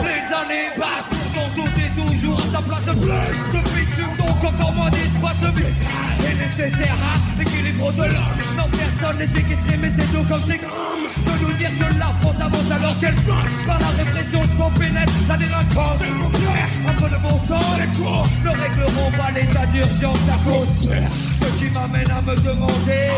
Les 0.03 0.35
années 0.35 0.71
passent, 0.77 1.11
est 1.77 2.09
toujours 2.09 2.39
à 2.39 2.47
sa 2.53 2.61
place. 2.63 2.85
Plus 2.85 3.53
de 3.53 3.63
bitume, 3.69 4.17
donc 4.19 4.45
encore 4.45 4.73
moins 4.73 4.91
d'espace. 4.91 5.55
vide 5.55 6.00
Et 6.19 6.35
nécessaire 6.35 6.97
à 6.97 7.39
l'équilibre 7.39 7.93
de 7.93 8.03
l'homme. 8.03 8.41
Non, 8.57 8.69
personne 8.71 9.19
n'est 9.19 9.27
séquestré, 9.27 9.77
mais 9.81 9.91
c'est 9.91 10.07
tout 10.13 10.25
comme 10.29 10.43
c'est 10.47 10.59
grand 10.59 10.91
De 11.27 11.45
nous 11.45 11.53
dire 11.55 11.71
que 11.79 11.99
la 11.99 12.13
France 12.21 12.41
avance 12.41 12.71
alors 12.71 12.99
qu'elle 12.99 13.15
passe 13.15 13.63
Par 13.67 13.79
la 13.79 13.89
répression, 14.03 14.41
je 14.43 14.79
pénètre 14.79 15.13
la 15.29 15.37
délinquance 15.37 16.03
un 16.87 16.93
peu 16.93 17.09
de 17.09 17.17
bon 17.23 17.39
sens 17.39 17.65
Les 17.79 18.03
cours 18.03 18.27
ne 18.45 18.51
régleront 18.51 19.11
pas 19.13 19.31
l'état 19.35 19.67
d'urgence 19.67 20.29
à 20.29 20.39
coûte 20.49 20.75
Ce 20.77 21.59
qui 21.59 21.71
m'amène 21.71 22.11
à 22.11 22.21
me 22.23 22.35
demander 22.37 23.09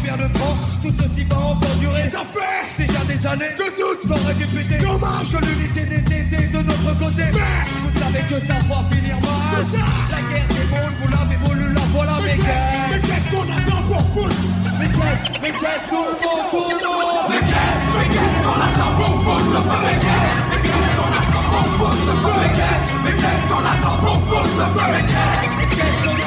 Combien 0.00 0.16
de 0.16 0.32
temps 0.32 0.56
tout 0.82 0.92
ceci 0.98 1.24
va 1.28 1.36
encore 1.36 1.76
durer? 1.78 2.08
Ça 2.08 2.20
fait 2.24 2.82
déjà 2.82 3.00
des 3.04 3.26
années 3.26 3.52
que 3.54 3.68
tout 3.76 4.08
t'aurais 4.08 4.32
dû 4.34 4.46
péter 4.46 4.78
Dommage. 4.80 5.28
Que 5.30 5.44
l'unité 5.44 5.82
n'était 5.92 6.46
de 6.48 6.58
notre 6.64 6.98
côté. 6.98 7.24
Mais 7.28 7.68
vous 7.84 7.92
savez 8.00 8.24
que 8.24 8.40
ça 8.40 8.54
va 8.54 8.80
finir 8.88 9.16
mal. 9.20 9.60
La 9.60 10.20
guerre 10.24 10.48
des 10.48 10.66
mondes, 10.72 10.96
vous 11.02 11.08
l'avez 11.12 11.36
voulu, 11.44 11.74
la 11.74 11.80
voilà. 11.92 12.16
Mais 12.24 12.36
qu'est-ce 12.36 12.72
mais 12.90 13.00
qu'est-ce 13.00 13.28
qu'on 13.28 13.44
attend 13.44 13.82
pour 13.92 14.00
foutre? 14.14 14.40
Mais 14.80 14.88
qu'est-ce, 14.88 15.24
mais 15.42 15.52
qu'est-ce 15.52 15.84
tout 15.92 16.06
le 16.08 16.16
monde, 16.16 16.48
tout 16.48 16.64
le 16.64 16.80
monde. 16.80 17.28
Mais 17.28 17.40
qu'est-ce, 17.44 17.84
mais 17.92 18.08
qu'est-ce 18.08 18.40
qu'on 18.40 18.56
attend 18.56 18.92
pour 18.96 19.14
foutre? 19.20 19.52
Mais 19.84 20.00
qu'est-ce, 20.00 20.48
mais 20.48 20.60
qu'est-ce 20.64 20.96
qu'on 20.96 21.12
attend 21.12 21.44
pour 21.52 21.68
foutre? 21.76 22.00
Le 22.08 22.16
feu 22.24 22.36
Mais 22.40 22.52
qu'est-ce, 22.56 22.88
mais 23.04 23.14
qu'est-ce 23.20 23.44
qu'on 23.52 23.64
attend 23.68 23.96
pour 24.00 24.16
foutre? 24.32 24.48
Le 24.48 24.64
feu 24.64 24.80
Mais 24.96 25.04
qu'est-ce, 25.12 25.44
mais 25.60 25.68
qu'est-ce 25.76 26.00
qu'on 26.08 26.19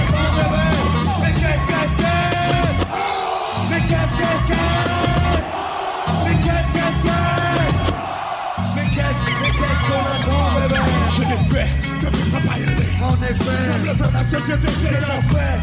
En 13.03 13.15
effet. 13.15 13.43
Comme 13.67 13.85
le 13.85 13.93
veut 13.93 14.13
la 14.13 14.23
société, 14.23 14.67
c'est 14.69 15.01
l'enfer. 15.01 15.59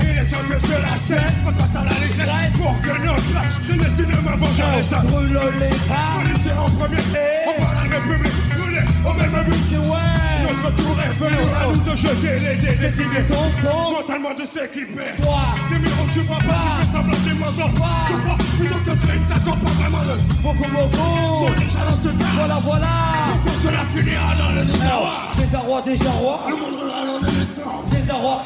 Il 0.00 0.18
est 0.18 0.30
temps 0.30 0.46
que 0.48 0.58
je 0.58 0.72
la 0.72 0.96
cesse, 0.96 1.38
passe 1.44 1.54
pas 1.54 1.66
ça 1.66 1.84
la 1.84 1.90
régresse 1.90 2.56
Pour 2.56 2.80
que 2.82 3.04
notre 3.04 3.22
jeunesse 3.22 3.98
ne 3.98 4.04
me 4.06 4.46
jamais. 4.56 4.82
Ça 4.82 4.98
brûle 4.98 5.38
l'état 5.58 6.22
Policier 6.22 6.52
en 6.52 6.70
premier, 6.70 6.98
on 7.46 7.62
va 7.62 7.74
la 7.74 7.96
République 7.96 8.45
brûler 8.76 8.86
au 9.04 9.12
même 9.14 9.44
but 9.44 9.54
C'est 9.54 9.78
ouais. 9.78 10.16
Notre 10.42 10.74
tour 10.76 10.96
est 11.00 11.18
venu, 11.18 11.36
à 11.60 11.66
nous 11.66 11.90
de 11.90 11.96
jeter 11.96 12.38
les 12.38 12.56
dés 12.56 12.76
Décider 12.76 13.22
ton 13.28 13.34
ton, 13.62 13.92
mentalement 13.92 14.34
de 14.34 14.44
s'équiper. 14.44 15.16
Toi, 15.20 15.40
des 15.70 15.78
miracles 15.78 16.12
tu 16.12 16.20
vois 16.20 16.36
pas, 16.36 16.44
tu 16.44 16.86
fais 16.86 16.92
semblant 16.92 17.16
des 17.24 17.34
mentants 17.34 17.72
Tu 18.06 18.12
crois 18.14 18.36
plutôt 18.58 18.78
que 18.78 18.96
tu 18.96 19.18
t'attends 19.28 19.56
pas 19.56 19.70
vraiment 19.70 19.98
le 19.98 20.16
Beaucoup, 20.42 20.70
beaucoup. 20.70 21.36
Sont 21.36 21.52
déjà 21.60 21.84
dans 21.88 21.96
ce 21.96 22.08
tas 22.08 22.24
Voilà, 22.36 22.58
voilà. 22.62 22.86
Pourquoi 23.32 23.52
cela 23.52 23.84
finira 23.84 24.34
dans 24.38 24.52
le 24.52 24.64
désarroi. 24.64 25.12
Désarroi, 25.36 25.82
désarroi. 25.82 26.40
Le 26.48 26.56
monde 26.56 26.80
râle 26.80 27.10
en 27.10 27.26
exemple 27.26 27.90
Désarroi. 27.90 28.42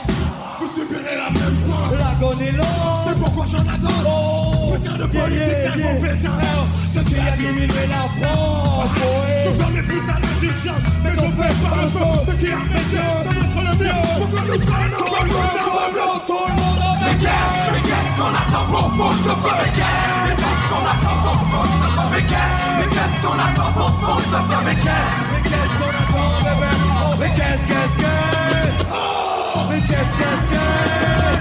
Vous 0.60 0.66
subirez 0.66 1.16
la 1.16 1.30
même 1.30 1.56
pointe 1.66 1.98
L'agonie 1.98 2.52
longue. 2.52 2.66
C'est 3.06 3.18
pourquoi 3.18 3.46
j'en 3.46 3.60
attends 3.60 4.59
Putain 4.82 4.96
de 4.96 5.06
politique 5.06 5.58
c'est 5.58 5.66
incompétent 5.68 6.40
Ce 6.88 6.98
qui 7.00 7.16
a 7.20 7.30
diminué 7.36 7.84
la 7.88 8.02
France 8.16 8.90
Nous 9.46 9.54
permet 9.58 9.82
plus 9.82 10.08
à 10.08 10.14
l'intelligence 10.14 10.84
Mais 11.04 11.10
on 11.18 11.30
fait 11.30 11.54
pas 11.60 11.76
le 11.82 11.88
feu 11.88 12.06
Ce 12.26 12.32
qui 12.32 12.48
a 12.52 12.56
baissé 12.72 12.96
Ça 12.96 13.30
montre 13.30 13.60
le 13.60 13.72
mieux 13.84 13.98
Pourquoi 14.18 14.40
nous 14.48 14.58
prenons 14.58 15.04
pas 15.10 15.24
le 15.24 15.30
cerveau 15.52 15.84
Tout 16.26 16.46
le 16.48 16.54
monde 16.56 16.96
Mais 17.04 17.16
qu'est-ce 17.20 17.56
Mais 17.72 17.82
qu'est-ce 17.82 18.12
qu'on 18.16 18.32
attend 18.32 18.64
pour 18.70 18.88
foutre 18.96 19.24
le 19.28 19.34
feu? 19.36 19.52
Mais 19.60 19.72
qu'est-ce 19.76 20.64
qu'on 20.70 20.84
attend 20.88 21.16
pour 21.24 21.36
foutre 21.50 21.76
le 21.80 21.90
feu? 21.90 22.08
Mais 22.12 22.24
qu'est-ce 22.24 22.64
Mais 22.80 22.88
qu'est-ce 22.94 23.16
qu'on 23.20 23.36
attend 23.36 23.70
pour 23.76 23.92
foutre 24.00 24.32
le 24.32 24.40
feu? 24.40 24.58
Mais 24.64 24.76
qu'est-ce 24.80 25.12
Mais 25.30 25.42
qu'est-ce 25.44 25.74
qu'on 25.76 25.92
attend 26.00 26.32
bébé 26.40 26.72
Mais 27.20 27.30
qu'est-ce 27.36 27.64
qu'est-ce 27.68 27.96
qu'est 28.00 28.80
Mais 29.70 29.80
qu'est-ce 29.80 30.14
qu'est-ce 30.18 30.44
qu'est 30.50 31.38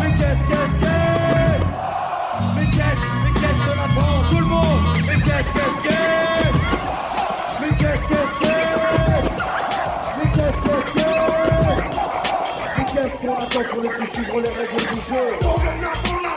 Mais 0.00 0.10
qu'est-ce 0.16 0.44
qu'est-ce 0.48 0.65
attention, 13.42 13.76
ne 13.76 13.88
plus 13.88 14.14
suivre 14.14 14.40
les 14.40 14.48
règles 14.48 14.76
du 14.76 15.00
jeu. 15.08 16.35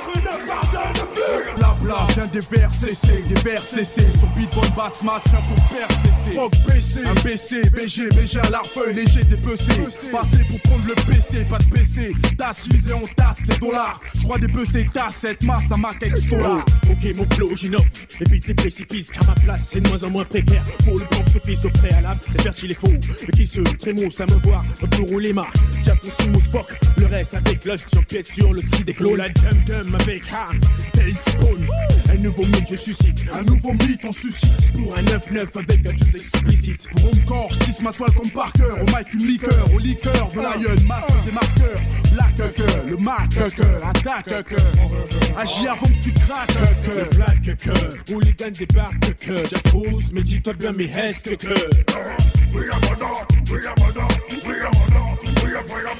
Ça 1.89 2.05
vient 2.13 2.27
des 2.27 2.39
vers 2.39 2.71
CC, 2.71 3.23
des 3.27 3.41
vers 3.41 3.65
CC. 3.65 4.03
Son 4.19 4.27
beat 4.37 4.53
bonne 4.53 4.69
basse 4.77 5.01
masse, 5.01 5.23
rien 5.31 5.41
pour 5.41 5.55
percer. 5.69 6.37
Rock 6.37 6.53
BC, 6.67 7.03
un 7.03 7.13
BC, 7.15 7.69
BG, 7.71 8.09
BG 8.09 8.39
à 8.39 8.49
l'arfeuille, 8.51 8.93
léger 8.93 9.23
dépecé. 9.23 9.71
Passé 10.11 10.43
pour 10.43 10.61
prendre 10.61 10.85
le 10.85 10.93
PC, 10.93 11.45
pas 11.49 11.57
de 11.57 11.65
PC. 11.65 12.13
Tasse 12.37 12.67
visée, 12.69 12.93
on 12.93 13.07
tasse 13.15 13.39
les 13.47 13.57
dollars. 13.57 13.99
Je 14.13 14.21
crois 14.21 14.37
des 14.37 14.47
PC, 14.47 14.85
tasse 14.93 15.15
cette 15.15 15.41
masse 15.41 15.71
à 15.71 15.77
Mac 15.77 16.03
Extola. 16.03 16.63
Ok, 16.91 17.15
mon 17.15 17.27
flow, 17.31 17.55
j'innove. 17.55 17.85
Les 18.19 18.25
beats, 18.27 18.47
les 18.47 18.53
précipices, 18.53 19.09
car 19.09 19.25
ma 19.25 19.33
place 19.33 19.69
c'est 19.71 19.81
de 19.81 19.89
moins 19.89 20.03
en 20.03 20.11
moins 20.11 20.25
précaire. 20.25 20.63
Pour 20.85 20.93
le 20.93 21.05
banque, 21.05 21.27
ce 21.33 21.39
fils 21.39 21.65
au 21.65 21.69
préalable, 21.69 22.19
les 22.33 22.43
fertiles 22.43 22.71
et 22.71 22.75
faux. 22.75 22.93
Et 23.27 23.31
qui 23.31 23.47
se 23.47 23.61
trémoussent 23.61 24.21
à 24.21 24.27
me 24.27 24.39
voir, 24.43 24.63
pour 24.91 25.09
rouler 25.09 25.33
marche. 25.33 25.57
Japon, 25.83 26.07
Simo, 26.07 26.39
Spock, 26.39 26.71
le 26.97 27.07
reste 27.07 27.33
avec 27.33 27.65
Lust, 27.65 27.87
j'empiète 27.91 28.31
sur 28.31 28.53
le 28.53 28.61
site 28.61 28.85
des 28.85 28.93
clones. 28.93 29.17
La 29.17 29.29
dum 29.29 29.57
dum 29.65 29.95
avec 29.95 30.21
Han, 30.31 30.55
tel 30.93 31.15
spawn. 31.15 31.67
Un 32.11 32.17
nouveau 32.17 32.45
mythe, 32.45 32.69
je 32.69 32.75
suscite. 32.75 33.27
Un 33.33 33.43
nouveau 33.43 33.73
mythe, 33.73 34.01
on 34.03 34.11
suscite. 34.11 34.73
Pour 34.73 34.97
un 34.97 35.03
9-9 35.03 35.47
avec 35.55 35.87
un 35.87 35.97
juice 35.97 36.15
explicite. 36.15 36.87
Pour 36.89 37.11
Homecore, 37.11 37.49
je 37.53 37.59
tisse 37.59 37.81
ma 37.81 37.91
comme 37.91 38.31
Parker. 38.33 38.63
Au 38.63 38.85
mic, 38.85 39.13
une 39.13 39.25
liqueur, 39.25 39.73
au 39.73 39.79
liqueur 39.79 40.27
de 40.33 40.39
Lion, 40.39 40.87
master 40.87 41.23
des 41.23 41.31
marqueurs. 41.31 41.81
Black 42.13 42.39
Hucker, 42.39 42.83
le 42.87 42.97
Mac 42.97 43.31
Hucker, 43.37 43.77
attaque 43.85 44.27
Hucker. 44.27 45.37
Agis 45.37 45.67
avant 45.67 45.87
que 45.87 46.03
tu 46.03 46.13
craques 46.13 46.57
Le 46.87 47.15
black 47.15 47.41
que, 47.57 48.13
hooligan 48.13 48.51
débarque 48.51 49.15
que. 49.15 49.33
J'appose, 49.49 50.11
mais 50.11 50.23
dis-toi 50.23 50.53
bien 50.53 50.73
mes 50.73 50.89
hesques 50.89 51.37
que. 51.37 51.47
We 52.51 52.67
are 52.67 52.79
we 52.81 52.91
are 53.03 53.25
we 53.51 53.67
are 53.67 55.63
we 55.67 55.85
are 55.85 55.98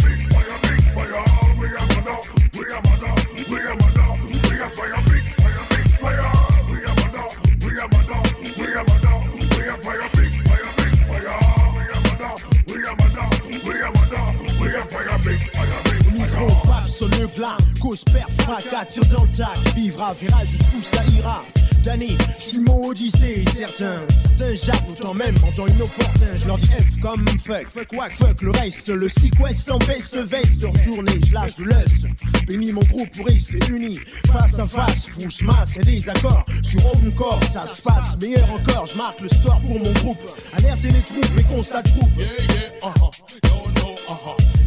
le 17.07 17.27
glas, 17.35 17.57
cause 17.81 18.03
perte, 18.05 18.31
fracas, 18.41 18.85
tire 18.85 19.05
dans 19.05 19.23
le 19.23 19.31
tac, 19.31 19.57
vivra, 19.75 20.13
verra 20.13 20.43
jusqu'où 20.43 20.81
ça 20.81 21.03
ira? 21.17 21.43
Danny, 21.83 22.17
je 22.37 22.43
suis 22.43 22.59
mon 22.59 22.87
Odyssée, 22.87 23.45
certain. 23.55 24.01
Certains 24.09 24.55
jacques, 24.55 24.89
autant 24.89 25.13
même 25.13 25.35
en 25.47 25.51
temps 25.51 25.67
inopportun. 25.67 26.35
Je 26.35 26.45
leur 26.45 26.57
dis 26.57 26.67
F 26.67 26.99
comme 27.01 27.25
fuck, 27.27 27.67
fuck 27.67 27.93
what, 27.93 28.09
fuck 28.09 28.41
le 28.41 28.51
reste. 28.51 28.89
Le 28.89 29.07
sequest 29.07 29.71
empêche 29.71 30.13
le 30.13 30.21
veste 30.23 30.63
retourner, 30.63 31.13
je 31.25 31.33
lâche 31.33 31.55
de 31.55 31.63
lust. 31.63 32.07
Bénis 32.47 32.73
mon 32.73 32.81
groupe 32.81 33.09
pour 33.15 33.27
c'est 33.29 33.69
uni, 33.69 33.97
face 34.27 34.59
à 34.59 34.67
face, 34.67 35.07
fouche 35.07 35.41
masse 35.43 35.77
et 35.77 35.83
des 35.83 36.09
accords. 36.09 36.43
Sur 36.63 36.81
mon 37.01 37.11
corps, 37.11 37.43
ça 37.43 37.65
se 37.65 37.81
passe, 37.81 38.17
meilleur 38.17 38.51
encore, 38.51 38.85
je 38.85 38.97
marque 38.97 39.21
le 39.21 39.29
score 39.29 39.61
pour 39.61 39.79
mon 39.79 39.93
groupe. 39.93 40.19
Alertez 40.53 40.89
les 40.89 41.01
troupes 41.01 41.39
et 41.39 41.43
qu'on 41.43 41.63
s'attroupe. 41.63 42.09
Yeah, 42.17 42.25
yeah, 42.25 42.89
uh-huh. 42.89 43.09
Yo, 43.45 43.71
no. 43.81 43.89
Yeah, 43.89 44.35
yeah, 44.37 44.58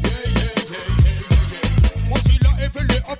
Évolué 2.74 3.02
au 3.10 3.16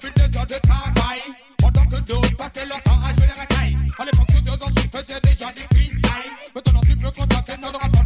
faisaient 4.92 5.20
déjà 5.20 5.52
des 5.52 5.66
freestyles. 5.74 6.00
Maintenant, 6.54 6.80
tu 6.82 6.96
peux 6.96 7.10
constater, 7.10 7.52
ça 7.60 7.70
ne 7.70 7.76
rapporte 7.76 8.01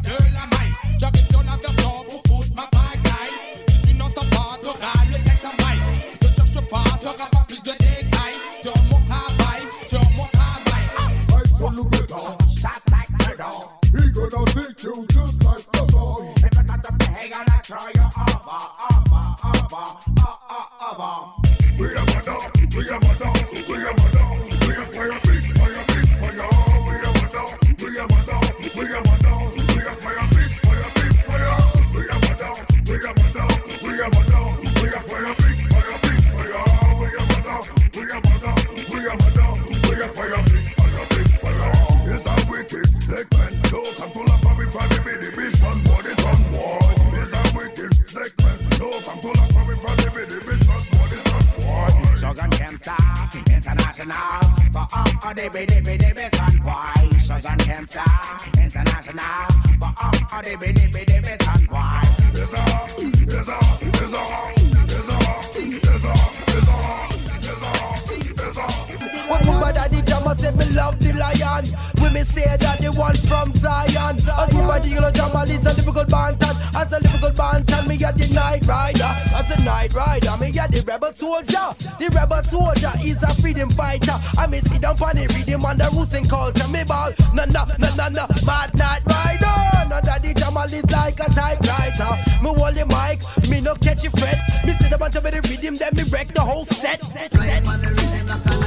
When 69.29 69.41
Booba 69.41 69.75
Daddy 69.75 70.03
Jama 70.03 70.35
said 70.37 70.57
me 70.57 70.65
love 70.71 70.99
the 71.01 71.13
lion. 71.15 71.67
When 71.99 72.13
me 72.13 72.23
say 72.23 72.47
that 72.47 72.79
the 72.79 72.93
one 72.93 73.17
from 73.27 73.53
Zion. 73.53 74.17
As 74.17 74.49
Booba 74.55 74.81
Diggle 74.81 75.11
Jama 75.11 75.43
is 75.43 75.67
a 75.67 75.75
difficult 75.75 76.09
bantan 76.09 76.55
As 76.77 76.93
a 76.93 77.01
difficult 77.01 77.35
bantan 77.35 77.89
me 77.89 77.97
a 77.97 78.13
the 78.13 78.29
night 78.33 78.65
rider. 78.67 79.11
As 79.35 79.51
a 79.51 79.59
night 79.65 79.93
rider 79.95 80.31
me 80.39 80.55
a 80.55 80.69
the 80.71 80.85
rebel 80.87 81.13
soldier. 81.13 81.75
The 81.99 82.07
rebel 82.15 82.43
soldier 82.45 82.93
is 83.03 83.23
a 83.25 83.35
freedom 83.43 83.71
fighter. 83.71 84.15
I 84.39 84.47
me 84.47 84.59
sit 84.59 84.83
down 84.83 84.95
on 85.03 85.17
the 85.17 85.27
rhythm 85.35 85.65
and 85.65 85.81
the 85.81 85.91
roots 85.91 86.15
and 86.15 86.31
culture 86.31 86.69
Me 86.69 86.85
ball. 86.85 87.11
No 87.35 87.45
no 87.51 87.67
no 87.83 87.89
no 87.99 88.07
no 88.09 88.25
mad 88.47 88.71
night 88.79 89.03
rider. 89.11 89.91
No 89.91 89.99
Daddy 90.07 90.35
Jama 90.35 90.71
is 90.71 90.89
like 90.91 91.19
a 91.19 91.27
typewriter. 91.35 92.15
Me 92.47 92.55
hold 92.55 92.79
the 92.79 92.87
mic 92.87 93.19
me 93.51 93.61
no 93.61 93.75
catch 93.75 94.05
a 94.05 94.11
fret. 94.11 94.39
Me 94.65 94.71
sit 94.71 94.91
down 94.91 95.11
top 95.11 95.25
of 95.25 95.35
the 95.35 95.41
rhythm 95.51 95.75
then 95.75 95.91
me 95.99 96.05
wreck 96.15 96.29
the 96.29 96.41
whole 96.41 96.65
set, 96.65 97.03
set, 97.03 97.33
set. 97.33 98.66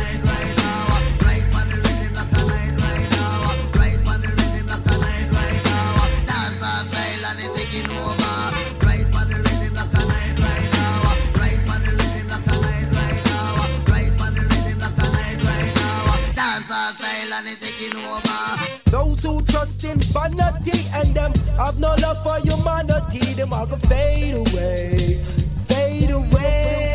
Those 18.85 19.23
who 19.23 19.41
trust 19.43 19.83
in 19.83 19.99
vanity 19.99 20.87
and 20.93 21.13
them 21.13 21.31
have 21.57 21.79
no 21.79 21.93
love 22.01 22.23
for 22.23 22.39
humanity, 22.39 23.33
them 23.33 23.53
all 23.53 23.67
go 23.67 23.75
fade 23.75 24.33
away, 24.33 25.23
fade 25.67 26.09
away. 26.09 26.93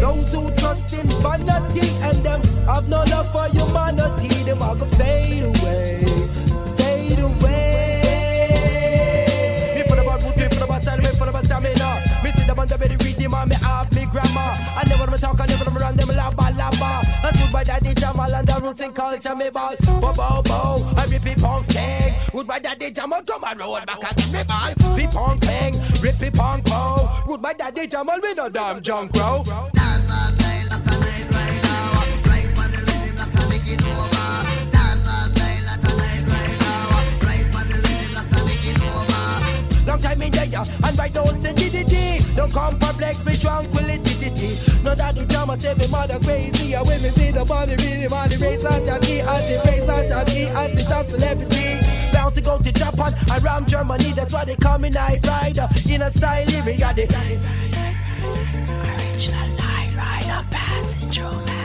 Those 0.00 0.32
who 0.34 0.50
trust 0.56 0.92
in 0.92 1.08
vanity 1.22 1.88
and 2.02 2.18
them 2.18 2.42
have 2.66 2.88
no 2.88 3.02
love 3.04 3.30
for 3.32 3.48
humanity, 3.48 4.42
them 4.44 4.62
all 4.62 4.76
go 4.76 4.84
fade 4.98 5.44
away, 5.44 6.04
one 12.64 12.68
that 12.68 12.80
better 12.80 13.04
read 13.04 13.16
them 13.16 13.34
on 13.34 13.48
me 13.48 13.56
half 13.56 13.92
me 13.92 14.06
grandma. 14.06 14.56
I 14.76 14.84
never 14.88 15.04
wanna 15.04 15.18
talk, 15.18 15.40
I 15.40 15.46
never 15.46 15.64
wanna 15.64 15.80
run 15.80 15.96
them 15.96 16.08
labba 16.08 16.52
labba. 16.56 17.22
That's 17.22 17.36
good 17.36 17.52
by 17.52 17.64
daddy 17.64 17.94
Jamal 17.94 18.34
and 18.34 18.46
the 18.46 18.60
roots 18.62 18.80
and 18.80 18.94
culture 18.94 19.36
me 19.36 19.50
ball. 19.50 19.74
Bo 20.00 20.12
bo 20.12 20.42
bo, 20.42 20.92
I 20.96 21.04
rip 21.06 21.26
it 21.26 21.38
pound 21.38 21.64
skeg. 21.66 22.32
Good 22.32 22.46
by 22.46 22.58
daddy 22.58 22.90
Jamal 22.90 23.22
come 23.22 23.44
on, 23.44 23.58
roll 23.58 23.80
back 23.86 24.12
again 24.12 24.32
me 24.32 24.42
ball. 24.44 24.96
Be 24.96 25.06
pound 25.06 25.40
bang, 25.40 25.74
rip 26.00 26.22
it 26.22 26.34
pound 26.34 26.64
po. 26.64 27.08
Good 27.26 27.42
by 27.42 27.52
daddy 27.52 27.86
Jamal 27.86 28.18
we 28.22 28.34
no 28.34 28.48
damn 28.48 28.80
junk 28.82 29.12
bro. 29.12 29.44
Dance 29.44 30.10
all 30.10 30.32
night, 30.32 30.66
like 30.70 30.86
a 30.86 30.96
night 31.00 31.30
right 31.30 31.62
now. 31.62 32.04
Strike 32.20 32.58
on 32.58 32.70
the 32.72 32.78
rhythm, 32.88 33.16
like 33.16 33.44
a 33.44 33.48
make 33.50 33.86
over. 33.86 34.13
Long 39.94 40.02
time 40.02 40.22
in 40.22 40.32
there, 40.32 40.42
and 40.42 40.98
right 40.98 41.14
now 41.14 41.22
DDD. 41.22 42.34
Don't 42.34 42.52
come 42.52 42.76
perplex 42.80 43.24
me 43.24 43.36
tranquility. 43.36 44.82
No 44.82 44.92
daddy 44.92 45.24
drama 45.24 45.56
say 45.56 45.72
me 45.74 45.86
mother 45.86 46.18
crazy. 46.18 46.74
And 46.74 46.84
when 46.84 47.00
me 47.00 47.10
see 47.10 47.30
the 47.30 47.44
money, 47.44 47.76
really 47.76 48.08
money 48.08 48.36
race 48.38 48.64
and 48.64 48.84
Jackie, 48.84 49.20
as 49.20 49.50
it 49.52 49.64
race 49.64 49.88
and 49.88 50.08
Jackie, 50.08 50.46
as 50.46 50.76
it 50.76 50.88
top 50.88 51.06
celebrity. 51.06 51.78
Bound 52.12 52.34
to 52.34 52.40
go 52.40 52.58
to 52.58 52.72
Japan, 52.72 53.14
around 53.38 53.68
Germany, 53.68 54.10
that's 54.16 54.32
why 54.32 54.44
they 54.44 54.56
call 54.56 54.78
me 54.78 54.90
Night 54.90 55.24
Rider. 55.24 55.68
In 55.88 56.02
a 56.02 56.10
style, 56.10 56.44
me 56.64 56.76
got 56.76 56.96
the 56.96 57.04
original 58.82 59.48
Night 59.56 59.94
Rider 59.94 60.44
passenger 60.50 61.30
man. 61.46 61.63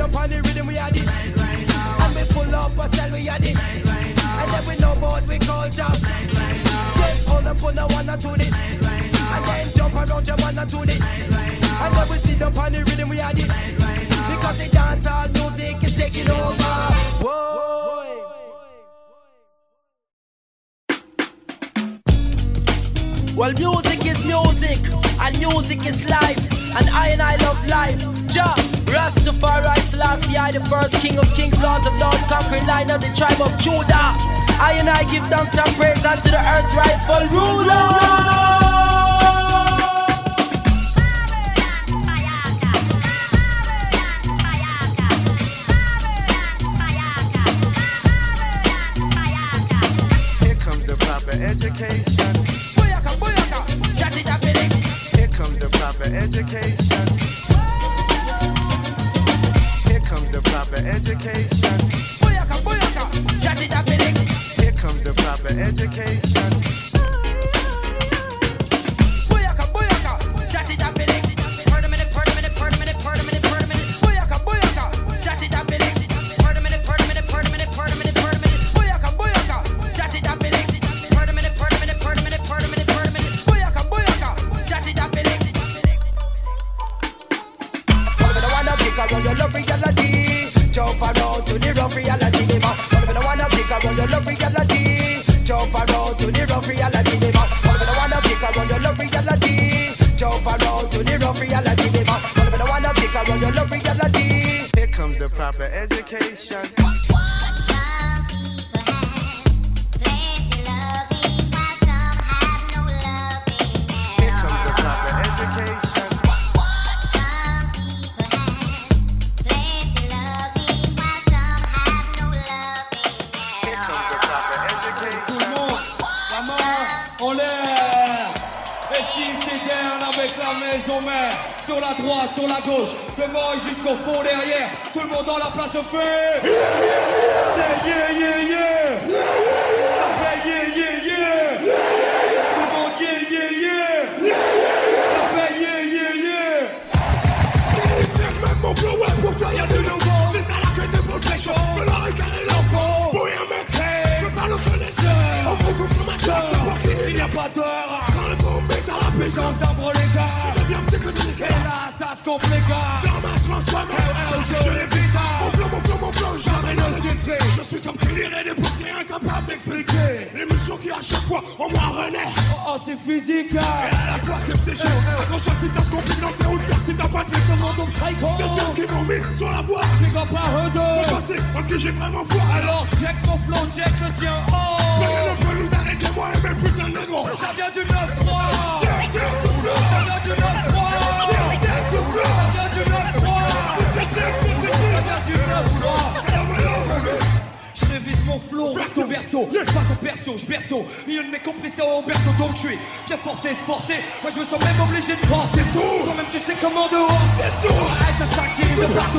up 0.00 0.14
on 0.14 0.30
the 0.30 0.36
rhythm, 0.42 0.66
we 0.66 0.78
are 0.78 0.90
the 0.90 1.00
right, 1.00 1.36
right 1.36 1.68
now. 1.68 2.04
And 2.04 2.14
we 2.16 2.22
pull 2.32 2.54
up 2.54 2.72
a 2.72 2.88
style, 2.88 3.12
we 3.12 3.28
are 3.28 3.38
the 3.38 3.52
right, 3.52 3.84
right 3.84 4.16
now. 4.16 4.40
And 4.40 4.50
then 4.50 4.64
we 4.66 4.74
know 4.80 4.92
about 4.92 5.28
we 5.28 5.38
call 5.38 5.68
job. 5.68 5.92
Right, 5.92 6.32
right 6.32 6.64
now. 6.64 6.94
Just 6.96 7.28
hold 7.28 7.46
up 7.46 7.62
on 7.62 7.74
the 7.74 7.86
one 7.86 8.08
or 8.08 8.16
two 8.16 8.32
right, 8.32 8.80
right. 8.80 9.08
And 9.30 9.44
then 9.44 9.66
jump 9.76 9.94
around 9.94 10.26
your 10.26 10.36
one 10.36 10.58
or 10.58 10.66
two 10.66 10.78
right, 10.78 11.00
right. 11.30 11.56
And 11.84 11.94
then 11.94 12.06
we 12.08 12.16
sit 12.16 12.42
up 12.42 12.56
on 12.56 12.72
the 12.72 12.78
rhythm, 12.84 13.08
we 13.08 13.20
are 13.20 13.32
the 13.32 13.44
right, 13.44 13.78
right 13.78 14.08
now. 14.10 14.36
Because 14.36 14.58
the 14.58 14.68
dance 14.72 15.08
music 15.36 15.84
is 15.84 15.94
taking 15.96 16.30
over. 16.30 16.74
Whoa. 17.20 17.60
Well, 23.36 23.52
music 23.52 24.04
is 24.04 24.24
music, 24.24 24.80
and 25.22 25.38
music 25.38 25.86
is 25.86 26.04
life, 26.04 26.76
and 26.76 26.88
I 26.90 27.08
and 27.08 27.22
I 27.22 27.36
love 27.36 27.66
life. 27.66 28.04
Jump. 28.28 28.79
Rastafari 29.00 29.80
Selassie, 29.80 30.36
I 30.36 30.52
the 30.52 30.60
first 30.66 30.92
king 31.00 31.18
of 31.18 31.24
kings, 31.34 31.58
lords 31.60 31.86
of 31.86 31.96
lords, 31.96 32.22
conquering 32.26 32.66
line 32.66 32.90
of 32.90 33.00
the 33.00 33.08
tribe 33.16 33.40
of 33.40 33.56
Judah. 33.56 34.12
I 34.60 34.76
and 34.78 34.90
I 34.90 35.04
give 35.04 35.26
thanks 35.28 35.56
and 35.56 35.74
praise 35.76 36.04
unto 36.04 36.28
the 36.30 36.36
earth's 36.36 36.74
rightful 36.74 37.24
ruler. 37.32 38.59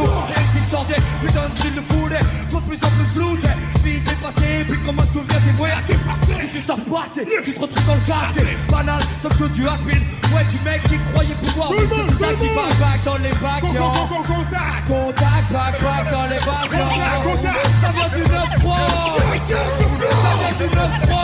cours, 0.02 0.28
exit 0.38 0.68
sans 0.68 0.86
Putain 1.22 1.48
de 1.50 1.54
style 1.54 1.76
de 1.76 1.82
fou, 1.82 2.10
faut 2.50 2.60
de 2.60 2.66
plus 2.66 2.84
en 2.84 2.90
plus 2.90 3.06
flou, 3.14 3.38
vite 3.84 4.04
dépassé, 4.04 4.66
puis 4.68 4.78
comment 4.86 5.04
te 5.04 5.14
souvenir 5.14 5.40
des 5.42 5.52
voyages 5.52 5.86
t'effacer 5.86 6.36
Si 6.36 6.48
tu 6.50 6.64
t'as 6.66 6.76
passé, 6.76 7.28
tu 7.46 7.54
te 7.54 7.60
retrouves 7.60 7.86
dans 7.86 7.96
le 7.96 8.02
cas, 8.02 8.26
banal, 8.72 9.02
sauf 9.22 9.38
que 9.38 9.44
tu 9.54 9.68
has 9.68 9.82
been. 9.86 10.02
Ouais, 10.34 10.46
du 10.46 10.58
mec 10.64 10.82
qui 10.84 10.98
croyait 11.14 11.36
pouvoir, 11.36 11.70
c'est 11.70 12.14
ça 12.16 12.34
qui 12.34 12.48
back 12.56 12.80
back 12.80 13.04
dans 13.04 13.18
les 13.18 13.34
bacs, 13.34 13.62
Contact, 13.62 14.08
contact, 14.88 15.52
back 15.52 15.82
back 15.82 16.12
dans 16.12 16.26
les 16.26 16.40
bacs, 16.40 16.70
Contact, 16.72 17.24
contact, 17.24 17.68
Ça 17.82 17.90
vient 17.94 18.10
du 18.10 18.24
9-3, 18.24 18.32
ça 18.32 19.24
vient 19.30 19.44
du 19.46 19.54
9-3, 19.54 19.94
ça 20.22 20.32
vient 20.40 20.56
du 20.58 20.66
9-3, 20.66 21.22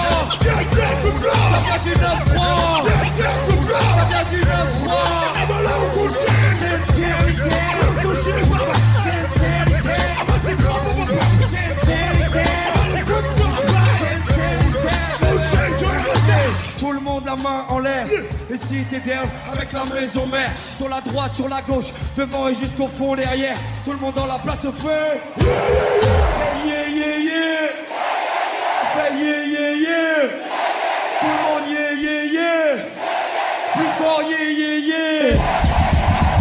ça 1.48 1.60
vient 1.66 1.82
du 1.82 1.92
9-3, 1.92 2.84
c'est 2.84 2.98
le 2.98 3.10
ciel, 3.14 3.32
c'est 6.86 7.28
le 7.28 7.34
ciel, 7.34 8.77
la 17.28 17.36
main 17.36 17.66
en 17.68 17.80
l'air. 17.80 18.08
Et 18.50 18.56
si 18.56 18.84
t'es 18.90 19.00
bien 19.00 19.22
avec 19.52 19.74
la 19.74 19.84
maison 19.84 20.26
mère, 20.28 20.50
sur 20.74 20.88
la 20.88 21.02
droite, 21.02 21.34
sur 21.34 21.50
la 21.50 21.62
gauche, 21.62 21.92
devant 22.16 22.48
et 22.48 22.54
jusqu'au 22.54 22.88
fond, 22.88 23.16
derrière, 23.16 23.58
tout 23.84 23.92
le 23.92 23.98
monde 23.98 24.16
dans 24.16 24.26
la 24.26 24.40
place 24.40 24.64
au 24.64 24.72
feu. 24.72 24.90
Yeah, 25.38 25.46
yeah, 26.66 26.88
yeah, 26.88 27.18
yeah. 27.18 27.70
Fait 28.94 29.14
yeah, 29.14 29.46
yeah, 29.46 29.74
yeah. 29.76 30.30
Tout 31.20 31.28
le 31.28 31.40
monde 31.44 31.68
yeah, 31.70 31.92
yeah, 32.06 32.24
yeah. 32.32 32.86
Plus 33.76 33.92
fort 34.00 34.24
yeah, 34.24 34.50
yeah, 34.50 34.78
yeah. 34.88 35.38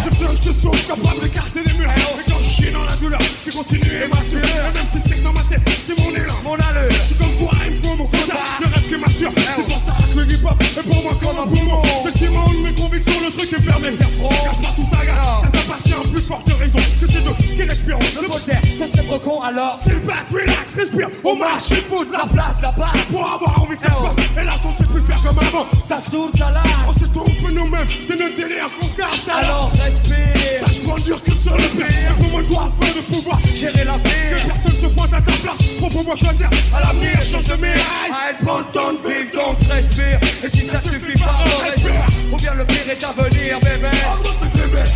Je 0.05 0.11
fais 0.11 0.37
ce 0.37 0.53
saut 0.53 0.70
capable 0.87 1.20
d'écarter 1.20 1.62
les 1.66 1.72
murs. 1.72 1.91
Et 1.91 2.30
quand 2.30 2.39
je 2.39 2.70
dans 2.70 2.84
la 2.84 2.95
douleur, 2.95 3.20
et 3.47 3.51
continuer 3.51 4.05
et 4.05 4.09
ma. 4.09 4.16
Même 4.16 4.86
si 4.90 5.01
c'est 5.01 5.22
dans 5.22 5.32
ma 5.32 5.42
tête, 5.42 5.62
c'est 5.82 5.99
mon 5.99 6.11
élan, 6.11 6.34
mon 6.42 6.55
allure. 6.55 6.90
Je 6.90 7.05
suis 7.05 7.14
comme 7.14 7.34
toi, 7.36 7.51
il 7.66 7.72
me 7.72 7.78
faut 7.82 7.97
mon 7.97 8.07
quota. 8.07 8.34
Le 8.61 8.66
rêve 8.66 8.88
qui 8.88 8.97
m'assure, 8.97 9.32
eh 9.36 9.40
c'est 9.57 9.62
pour 9.62 9.80
ça 9.80 9.92
que 10.12 10.18
le 10.18 10.32
hip 10.32 10.44
hop 10.44 10.62
est 10.62 10.82
pour 10.82 11.03
moi 11.03 11.12
comme 11.22 11.38
un 11.38 11.47
poumon. 11.47 11.82
C'est 12.03 12.18
si 12.18 12.24
de 12.24 12.62
mes 12.62 12.74
convictions, 12.74 13.20
le 13.24 13.30
truc 13.30 13.49
qui 13.49 13.62
permet 13.62 13.90
de 13.90 13.97
faire 13.97 14.11
front. 14.11 14.28
Cache 14.28 14.61
pas 14.62 14.74
tout 14.74 14.86
ça, 14.86 15.05
gars, 15.05 15.40
ça 15.40 15.49
t'appartient 15.49 15.94
en 15.94 16.09
plus 16.09 16.22
forte 16.22 16.53
raison 16.59 16.78
que 17.01 17.07
ces 17.07 17.20
deux 17.20 17.34
qui 17.55 17.62
respirent 17.62 17.99
le 18.20 18.28
mot 18.28 18.38
d'air. 18.47 18.61
Ça 18.76 18.86
serait 18.86 19.05
trop 19.05 19.18
con 19.18 19.42
alors. 19.42 19.78
C'est 19.82 19.92
le 19.92 20.01
bac, 20.01 20.26
relax, 20.30 20.74
respire, 20.74 21.09
on 21.24 21.36
marche, 21.36 21.70
il 21.70 21.76
faut 21.76 22.05
de 22.05 22.12
la 22.12 22.26
place, 22.26 22.57
la 22.62 22.72
place. 22.72 23.07
Pour 23.11 23.22
avoir 23.22 23.62
envie 23.62 23.76
que 23.76 23.82
ça 23.82 23.88
se 23.88 23.94
eh 23.94 24.14
passe, 24.16 24.42
et 24.42 24.47
là, 24.47 24.53
on 24.64 24.72
sait 24.72 24.88
plus 24.88 25.03
faire 25.03 25.22
comme 25.22 25.38
avant. 25.38 25.66
Ça 25.84 25.99
saoule, 25.99 26.30
ça 26.36 26.51
lâche. 26.51 26.66
On 26.88 26.92
se 26.92 27.07
trompe 27.07 27.51
nous-mêmes, 27.53 27.88
c'est 28.07 28.18
notre 28.18 28.36
délire 28.36 28.68
qu'on 28.78 28.88
casse. 28.88 29.28
Alors 29.28 29.70
respire. 29.82 30.16
Ça, 30.64 30.72
je 30.72 31.05
dur 31.05 31.22
comme 31.22 31.38
sur 31.38 31.57
le 31.57 31.68
père. 31.78 32.14
Pour 32.16 32.30
moi, 32.30 32.42
toi, 32.49 32.68
afin 32.68 32.92
de 32.92 33.03
pouvoir. 33.03 33.36
Gérer 33.55 33.84
la 33.84 33.95
que 33.95 34.47
personne 34.47 34.76
se 34.76 34.87
pointe 34.87 35.12
à 35.14 35.20
ta 35.20 35.32
place 35.32 35.62
pour 35.78 35.89
pouvoir 35.89 36.16
choisir 36.16 36.49
à 36.74 36.80
l'avenir. 36.80 37.24
Change 37.24 37.45
de 37.45 37.55
médaille. 37.55 37.80
Ah, 38.11 38.30
elle 38.30 38.47
prend 38.47 38.59
le 38.59 38.64
temps 38.66 38.93
de 38.93 38.99
vivre, 38.99 39.30
donc 39.32 39.57
respire. 39.70 40.20
Et 40.45 40.49
si 40.49 40.62
ça 40.64 40.80
suffit 40.80 41.18
pas, 41.18 41.39
on 41.59 41.64
respire. 41.64 42.07
Ou 42.32 42.37
bien 42.37 42.55
le 42.55 42.64
pire 42.64 42.91
est 42.91 43.05
à 43.05 43.12
venir, 43.12 43.61
bébé. 43.61 43.89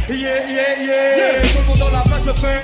Yeah, 0.09 0.47
yeah, 0.49 0.83
yeah. 0.85 1.43
Tout 1.43 1.59
le 1.59 1.67
monde 1.69 1.79
dans 1.79 1.91
la 1.91 2.03
place 2.03 2.25
se 2.25 2.33
fait. 2.41 2.63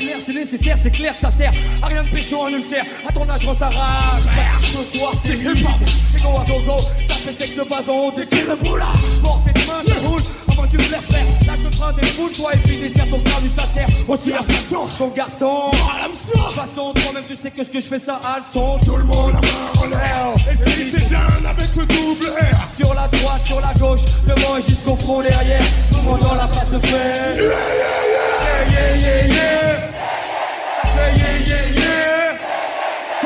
L'air, 0.00 0.18
c'est 0.20 0.32
nécessaire, 0.32 0.76
c'est 0.80 0.90
clair 0.90 1.14
que 1.14 1.20
ça 1.20 1.30
sert 1.30 1.52
à 1.82 1.86
rien 1.86 2.02
de 2.02 2.08
pécho 2.08 2.40
en 2.40 2.48
ulcère. 2.48 2.84
À 3.08 3.12
ton 3.12 3.28
âge, 3.28 3.46
rends 3.46 3.54
ta 3.54 3.68
rage. 3.68 4.22
Frère, 4.22 4.60
Ce 4.62 4.98
soir, 4.98 5.12
c'est 5.22 5.34
hip-hop. 5.34 5.88
Et 6.14 6.20
go 6.20 6.28
à 6.40 6.44
go 6.46 6.60
go, 6.66 6.78
ça 7.08 7.14
fait 7.14 7.32
sexe 7.32 7.56
de 7.56 7.62
base 7.62 7.88
en 7.88 7.94
haut 7.94 8.12
des 8.12 8.26
kills 8.26 8.46
de 8.46 8.54
boula. 8.68 8.86
Porte 9.22 9.44
tes 9.44 9.66
mains, 9.66 9.82
ça 9.86 9.94
roule. 10.06 10.20
Avant 10.50 10.66
tu 10.66 10.78
flair, 10.78 11.02
frère. 11.02 11.24
Lâche 11.46 11.58
le 11.64 11.70
frein 11.70 11.92
des 11.92 12.06
foules, 12.06 12.32
toi 12.32 12.50
et 12.54 12.58
puis 12.58 12.78
dessert 12.78 13.08
ton 13.10 13.18
cardu, 13.20 13.48
ça 13.48 13.64
sert 13.64 13.86
aussi 14.08 14.32
à 14.32 14.42
façon. 14.42 14.86
Ton 14.98 15.08
garçon, 15.08 15.70
de 15.70 16.40
toute 16.40 16.52
façon, 16.52 16.92
toi-même, 16.94 17.24
tu 17.26 17.34
sais 17.34 17.50
que 17.50 17.62
ce 17.62 17.70
que 17.70 17.80
je 17.80 17.86
fais, 17.86 17.98
ça 17.98 18.20
a 18.24 18.38
le 18.38 18.44
son. 18.50 18.76
Tout 18.84 18.96
le 18.96 19.04
monde, 19.04 19.32
la 19.32 19.40
main 19.40 19.72
en 19.80 19.86
l'air. 19.86 20.34
Et 20.50 20.56
si 20.56 20.90
t'es 20.90 21.08
down 21.08 21.46
avec 21.46 21.74
le 21.76 21.86
double 21.86 22.26
R. 22.26 22.70
Sur 22.70 22.94
la 22.94 23.08
droite, 23.08 23.44
sur 23.44 23.60
la 23.60 23.74
gauche, 23.74 24.04
devant 24.26 24.56
et 24.56 24.62
jusqu'au 24.62 24.94
front 24.94 25.20
derrière. 25.22 25.64
Tout 25.90 25.96
le 25.96 26.02
monde 26.02 26.20
dans 26.20 26.34
la 26.34 26.46
place 26.46 26.70
se 26.70 26.78
fait. 26.78 27.36
Yeah, 27.36 28.68
yeah, 28.70 28.96
yeah, 28.96 29.26
yeah. 29.26 29.46
Ça 29.46 29.85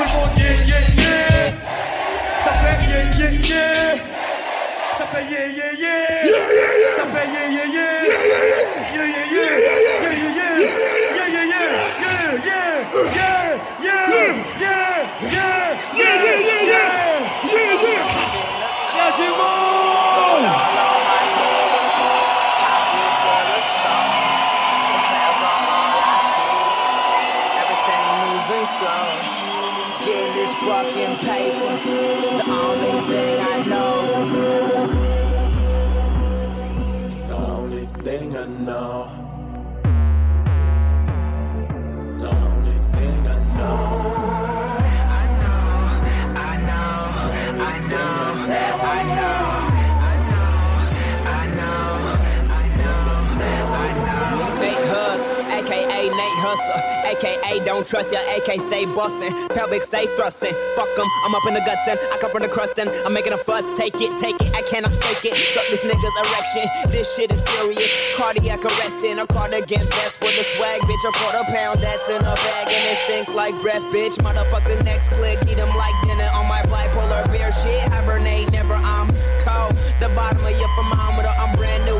Tout 0.01 0.07
le 0.07 0.13
monde 0.19 0.31
yeah, 0.39 0.55
yeah, 0.67 0.81
yeah. 0.97 1.53
Ça 2.43 2.53
fait 2.55 2.89
yeah, 2.89 3.05
yeah, 3.19 3.33
yeah. 3.33 3.97
Ça 4.97 5.05
fait 5.05 5.25
yeah, 5.31 5.47
yeah, 5.47 5.73
yeah. 5.79 6.25
Ça 6.97 7.05
fait 7.05 7.29
yeah, 7.29 7.51
yeah, 7.51 7.67
yeah. 7.67 8.09
Yeah, 8.95 9.05
yeah, 9.05 9.81
yeah. 9.83 9.89
type. 31.19 31.80
Aka 57.11 57.65
don't 57.65 57.87
trust 57.87 58.13
ya, 58.13 58.21
aka 58.37 58.57
stay 58.59 58.87
bustin', 58.87 59.35
pelvic 59.51 59.83
stay 59.83 60.07
thrustin'. 60.17 60.55
Fuck 60.77 60.95
'em, 60.99 61.09
I'm 61.27 61.35
up 61.35 61.47
in 61.47 61.55
the 61.55 61.65
guts 61.67 61.87
and 61.89 61.99
I 62.13 62.19
come 62.19 62.31
from 62.31 62.43
the 62.43 62.49
crust 62.49 62.79
and 62.79 62.91
I'm 63.05 63.13
making 63.13 63.33
a 63.33 63.39
fuss. 63.39 63.67
Take 63.77 64.01
it, 64.01 64.13
take 64.19 64.39
it, 64.41 64.55
I 64.55 64.63
cannot 64.63 64.93
fake 64.93 65.25
it. 65.33 65.37
Suck 65.55 65.67
this 65.71 65.83
nigga's 65.83 66.17
erection. 66.23 66.67
This 66.95 67.07
shit 67.15 67.33
is 67.33 67.43
serious. 67.55 67.91
Cardiac 68.17 68.65
arresting, 68.65 69.19
a 69.19 69.27
cardigan 69.27 69.85
vest 69.99 70.17
for 70.23 70.31
the 70.31 70.45
swag, 70.55 70.81
bitch. 70.83 71.05
A 71.09 71.13
quarter 71.19 71.45
pound 71.51 71.81
that's 71.81 72.09
in 72.09 72.23
a 72.23 72.35
bag 72.47 72.67
and 72.71 72.85
it 72.93 72.99
stinks 73.05 73.35
like 73.35 73.55
breath, 73.61 73.85
bitch. 73.91 74.17
Motherfuck 74.23 74.65
the 74.65 74.83
next 74.85 75.11
click, 75.19 75.39
eat 75.51 75.59
'em 75.59 75.73
like 75.77 75.97
dinner 76.07 76.31
on 76.35 76.47
my 76.47 76.63
bipolar 76.73 77.25
beer 77.33 77.51
shit. 77.53 77.83
Hibernate, 77.93 78.53
never 78.53 78.75
I'm 78.75 79.09
cold. 79.45 79.75
The 79.99 80.09
bottom 80.15 80.45
of 80.45 80.55
your 80.61 80.71
thermometer, 80.77 81.33
I'm 81.43 81.57
brand 81.57 81.85
new 81.87 81.99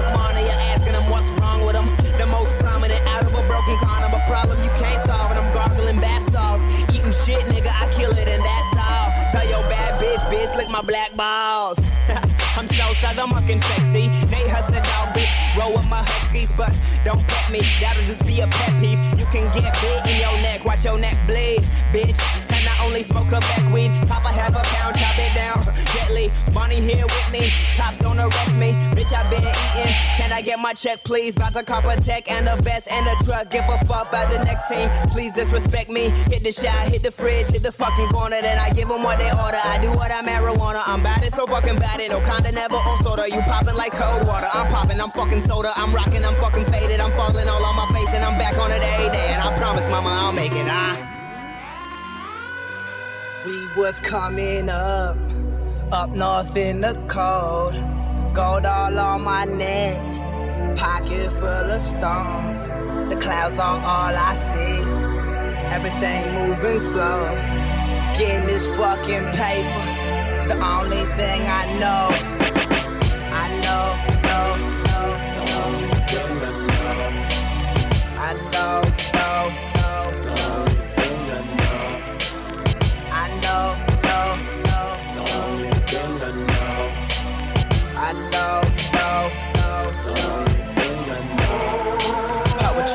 of 3.83 4.13
a 4.13 4.21
broken 4.21 4.21
a 4.21 4.27
problem 4.31 4.59
you 4.63 4.71
can't 4.79 5.03
solve. 5.07 5.31
And 5.31 5.39
I'm 5.39 5.53
gargling 5.53 6.01
bath 6.01 6.31
salts. 6.33 6.63
Eating 6.95 7.13
shit, 7.13 7.43
nigga, 7.47 7.71
I 7.71 7.91
kill 7.93 8.11
it 8.13 8.29
and 8.29 8.43
that's 8.43 8.73
all. 8.79 9.09
Tell 9.33 9.49
your 9.49 9.63
bad 9.71 10.01
bitch, 10.01 10.23
bitch, 10.31 10.57
lick 10.57 10.69
my 10.69 10.83
black 10.83 11.17
balls. 11.17 11.79
I'm 12.57 12.69
so 12.69 12.93
southern 12.95 13.31
fucking 13.31 13.61
sexy. 13.63 14.09
They 14.27 14.49
Hustle 14.49 14.75
dog, 14.75 15.15
bitch. 15.15 15.33
Roll 15.59 15.73
with 15.73 15.89
my 15.89 16.03
huskies, 16.03 16.53
but 16.57 16.73
don't 17.05 17.27
pet 17.27 17.53
me. 17.53 17.61
That'll 17.81 18.05
just 18.05 18.27
be 18.27 18.41
a 18.41 18.47
pet 18.47 18.81
peeve. 18.81 19.01
You 19.19 19.27
can 19.27 19.47
get 19.53 19.73
bit 19.81 20.07
in 20.11 20.21
your 20.21 20.37
neck, 20.43 20.65
watch 20.65 20.85
your 20.85 20.99
neck 20.99 21.17
bleed, 21.27 21.61
bitch. 21.93 22.50
I 22.69 22.85
only 22.85 23.03
smoke 23.03 23.29
a 23.29 23.41
back 23.41 23.73
weed. 23.73 23.93
Pop 24.09 24.25
a 24.25 24.33
half 24.33 24.51
a 24.51 24.63
pound, 24.77 24.97
chop 24.97 25.19
it 25.19 25.35
down. 25.35 25.59
Gently, 25.95 26.31
Bonnie 26.53 26.81
here 26.81 27.05
with 27.05 27.29
me. 27.33 27.53
Cops 27.77 27.99
don't 27.99 28.19
arrest 28.19 28.55
me, 28.57 28.73
bitch. 28.95 29.13
I 29.13 29.29
been 29.31 29.43
eating. 29.43 29.95
Can 30.17 30.33
I 30.33 30.43
get 30.43 30.59
my 30.59 30.73
check, 30.73 31.05
please? 31.05 31.37
About 31.37 31.55
to 31.55 31.63
cop 31.63 31.85
a 31.85 32.01
tech 32.01 32.31
and 32.31 32.49
a 32.49 32.57
vest 32.63 32.89
and 32.91 33.07
a 33.07 33.15
truck. 33.25 33.51
Give 33.51 33.65
a 33.65 33.79
fuck 33.85 34.09
about 34.09 34.31
the 34.31 34.39
next 34.45 34.69
team. 34.69 34.89
Please 35.11 35.35
disrespect 35.35 35.91
me. 35.91 36.11
Hit 36.31 36.45
the 36.45 36.53
shot, 36.53 36.89
hit 36.89 37.03
the 37.03 37.11
fridge, 37.11 37.49
hit 37.49 37.63
the 37.63 37.73
fucking 37.73 38.09
corner. 38.09 38.41
Then 38.41 38.59
I 38.59 38.71
give 38.71 38.89
them 38.89 39.03
what 39.03 39.19
they 39.19 39.31
order. 39.31 39.61
I 39.65 39.79
do 39.81 39.91
what 39.93 40.11
I 40.11 40.23
marijuana. 40.23 40.83
I'm 40.87 41.03
bad, 41.03 41.23
so 41.33 41.47
fucking 41.47 41.77
bad. 41.77 42.01
It 42.01 42.11
no 42.11 42.21
kinda 42.21 42.53
never 42.53 42.77
on 42.77 43.03
soda. 43.03 43.31
You 43.31 43.41
popping 43.43 43.77
like 43.77 43.93
cold 43.93 44.27
water. 44.27 44.49
I'm 44.53 44.69
popping, 44.69 45.01
I'm 45.01 45.11
fucking 45.11 45.41
soda. 45.41 45.73
I'm 45.77 45.95
rocking, 45.95 46.25
I'm 46.25 46.35
fucking 46.37 46.65
faded. 46.67 47.01
I'm 47.01 47.13
falling 47.13 47.49
all 47.49 47.65
on 47.65 47.77
my 47.77 47.87
face 47.95 48.13
and 48.15 48.25
I'm 48.25 48.39
back 48.39 48.57
on 48.59 48.71
it 48.71 48.83
every 48.83 49.11
day. 49.11 49.29
And 49.33 49.43
I 49.43 49.57
promise, 49.57 49.89
mama, 49.89 50.11
I'll 50.11 50.33
make 50.33 50.53
it. 50.53 50.67
Ah. 50.69 51.10
We 53.43 53.67
was 53.75 54.01
coming 54.01 54.69
up, 54.69 55.17
up 55.93 56.11
north 56.11 56.55
in 56.57 56.83
the 56.83 56.93
cold. 57.09 57.73
Gold 58.35 58.67
all 58.67 58.99
on 58.99 59.23
my 59.23 59.47
neck, 59.47 60.77
pocket 60.77 61.33
full 61.33 61.49
of 61.49 61.81
stones. 61.81 62.69
The 63.09 63.19
clouds 63.19 63.59
are 63.59 63.79
all 63.79 64.15
I 64.15 64.35
see. 64.35 64.83
Everything 65.75 66.35
moving 66.35 66.81
slow. 66.81 67.35
Getting 68.13 68.47
this 68.47 68.67
fucking 68.77 69.25
paper 69.33 69.89
is 70.41 70.49
the 70.49 70.61
only 70.63 71.05
thing 71.17 71.41
I 71.49 71.79
know. 71.81 72.50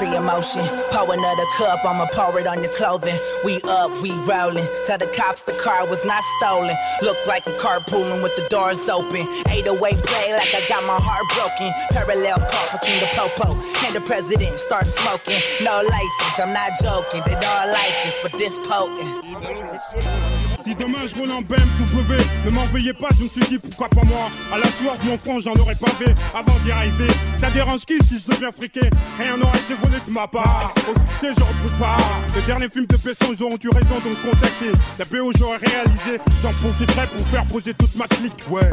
Know. 0.01 0.05
Poetry 0.05 0.17
emotion, 0.17 0.63
pour 0.91 1.13
another 1.13 1.43
cup, 1.57 1.79
I'ma 1.85 2.07
pour 2.13 2.39
it 2.39 2.47
on 2.47 2.61
your 2.61 2.71
clothing. 2.73 3.17
We 3.43 3.61
up, 3.69 3.91
we 4.01 4.11
rolling. 4.27 4.67
Tell 4.85 4.97
the 4.97 5.07
cops 5.17 5.43
the 5.43 5.53
car 5.53 5.87
was 5.87 6.05
not 6.05 6.23
stolen. 6.39 6.75
Look 7.01 7.17
like 7.27 7.47
I'm 7.47 7.53
carpooling 7.53 8.21
with 8.23 8.35
the 8.35 8.47
doors 8.49 8.79
open. 8.89 9.27
808 9.49 10.03
play 10.03 10.33
like 10.33 10.53
I 10.53 10.65
got 10.67 10.83
my 10.83 10.99
heart 10.99 11.25
broken. 11.35 11.71
Parallel 11.91 12.39
park 12.39 12.81
between 12.81 12.99
the 12.99 13.07
popo 13.13 13.53
and 13.85 13.95
the 13.95 14.01
president. 14.01 14.57
Start 14.59 14.87
smoking, 14.87 15.41
no 15.61 15.81
license, 15.89 16.39
I'm 16.39 16.53
not 16.53 16.71
joking. 16.81 17.21
They 17.25 17.39
don't 17.39 17.71
like 17.71 18.03
this, 18.03 18.19
but 18.21 18.33
this 18.33 18.57
potent. 18.59 20.34
Si 20.66 20.74
demain 20.74 21.05
je 21.05 21.13
roule 21.13 21.30
en 21.30 21.43
BMW, 21.43 22.18
ne 22.43 22.49
m'en 22.49 22.66
pas, 22.66 23.09
je 23.16 23.24
me 23.26 23.30
suis 23.30 23.45
dit 23.47 23.59
pourquoi 23.59 23.88
pas 23.88 24.03
moi. 24.03 24.32
À 24.51 24.57
la 24.57 24.66
soirée, 24.66 24.97
mon 25.03 25.16
front, 25.16 25.39
j'en 25.39 25.53
aurais 25.53 25.76
pas 25.76 25.91
fait 25.91 26.16
avant 26.34 26.57
d'y 26.61 26.72
arriver. 26.72 27.05
Ça 27.36 27.51
dérange 27.51 27.86
qui 27.86 28.03
si 28.03 28.18
je 28.18 28.34
deviens 28.34 28.51
friqué? 28.51 28.89
Rien 29.20 29.38
n'aurait 29.38 29.59
été 29.59 29.76
volé 29.76 29.99
de 30.03 30.09
ma 30.11 30.26
part. 30.28 30.74
Au 30.89 30.99
succès, 30.99 31.34
j'aurais 31.38 31.53
plus 31.63 31.78
pas. 31.78 31.97
Le 32.34 32.41
dernier 32.47 32.68
film 32.68 32.88
de 32.88 32.97
Besson, 32.97 33.28
ils 33.32 33.43
auront 33.43 33.59
eu 33.63 33.70
raison 33.70 33.99
de 33.99 34.09
me 34.09 34.16
contacter. 34.16 34.72
La 34.97 35.05
BO, 35.05 35.32
j'aurais 35.38 35.57
réalisé, 35.57 36.20
j'en 36.41 36.53
profiterai 36.53 37.05
pour 37.16 37.28
faire 37.28 37.45
poser 37.45 37.76
toute 37.76 37.95
ma 37.95 38.07
clique, 38.07 38.34
ouais. 38.49 38.68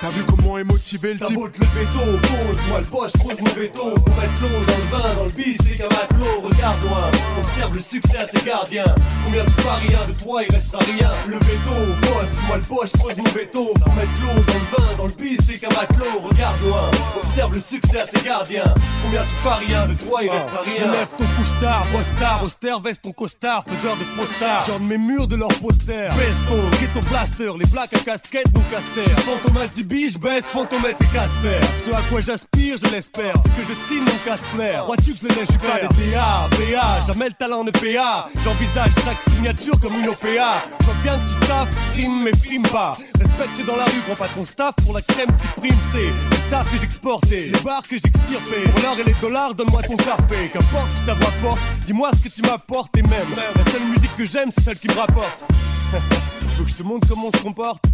T'as 0.00 0.08
vu 0.08 0.24
comment 0.24 0.56
est 0.56 0.64
motivé 0.64 1.12
le 1.12 1.20
type 1.20 1.36
lever 1.36 1.86
tôt, 1.90 1.98
pose, 1.98 2.58
moi 2.68 2.78
le 2.78 2.84
je 2.84 2.90
pose 2.90 3.40
mon 3.40 3.50
veto. 3.50 3.94
Faut 3.94 4.14
mettre 4.14 4.42
l'eau 4.42 4.64
dans 4.66 4.78
le 4.78 4.96
vin, 4.96 5.14
dans 5.14 5.24
le 5.24 5.32
bis, 5.32 5.58
c'est 5.62 5.76
qu'un 5.76 5.88
matelot 5.88 6.40
Regarde 6.42 6.82
loin, 6.84 7.10
observe 7.36 7.74
le 7.74 7.80
succès 7.80 8.16
à 8.16 8.26
ses 8.26 8.40
gardiens. 8.42 8.94
Combien 9.26 9.44
tu 9.44 9.62
paries 9.62 9.88
rien 9.88 10.06
de 10.06 10.12
toi, 10.14 10.42
il 10.42 10.54
restera 10.54 10.82
rien. 10.84 11.08
Le 11.26 11.34
veto, 11.34 11.76
boss, 12.00 12.38
moi 12.46 12.56
le 12.56 12.62
je 12.62 12.98
pose 12.98 13.16
mon 13.18 13.24
veto. 13.24 13.74
Faut 13.84 13.92
mettre 13.92 14.22
l'eau 14.22 14.42
dans 14.42 14.54
le 14.54 14.86
vin, 14.86 14.96
dans 14.96 15.06
le 15.06 15.12
bis, 15.12 15.38
c'est 15.46 15.58
qu'un 15.58 15.68
matelot 15.68 16.20
Regarde 16.22 16.62
loin, 16.62 16.90
observe 17.16 17.52
le 17.52 17.60
succès 17.60 18.00
à 18.00 18.06
ses 18.06 18.24
gardiens. 18.24 18.72
Combien 19.02 19.22
tu 19.24 19.34
paries 19.44 19.66
rien 19.66 19.86
de 19.86 19.94
toi, 19.94 20.22
il 20.22 20.30
restera 20.30 20.62
rien. 20.62 20.92
Lève 20.92 21.08
ton 21.18 21.26
couche-tard, 21.36 21.86
bosse-tard, 21.92 22.42
austère, 22.42 22.80
veste 22.80 23.02
ton 23.02 23.12
costard, 23.12 23.64
faiseur 23.68 23.98
de 23.98 24.04
faux 24.04 24.26
stars. 24.34 24.64
Genre 24.64 24.80
mes 24.80 24.96
murs 24.96 25.26
de 25.26 25.36
leurs 25.36 25.54
posters. 25.60 26.16
Baisse 26.16 26.40
ton 26.48 26.70
ghetto 26.78 27.06
blaster, 27.06 27.50
les 27.58 27.66
blagues 27.66 27.94
à 27.94 27.98
casquette, 27.98 28.46
non 28.54 28.62
caster. 28.70 29.04
Je 29.04 29.10
suis 29.10 29.22
fantomas 29.22 29.68
du 29.74 29.84
biche, 29.90 30.18
baisse, 30.18 30.46
fantomètre 30.46 31.04
et 31.04 31.12
Casper. 31.12 31.58
Ce 31.76 31.90
à 31.92 32.02
quoi 32.08 32.20
j'aspire, 32.20 32.76
je 32.82 32.90
l'espère, 32.92 33.34
c'est 33.44 33.56
que 33.56 33.68
je 33.68 33.74
signe 33.74 34.04
mon 34.04 34.18
casse-plaire. 34.24 34.84
Crois-tu 34.84 35.12
que 35.12 35.18
je 35.18 35.28
le 35.28 35.34
laisse 35.34 35.58
PA, 35.58 36.48
PA, 36.48 37.00
jamais 37.06 37.26
le 37.26 37.34
talent 37.34 37.64
de 37.64 37.72
PA. 37.72 38.28
J'envisage 38.44 38.92
chaque 39.04 39.20
signature 39.22 39.78
comme 39.80 39.92
une 40.00 40.08
OPA. 40.08 40.62
Je 40.80 40.84
vois 40.84 40.94
bien 41.02 41.18
que 41.18 41.32
tu 41.32 41.46
taffes, 41.46 41.76
rimes 41.96 42.22
mais 42.22 42.36
frimes 42.36 42.62
pas. 42.62 42.92
Respecte 43.18 43.66
dans 43.66 43.76
la 43.76 43.84
rue, 43.84 44.00
prends 44.06 44.26
pas 44.26 44.32
ton 44.32 44.44
staff 44.44 44.74
pour 44.84 44.94
la 44.94 45.02
crème 45.02 45.30
supprime, 45.36 45.78
c'est 45.92 45.98
les 45.98 46.46
stars 46.46 46.70
que 46.70 46.78
j'exportais, 46.78 47.50
les 47.52 47.60
bars 47.60 47.82
que 47.82 47.96
j'extirpais. 47.98 48.70
Pour 48.72 48.82
l'or 48.82 48.96
et 48.98 49.04
les 49.04 49.16
dollars, 49.20 49.54
donne-moi 49.54 49.82
ton 49.82 49.96
carpé. 49.96 50.50
Qu'importe 50.52 50.90
si 50.92 51.02
ta 51.04 51.14
voix 51.14 51.32
porte, 51.42 51.60
dis-moi 51.84 52.10
ce 52.14 52.28
que 52.28 52.32
tu 52.32 52.42
m'apportes 52.42 52.96
et 52.96 53.02
même. 53.02 53.28
La 53.56 53.72
seule 53.72 53.84
musique 53.86 54.14
que 54.14 54.24
j'aime, 54.24 54.50
c'est 54.52 54.62
celle 54.62 54.78
qui 54.78 54.88
me 54.88 54.94
rapporte. 54.94 55.44
tu 56.40 56.56
veux 56.56 56.64
que 56.64 56.70
je 56.70 56.76
te 56.76 56.82
montre 56.84 57.08
comment 57.08 57.28
on 57.32 57.36
se 57.36 57.42
comporte? 57.42 57.84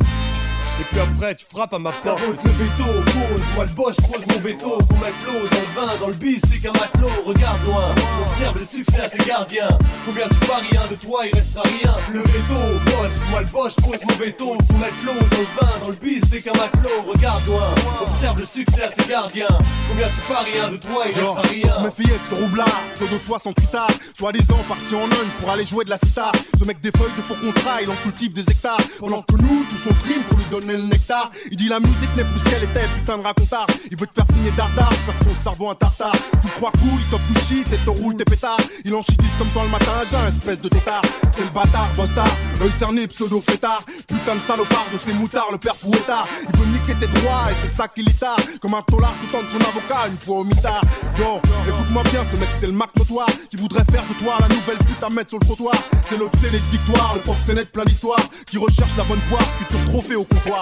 Et 0.80 0.84
puis 0.84 1.00
après, 1.00 1.34
tu 1.34 1.46
frappes 1.46 1.72
à 1.74 1.78
ma 1.78 1.92
porte. 1.92 2.20
le 2.22 2.52
veto, 2.52 2.84
pose, 2.84 3.42
moi 3.54 3.64
le 3.64 3.72
boss, 3.72 3.96
je 4.00 4.06
pose 4.12 4.26
mon 4.26 4.40
veto. 4.40 4.78
Faut 4.90 4.96
mettre 4.96 5.26
l'eau 5.26 5.48
dans 5.48 5.56
le 5.60 5.80
vin, 5.86 5.96
dans 6.00 6.08
le 6.08 6.14
bis, 6.16 6.40
c'est 6.50 6.58
qu'un 6.60 6.72
matelot. 6.72 7.22
Regarde 7.24 7.66
loin, 7.66 7.94
observe 8.20 8.58
le 8.58 8.64
succès 8.64 9.00
à 9.00 9.08
ses 9.08 9.24
gardiens. 9.24 9.68
Combien 10.06 10.28
tu 10.28 10.46
paries 10.46 10.68
rien 10.70 10.86
de 10.88 10.94
toi, 10.96 11.20
il 11.26 11.34
restera 11.34 11.62
rien. 11.64 11.92
Le 12.12 12.20
veto, 12.20 12.60
boss, 12.84 13.12
moi 13.30 13.40
le 13.40 13.50
boss, 13.50 13.72
je 13.78 13.84
pose 13.84 14.04
mon 14.08 14.16
veto. 14.24 14.56
Faut 14.70 14.78
mettre 14.78 15.04
l'eau 15.04 15.12
dans 15.14 15.38
le 15.38 15.60
vin, 15.60 15.78
dans 15.80 15.88
le 15.88 15.96
bis, 15.96 16.22
c'est 16.30 16.42
qu'un 16.42 16.52
matelot. 16.52 17.02
Regarde 17.08 17.46
loin, 17.46 17.74
observe 18.02 18.38
le 18.40 18.46
succès 18.46 18.82
à 18.82 18.90
ses 18.90 19.08
gardiens. 19.08 19.46
Combien 19.88 20.08
tu 20.10 20.20
paries 20.32 20.52
rien 20.52 20.68
de 20.70 20.76
toi, 20.76 21.04
il 21.06 21.12
Genre, 21.14 21.36
restera 21.36 21.52
rien. 21.52 21.68
se 21.68 21.80
méfier 22.00 22.18
de 22.18 22.24
ce 22.24 22.34
roublard, 22.34 22.80
pseudo 22.94 23.18
68 23.18 23.70
tard, 23.70 23.90
soi-disant 24.14 24.58
parti 24.68 24.94
en 24.94 25.04
un 25.06 25.26
pour 25.40 25.50
aller 25.50 25.64
jouer 25.64 25.84
de 25.84 25.90
la 25.90 25.96
sitar. 25.96 26.32
Ce 26.58 26.64
mec 26.64 26.80
des 26.80 26.90
feuilles 26.90 27.14
de 27.16 27.22
faux 27.22 27.34
contrats, 27.36 27.80
il 27.82 27.90
en 27.90 27.96
cultive 27.96 28.32
des 28.32 28.42
hectares. 28.42 28.80
Pendant 28.98 29.22
que 29.22 29.34
nous, 29.36 29.64
tous 29.68 29.88
on 29.90 29.94
trime 29.94 30.22
pour 30.28 30.38
lui 30.38 30.44
donner 30.46 30.65
le 30.74 30.82
nectar. 30.82 31.30
Il 31.50 31.56
dit 31.56 31.68
la 31.68 31.80
musique 31.80 32.14
n'est 32.16 32.24
plus 32.24 32.40
ce 32.40 32.48
qu'elle 32.48 32.64
était, 32.64 32.86
putain 32.96 33.18
de 33.18 33.22
racontard. 33.22 33.66
Il 33.90 33.96
veut 33.98 34.06
te 34.06 34.14
faire 34.14 34.26
signer 34.32 34.50
dardard, 34.52 34.92
faire 34.92 35.18
ton 35.18 35.34
cerveau 35.34 35.70
un 35.70 35.74
tartare. 35.74 36.16
Tu 36.42 36.48
crois 36.48 36.72
cool, 36.72 37.00
top 37.10 37.20
du 37.28 37.38
shit 37.38 37.72
et 37.72 37.78
te 37.78 37.90
roule 37.90 38.16
tes 38.16 38.24
pétards. 38.24 38.60
Il 38.84 38.94
en 38.94 39.02
chitisse 39.02 39.36
comme 39.36 39.48
toi 39.48 39.64
le 39.64 39.70
matin 39.70 39.92
à 40.00 40.04
jeun, 40.04 40.26
espèce 40.26 40.60
de 40.60 40.68
tétard. 40.68 41.02
C'est 41.30 41.44
le 41.44 41.50
bâtard, 41.50 41.90
bostard, 41.96 42.36
œil 42.60 42.72
cerné, 42.72 43.06
pseudo 43.06 43.40
fêtard. 43.40 43.80
Putain 44.08 44.34
de 44.34 44.40
salopard 44.40 44.86
de 44.92 44.98
ses 44.98 45.12
moutards, 45.12 45.48
le 45.52 45.58
père 45.58 45.76
fouettard. 45.76 46.26
Il 46.48 46.60
veut 46.60 46.66
niquer 46.66 46.94
tes 46.94 47.06
droits 47.06 47.44
et 47.50 47.54
c'est 47.54 47.66
ça 47.66 47.88
qui 47.88 48.02
l'itard. 48.02 48.38
Comme 48.60 48.74
un 48.74 48.82
tolard 48.82 49.14
tout 49.20 49.26
de 49.26 49.48
son 49.48 49.58
avocat 49.58 50.08
une 50.10 50.18
fois 50.18 50.38
au 50.38 50.44
mitard. 50.44 50.82
Yo, 51.18 51.40
écoute-moi 51.68 52.02
bien, 52.10 52.24
ce 52.24 52.36
mec 52.38 52.48
c'est 52.50 52.66
le 52.66 52.72
Mac 52.72 52.90
notoire 52.96 53.28
qui 53.50 53.56
voudrait 53.56 53.84
faire 53.90 54.06
de 54.06 54.14
toi 54.14 54.36
la 54.40 54.48
nouvelle 54.48 54.78
pute 54.78 55.02
à 55.02 55.08
mettre 55.10 55.30
sur 55.30 55.38
le 55.38 55.44
trottoir. 55.44 55.74
C'est 56.02 56.16
l'obsédé 56.16 56.58
de 56.60 56.66
victoire, 56.66 57.12
le 57.14 57.20
proxénète 57.20 57.72
plein 57.72 57.84
d'histoire 57.84 58.20
qui 58.46 58.58
recherche 58.58 58.96
la 58.96 59.04
bonne 59.04 59.20
poire, 59.28 59.42
futur 59.58 59.84
trophée 59.86 60.16
au 60.16 60.24
comptoir. 60.24 60.55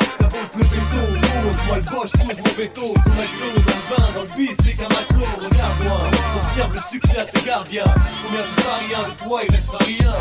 Le 0.57 0.65
veto, 0.65 1.03
pose, 1.43 1.66
moi 1.66 1.77
le 1.77 1.83
boss, 1.91 2.11
je 2.15 2.19
pose 2.23 2.39
mon 2.39 2.55
veto. 2.55 2.95
Mettre 3.16 3.39
l'eau 3.41 3.61
dans 3.61 3.75
le 3.75 3.85
vin, 3.91 4.12
dans 4.15 4.23
le 4.23 4.37
bis, 4.37 4.57
c'est 4.62 4.75
qu'un 4.77 4.89
matelot. 4.89 5.27
Regarde 5.37 5.85
loin, 5.85 6.03
observe 6.37 6.73
le 6.75 6.81
succès 6.89 7.19
à 7.19 7.25
ses 7.25 7.43
gardiens. 7.43 7.95
Combien 8.25 8.43
tu 8.43 8.62
paries 8.62 8.87
rien 8.87 9.03
de 9.03 9.15
toi, 9.23 9.43
il 9.45 9.87
rien. 9.87 10.12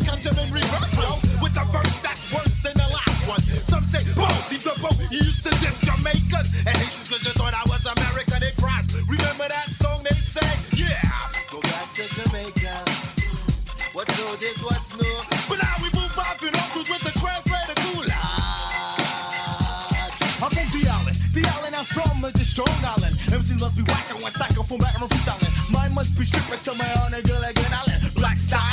Catch 0.00 0.36
them 0.36 0.52
reverse. 0.52 1.40
With 1.40 1.56
a 1.56 1.64
verse 1.72 2.00
that's 2.00 2.32
worse 2.32 2.60
than 2.62 2.74
the 2.74 2.88
last 2.92 3.28
one. 3.28 3.40
Some 3.40 3.84
say, 3.84 4.00
used 5.10 5.44
to 5.44 5.50
and 6.66 7.36
thought 7.36 7.54
I 7.54 7.62
was 7.66 7.86
American. 7.86 8.40
They 8.40 8.52
crashed. 8.60 8.94
Remember 9.08 9.48
that 9.48 9.70
song 9.70 10.02
they? 10.02 10.14
Yeah. 10.76 11.00
Go 11.50 11.60
back 11.60 11.92
to 11.94 12.04
Jamaica. 12.14 12.84
What's 13.92 14.20
old 14.20 14.42
is 14.42 14.62
what's 14.62 14.94
new. 14.94 15.49
I'm 20.42 20.48
from 20.48 20.72
the 20.72 20.88
island, 20.88 21.16
the 21.32 21.44
island 21.56 21.74
I'm 21.76 21.84
from 21.84 22.24
is 22.24 22.32
the 22.32 22.44
strong 22.44 22.72
island. 22.80 23.14
MCs 23.28 23.60
must 23.60 23.76
be 23.76 23.84
whacking 23.84 24.20
when 24.24 24.32
cycle 24.32 24.64
from 24.64 24.78
back 24.78 24.96
and 24.96 25.04
freestyling. 25.04 25.52
Mine 25.72 25.94
must 25.94 26.16
be 26.16 26.24
somewhere 26.60 26.92
on 27.04 27.14
a 27.14 27.20
good 27.22 27.40
like 27.40 27.58
an 27.58 27.72
island. 27.72 28.00
Black 28.16 28.36
styling, 28.36 28.69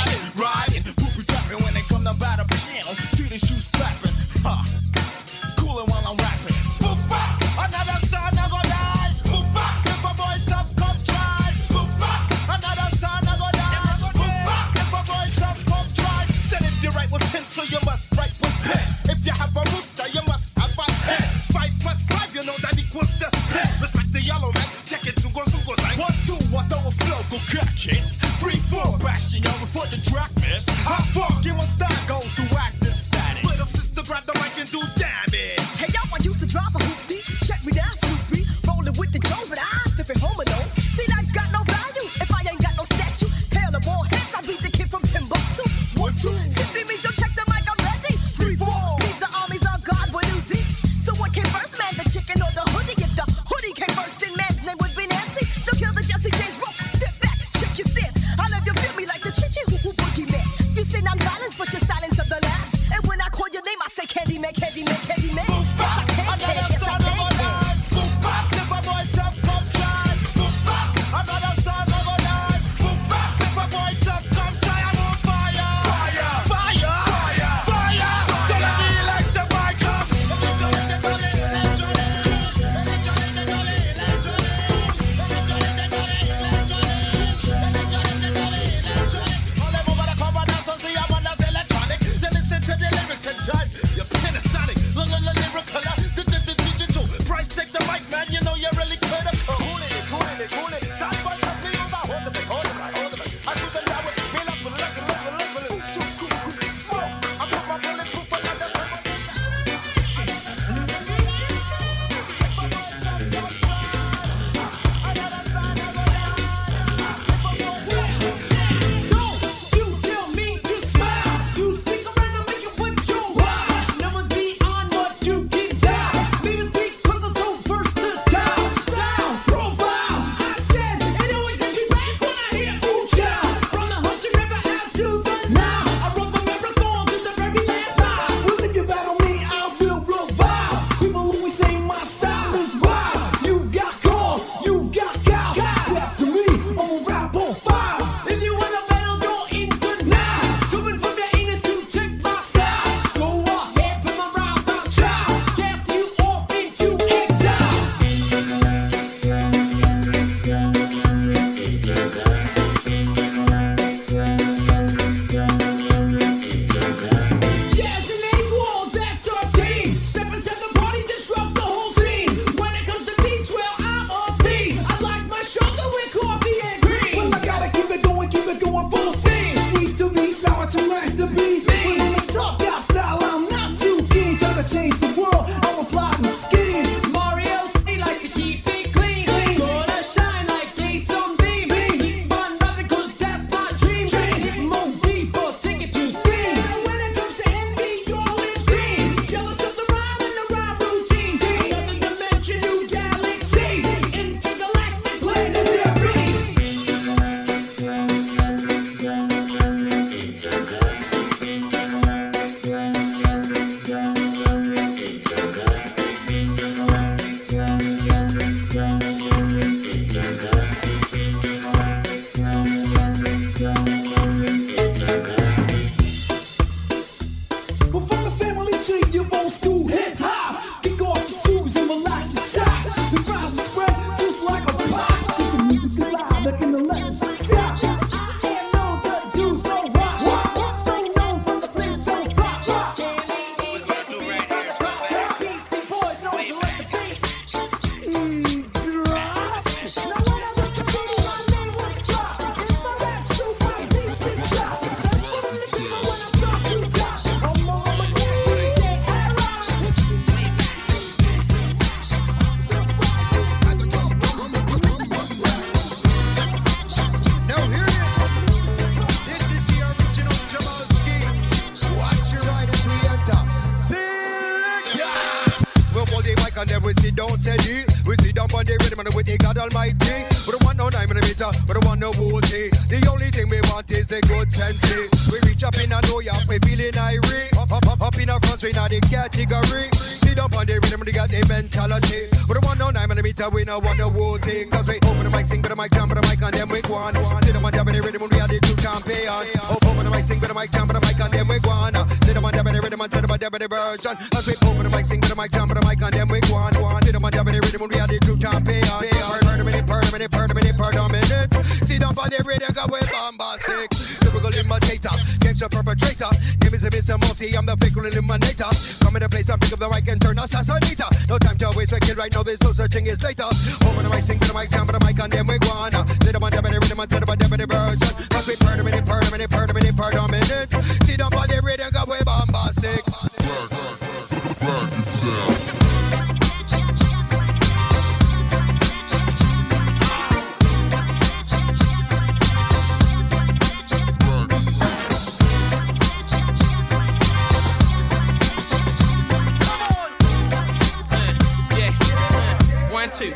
two. 353.18 353.34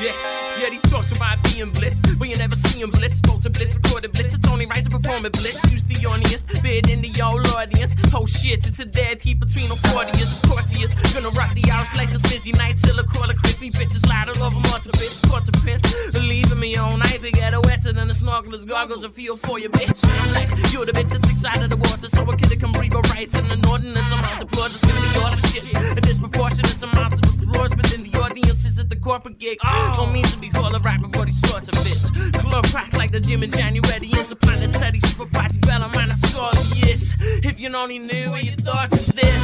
Yeah, 0.00 0.14
yeah, 0.58 0.70
he 0.70 0.78
talks 0.88 1.10
about 1.10 1.42
being 1.42 1.70
blitzed, 1.74 2.18
but 2.18 2.28
you 2.28 2.36
never 2.36 2.54
see 2.54 2.80
him 2.80 2.90
blitz. 2.90 3.18
Spoke 3.18 3.42
to 3.42 3.50
blitz, 3.50 3.74
recorded 3.74 4.12
blitz. 4.12 4.34
It's 4.34 4.48
only 4.48 4.66
right 4.66 4.82
to 4.82 4.90
perform 4.90 5.26
a 5.26 5.30
blitz. 5.30 5.58
Use 5.70 5.82
the 5.82 6.06
audience, 6.06 6.42
bid 6.60 6.88
in 6.88 7.02
the 7.02 7.10
old 7.22 7.46
audience. 7.48 7.94
Oh 8.14 8.26
shit, 8.26 8.66
it's 8.66 8.78
a 8.78 8.84
dead 8.84 9.20
heat 9.20 9.40
between 9.40 9.68
them 9.68 9.78
40 9.90 10.16
years. 10.16 10.42
Of 10.42 10.50
course 10.50 10.70
he 10.70 10.84
is. 10.84 10.94
Gonna 11.12 11.30
rock 11.30 11.54
the 11.54 11.66
house 11.68 11.96
like 11.98 12.14
a 12.14 12.18
busy 12.30 12.52
night 12.52 12.78
till 12.78 12.98
a 12.98 13.04
call 13.04 13.28
a 13.28 13.34
crispy 13.34 13.70
bitches 13.70 14.06
loud 14.08 14.30
all 14.30 14.46
over 14.46 14.62
months 14.70 14.86
of. 14.86 14.94
Caught 15.28 15.46
to 15.50 15.52
pin, 15.66 15.80
believing 16.12 16.60
me 16.60 16.76
all 16.76 16.96
night. 16.96 17.18
They 17.20 17.32
get 17.32 17.52
wetter 17.66 17.92
than 17.92 18.06
the 18.06 18.14
snorkelers, 18.14 18.66
goggles, 18.66 19.02
a 19.02 19.10
feel 19.10 19.36
for 19.36 19.58
your 19.58 19.70
bitch. 19.70 19.98
And 20.02 20.18
I'm 20.22 20.32
like, 20.32 20.50
you're 20.72 20.86
the 20.86 20.92
bit 20.92 21.10
that's 21.10 21.28
inside 21.28 21.62
of 21.62 21.70
the 21.70 21.76
water, 21.76 22.06
so 22.06 22.22
a 22.22 22.36
kid 22.36 22.54
can 22.58 22.70
breathe 22.70 22.94
alright. 22.94 23.34
In 23.34 23.50
an 23.50 23.66
ordinance 23.66 24.12
amount 24.12 24.42
of 24.42 24.48
applause, 24.48 24.76
it's 24.76 24.86
gonna 24.86 25.02
be 25.02 25.18
all 25.20 25.30
the 25.34 25.42
shit. 25.50 25.66
A 25.98 26.00
disproportionate 26.00 26.82
amount 26.82 27.14
of 27.14 27.20
applause 27.42 27.74
within 27.74 28.02
the 28.04 28.11
audiences 28.22 28.78
at 28.78 28.88
the 28.88 28.96
corporate 28.96 29.38
gigs. 29.38 29.64
Oh. 29.66 29.92
Don't 29.94 30.12
mean 30.12 30.24
to 30.24 30.38
be 30.38 30.48
called 30.48 30.74
a 30.74 30.78
rapper, 30.78 31.08
but 31.08 31.26
these 31.26 31.40
sorts 31.48 31.68
of 31.68 31.74
bits. 31.84 32.10
Club 32.38 32.64
packed 32.66 32.96
like 32.96 33.10
the 33.10 33.20
gym 33.20 33.42
in 33.42 33.50
January. 33.50 34.06
Interplanetary, 34.06 35.00
super 35.00 35.26
party, 35.26 35.58
bella, 35.58 35.90
man, 35.94 36.08
that's 36.08 36.34
all 36.34 36.50
it 36.50 36.90
is. 36.90 37.14
If 37.44 37.60
you 37.60 37.74
only 37.74 37.98
knew 37.98 38.30
where 38.30 38.42
your 38.42 38.56
thoughts 38.56 39.08
is 39.08 39.14
there, 39.14 39.38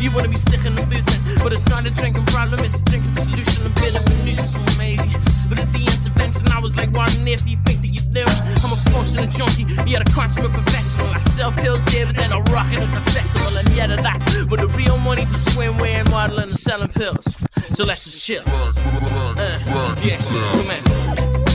you 0.00 0.10
wouldn't 0.10 0.32
be 0.32 0.38
sticking 0.38 0.74
the 0.74 0.86
boots 0.90 1.10
in. 1.16 1.36
But 1.42 1.52
it's 1.52 1.66
not 1.68 1.86
a 1.86 1.90
drinking 1.90 2.26
problem, 2.26 2.60
it's 2.64 2.80
a 2.80 2.84
drinking 2.84 3.14
solution. 3.16 3.66
A 3.66 3.70
bit 3.70 3.94
of 3.94 4.06
a 4.06 4.24
nuisance 4.24 4.56
for 4.56 4.78
maybe. 4.78 5.08
But 5.48 5.60
at 5.60 5.72
the 5.72 5.80
intervention, 5.80 6.48
I 6.48 6.60
was 6.60 6.76
like, 6.76 6.90
earth 6.90 7.44
do 7.44 7.50
you 7.50 7.58
think 7.64 7.80
that 7.80 7.92
you 7.94 8.02
knew? 8.10 8.55
A 8.96 8.98
functional 8.98 9.28
junkie, 9.28 9.66
yet 9.90 10.00
a 10.00 10.10
consummate 10.10 10.52
professional. 10.52 11.06
I 11.08 11.18
sell 11.18 11.52
pills 11.52 11.84
there, 11.84 12.06
but 12.06 12.16
then 12.16 12.32
I 12.32 12.38
rock 12.52 12.72
it 12.72 12.78
at 12.78 12.94
the 12.94 13.10
festival. 13.10 13.58
And 13.58 13.68
yet 13.76 13.90
of 13.90 14.02
that, 14.02 14.46
but 14.48 14.58
the 14.60 14.68
real 14.68 14.96
money's 14.98 15.30
for 15.30 15.38
swimwear, 15.50 16.00
and 16.00 16.10
modeling, 16.10 16.48
and 16.48 16.56
selling 16.56 16.88
pills. 16.88 17.26
So 17.74 17.84
let's 17.84 18.04
just 18.04 18.24
chill. 18.24 18.42
Uh, 18.46 19.96
yeah, 20.02 20.16
come 20.16 20.70
on. 20.70 21.45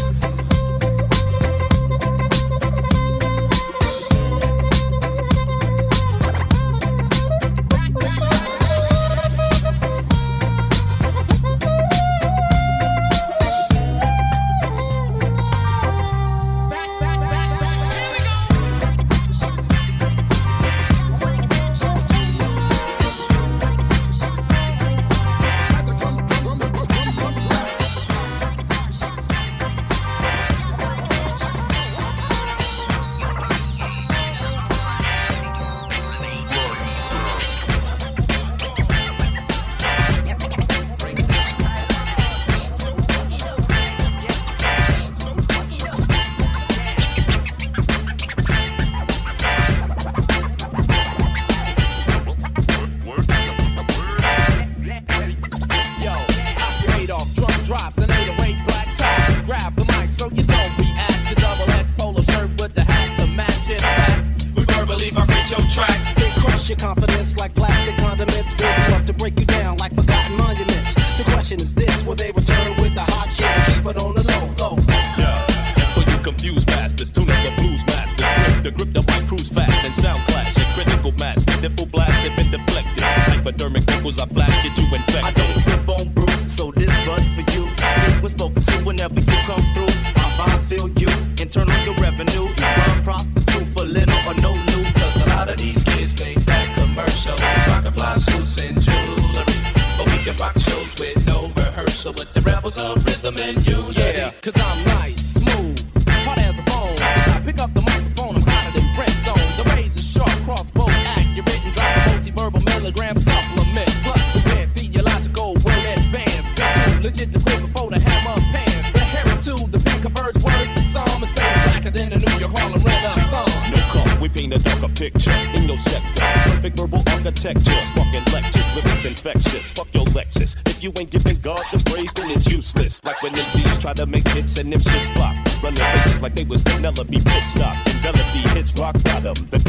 infectious. 129.25 129.71
Fuck 129.71 129.93
your 129.93 130.05
Lexus. 130.05 130.55
If 130.65 130.83
you 130.83 130.91
ain't 130.97 131.09
giving 131.09 131.39
God 131.39 131.59
the 131.71 131.81
praise, 131.91 132.11
then 132.13 132.31
it's 132.31 132.51
useless. 132.51 133.03
Like 133.03 133.21
when 133.21 133.33
MCs 133.33 133.79
try 133.79 133.93
to 133.93 134.05
make 134.05 134.27
hits 134.29 134.57
and 134.57 134.71
them 134.71 134.81
shits 134.81 135.13
flop. 135.13 135.35
Running 135.63 135.77
faces 135.77 136.21
like 136.21 136.35
they 136.35 136.43
was 136.43 136.61
Penelope 136.61 137.19
Pitstop. 137.19 137.85
Penelope 138.01 138.39
hits 138.55 138.73
rock 138.79 138.95
bottom. 139.03 139.35
The 139.49 139.59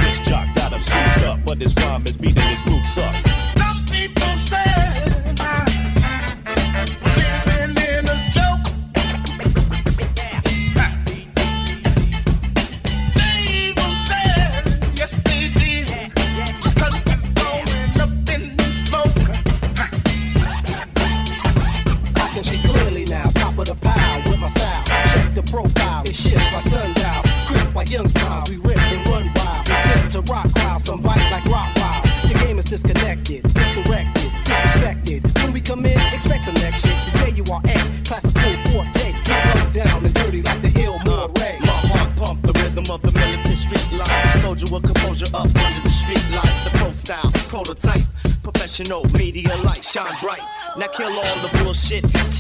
shit. 51.93 52.32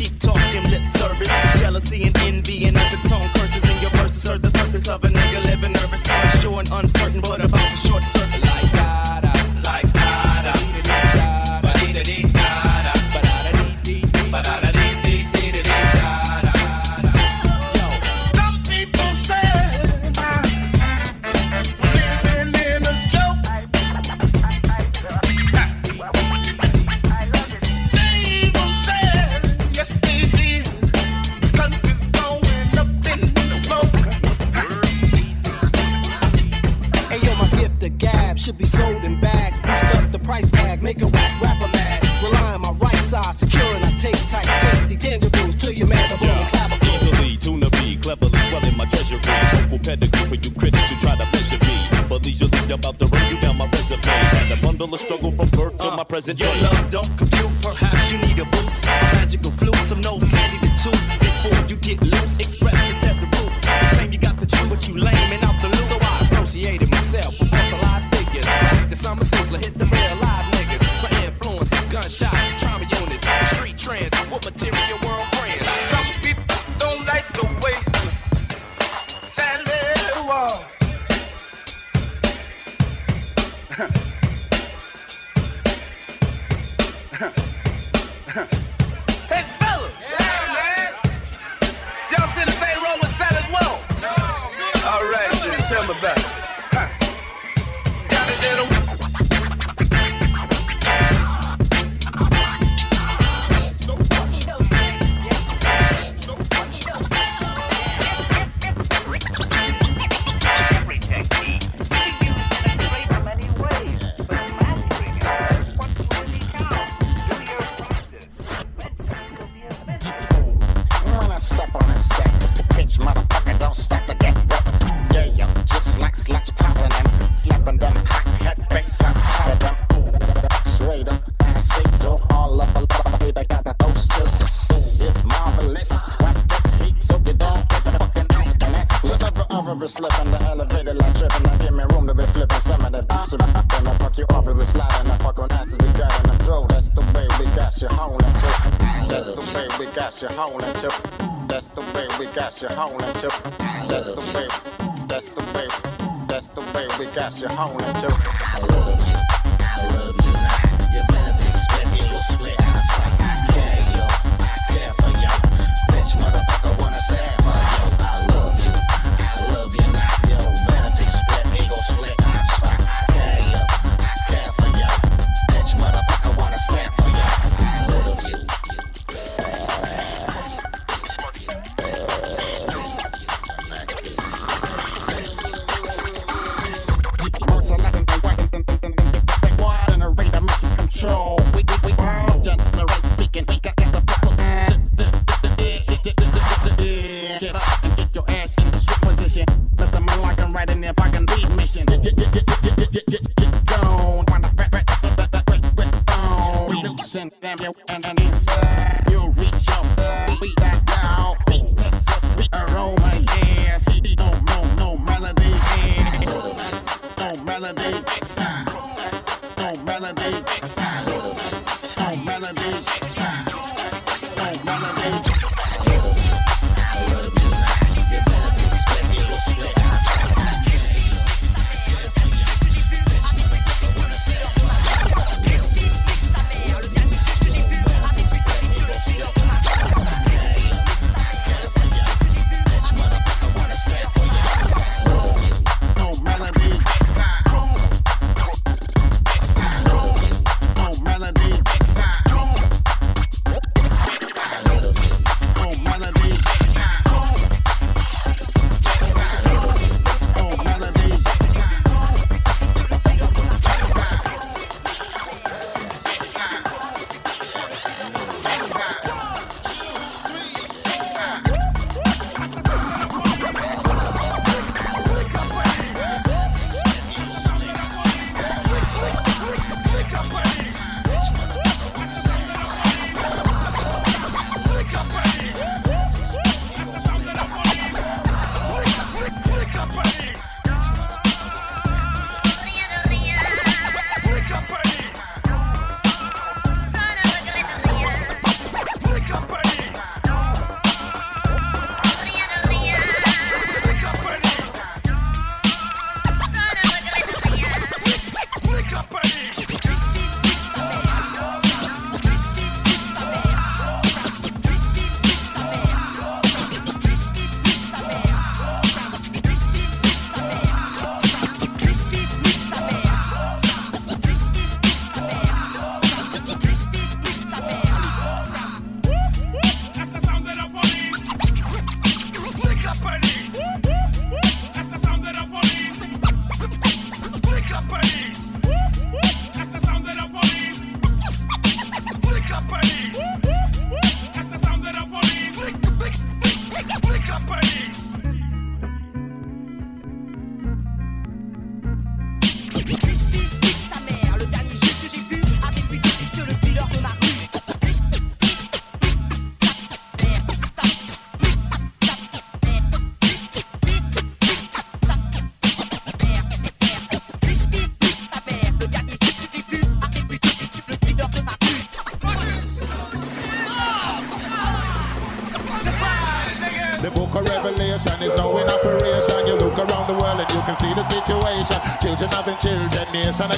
I'm 95.82 95.88
the 95.88 95.94
best. 95.94 96.41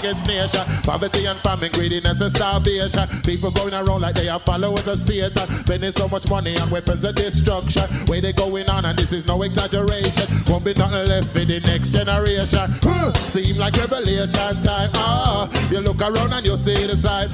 Against 0.04 0.26
nation. 0.26 0.60
Poverty 0.82 1.24
and 1.24 1.40
famine, 1.40 1.72
greediness 1.72 2.20
and 2.20 2.30
starvation. 2.30 3.08
People 3.22 3.50
going 3.52 3.72
around 3.72 4.02
like 4.02 4.14
they 4.14 4.28
are 4.28 4.38
followers 4.38 4.86
of 4.86 4.98
Satan. 4.98 5.48
Spending 5.64 5.92
so 5.92 6.08
much 6.08 6.28
money 6.28 6.56
on 6.58 6.68
weapons 6.68 7.04
of 7.04 7.14
destruction. 7.14 7.84
Where 8.06 8.20
they 8.20 8.32
going 8.32 8.68
on, 8.68 8.84
and 8.84 8.98
this 8.98 9.12
is 9.12 9.26
no 9.26 9.42
exaggeration. 9.42 10.28
Won't 10.48 10.64
be 10.64 10.74
nothing 10.74 11.08
left 11.08 11.28
for 11.28 11.44
the 11.44 11.60
next 11.60 11.90
generation. 11.90 12.68
Huh, 12.82 13.12
Seem 13.12 13.56
like 13.56 13.76
revelation 13.76 14.60
time. 14.60 14.90
Ah, 14.94 15.48
you 15.70 15.80
look 15.80 16.00
around 16.00 16.32
and 16.32 16.44
you 16.44 16.56
see 16.56 16.86
the 16.86 16.96
sign. 16.96 17.28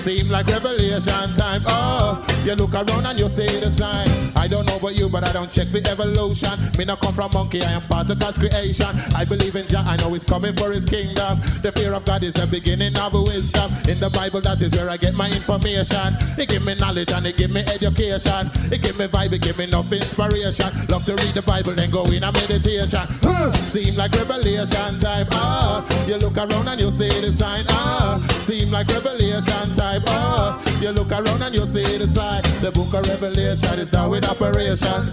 Seem 0.00 0.28
like 0.28 0.46
revelation 0.48 1.34
time. 1.34 1.62
Oh, 1.66 2.24
you 2.44 2.54
look 2.54 2.74
around 2.74 3.06
and 3.06 3.18
you 3.18 3.28
see 3.28 3.58
the 3.58 3.70
sign. 3.70 4.06
I 4.36 4.46
don't 4.46 4.66
know 4.66 4.76
about 4.76 4.94
you, 4.96 5.08
but 5.08 5.26
I 5.26 5.32
don't 5.32 5.50
check 5.50 5.68
for 5.68 5.78
evolution. 5.78 6.54
Me 6.78 6.84
come 6.84 7.05
from 7.16 7.30
monkey, 7.32 7.62
I 7.64 7.72
am 7.72 7.82
part 7.88 8.10
of 8.10 8.20
God's 8.20 8.36
creation. 8.36 8.92
I 9.16 9.24
believe 9.24 9.56
in 9.56 9.66
Jah, 9.66 9.82
I 9.88 9.96
know 9.96 10.12
He's 10.12 10.22
coming 10.24 10.54
for 10.54 10.70
His 10.70 10.84
kingdom. 10.84 11.40
The 11.64 11.72
fear 11.72 11.94
of 11.94 12.04
God 12.04 12.22
is 12.22 12.34
the 12.34 12.46
beginning 12.46 12.92
of 13.00 13.14
wisdom. 13.14 13.72
In 13.88 13.96
the 13.96 14.12
Bible, 14.12 14.42
that 14.44 14.60
is 14.60 14.76
where 14.76 14.90
I 14.90 14.98
get 14.98 15.14
my 15.14 15.26
information. 15.32 16.12
He 16.36 16.44
give 16.44 16.62
me 16.64 16.74
knowledge 16.76 17.10
and 17.16 17.24
He 17.24 17.32
give 17.32 17.50
me 17.50 17.64
education. 17.72 18.52
He 18.68 18.76
give 18.76 18.98
me 19.00 19.08
vibe, 19.08 19.32
He 19.32 19.38
give 19.38 19.56
me 19.56 19.64
enough 19.64 19.90
inspiration. 19.90 20.68
Love 20.92 21.08
to 21.08 21.16
read 21.16 21.32
the 21.32 21.42
Bible, 21.42 21.72
then 21.72 21.90
go 21.90 22.04
in 22.12 22.22
a 22.22 22.30
meditation. 22.30 23.08
Huh, 23.24 23.50
Seem 23.72 23.96
like 23.96 24.12
revelation 24.12 25.00
time. 25.00 25.26
Ah, 25.32 25.80
you 26.06 26.16
look 26.20 26.36
around 26.36 26.68
and 26.68 26.78
you 26.78 26.90
see 26.92 27.08
the 27.08 27.32
sign. 27.32 27.64
Ah, 27.72 28.20
seem 28.44 28.68
like 28.70 28.92
revelation 28.92 29.72
time. 29.72 30.04
Ah, 30.12 30.60
you 30.84 30.90
look 30.92 31.10
around 31.10 31.40
and 31.40 31.54
you 31.54 31.64
see 31.64 31.96
the 31.96 32.06
sign. 32.06 32.42
The 32.60 32.70
book 32.70 32.92
of 32.92 33.08
Revelation 33.08 33.78
is 33.80 33.90
now 33.90 34.12
in 34.12 34.24
operation. 34.26 35.08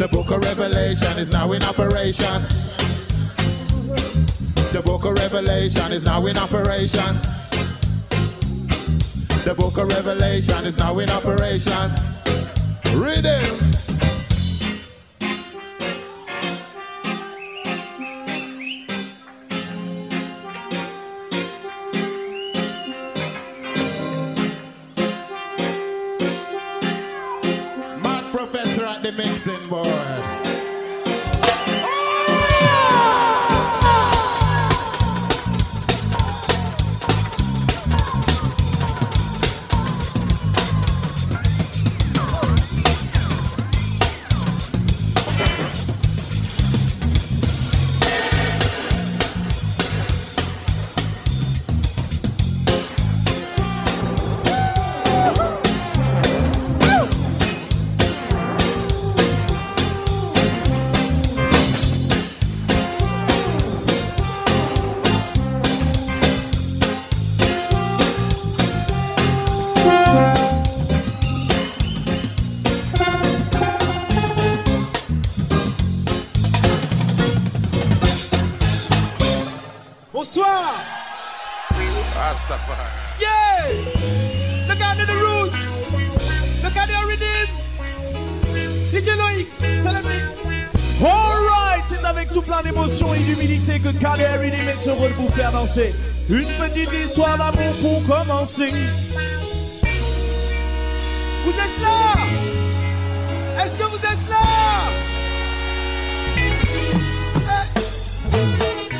The 0.00 0.08
book 0.08 0.30
of 0.30 0.42
Revelation 0.44 1.18
is 1.18 1.30
now 1.30 1.52
in 1.52 1.62
operation. 1.62 2.42
The 4.72 4.80
book 4.82 5.04
of 5.04 5.12
Revelation 5.12 5.92
is 5.92 6.06
now 6.06 6.24
in 6.24 6.38
operation. 6.38 7.20
The 9.44 9.54
book 9.54 9.76
of 9.76 9.88
Revelation 9.88 10.64
is 10.64 10.78
now 10.78 10.98
in 11.00 11.10
operation. 11.10 11.90
Rhythm. 12.94 13.44
Mad 13.60 13.79
Dixon 29.30 29.68
boy. 29.68 29.99
danser. 98.50 98.72
Vous 101.44 101.50
êtes 101.50 101.80
là 101.82 102.14
Est-ce 103.62 103.76
que 103.76 103.84
vous 103.84 103.96
êtes 103.96 104.28
là 104.28 104.36
hey. 106.36 106.50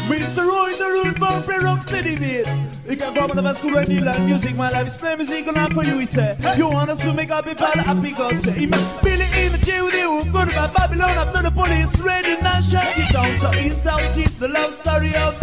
Mr. 0.08 0.42
Roy 0.42 0.74
the 0.74 0.84
road, 0.84 1.20
bumpy 1.20 1.64
rock 1.64 1.82
steady 1.82 2.16
beat. 2.16 2.46
You 2.88 2.96
can 2.96 3.14
come 3.14 3.30
out 3.30 3.38
of 3.38 3.44
a 3.44 3.54
school 3.54 3.76
and 3.76 3.88
you 3.88 4.00
learn 4.00 4.26
music. 4.26 4.56
My 4.56 4.70
life 4.70 4.88
is 4.88 4.94
playing 4.94 5.18
music 5.18 5.46
and 5.46 5.56
not 5.56 5.72
for 5.72 5.84
you, 5.84 5.98
he 5.98 6.06
said. 6.06 6.42
Hey. 6.42 6.58
You 6.58 6.68
want 6.68 6.90
us 6.90 6.98
to 7.04 7.12
make 7.12 7.30
up 7.30 7.46
a 7.46 7.54
bad 7.54 7.78
happy 7.78 8.12
culture. 8.12 8.50
He 8.50 8.66
made 8.66 8.86
Billy 9.02 9.26
in 9.44 9.52
the 9.52 9.58
jail 9.58 9.84
with 9.84 9.94
you. 9.94 10.24
Go 10.32 10.44
to 10.44 10.70
Babylon 10.74 11.16
after 11.18 11.42
the 11.42 11.50
police 11.50 12.00
ready 12.00 12.32
and 12.32 12.46
I 12.46 12.60
shut 12.60 12.98
it 12.98 13.12
down. 13.12 13.38
So 13.38 13.50
insult 13.52 14.16
it, 14.16 14.32
the 14.40 14.48
love 14.48 14.72
story 14.72 15.14
of 15.16 15.39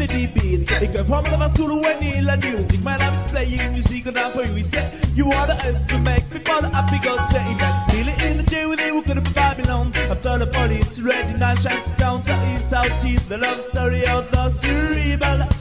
to 0.00 0.06
the 0.06 0.26
beat. 0.26 0.66
They 0.66 0.88
come 0.88 1.24
from 1.24 1.40
the 1.40 1.48
school 1.48 1.80
when 1.82 2.00
they 2.00 2.22
learn 2.22 2.40
music. 2.40 2.82
My 2.82 2.96
name 2.96 3.12
is 3.14 3.22
playing 3.24 3.72
music 3.72 4.06
and 4.06 4.16
I'm 4.16 4.32
for 4.32 4.42
you. 4.42 4.54
He 4.54 4.62
said, 4.62 4.92
You 5.14 5.30
are 5.32 5.46
the 5.46 5.56
answer, 5.64 5.98
make 5.98 6.30
me 6.30 6.38
for 6.38 6.60
the 6.62 6.70
happy 6.70 6.98
go 7.04 7.16
change. 7.32 7.60
Feeling 7.90 8.30
in 8.30 8.36
the 8.38 8.50
jail, 8.50 8.74
they 8.76 8.92
will 8.92 9.02
go 9.02 9.14
to 9.14 9.32
Babylon. 9.32 9.92
After 10.10 10.38
the 10.38 10.46
police, 10.46 11.00
ready 11.00 11.38
now, 11.38 11.54
shut 11.54 11.92
down 11.98 12.22
to 12.22 12.32
east, 12.54 12.70
south, 12.70 13.04
east. 13.04 13.28
The 13.28 13.38
love 13.38 13.60
story 13.60 14.06
of 14.06 14.30
those 14.30 14.56
two 14.60 14.68
rebels. 14.94 15.59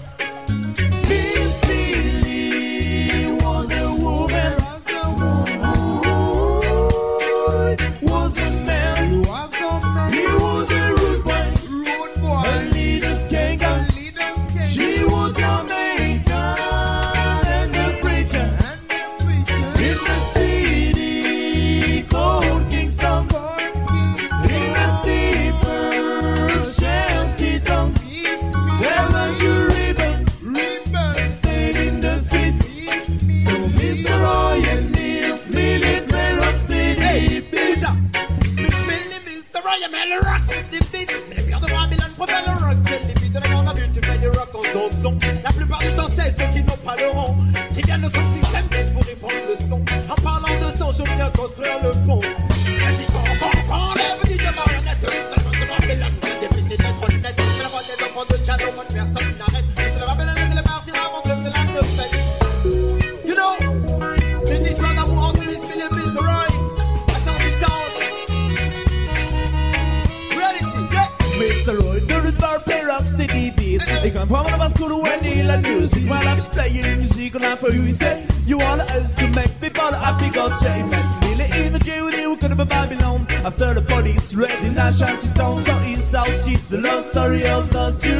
so 77.72 77.76
you 77.76 77.94
say 77.94 78.26
you 78.46 78.58
want 78.58 78.82
us 78.82 79.16
to 79.16 79.28
make 79.30 79.52
people 79.62 79.94
happy, 79.94 80.30
got 80.32 80.60
change. 80.62 80.92
Nearly 81.22 81.66
in 81.66 81.74
the 81.74 81.80
jail, 81.80 82.10
they 82.10 82.26
were 82.26 82.38
gonna 82.38 82.56
be 82.56 82.66
Babylon. 82.66 83.28
After 83.46 83.74
the 83.74 83.82
police 83.82 84.34
raid 84.34 84.74
now 84.74 84.90
a 84.90 84.94
shanty 84.94 85.30
down 85.34 85.62
so 85.62 85.78
it's 85.84 86.14
out, 86.14 86.28
it's 86.28 86.64
the 86.70 86.80
love 86.80 87.04
story 87.04 87.46
of 87.46 87.72
the 87.72 87.92
two. 88.02 88.19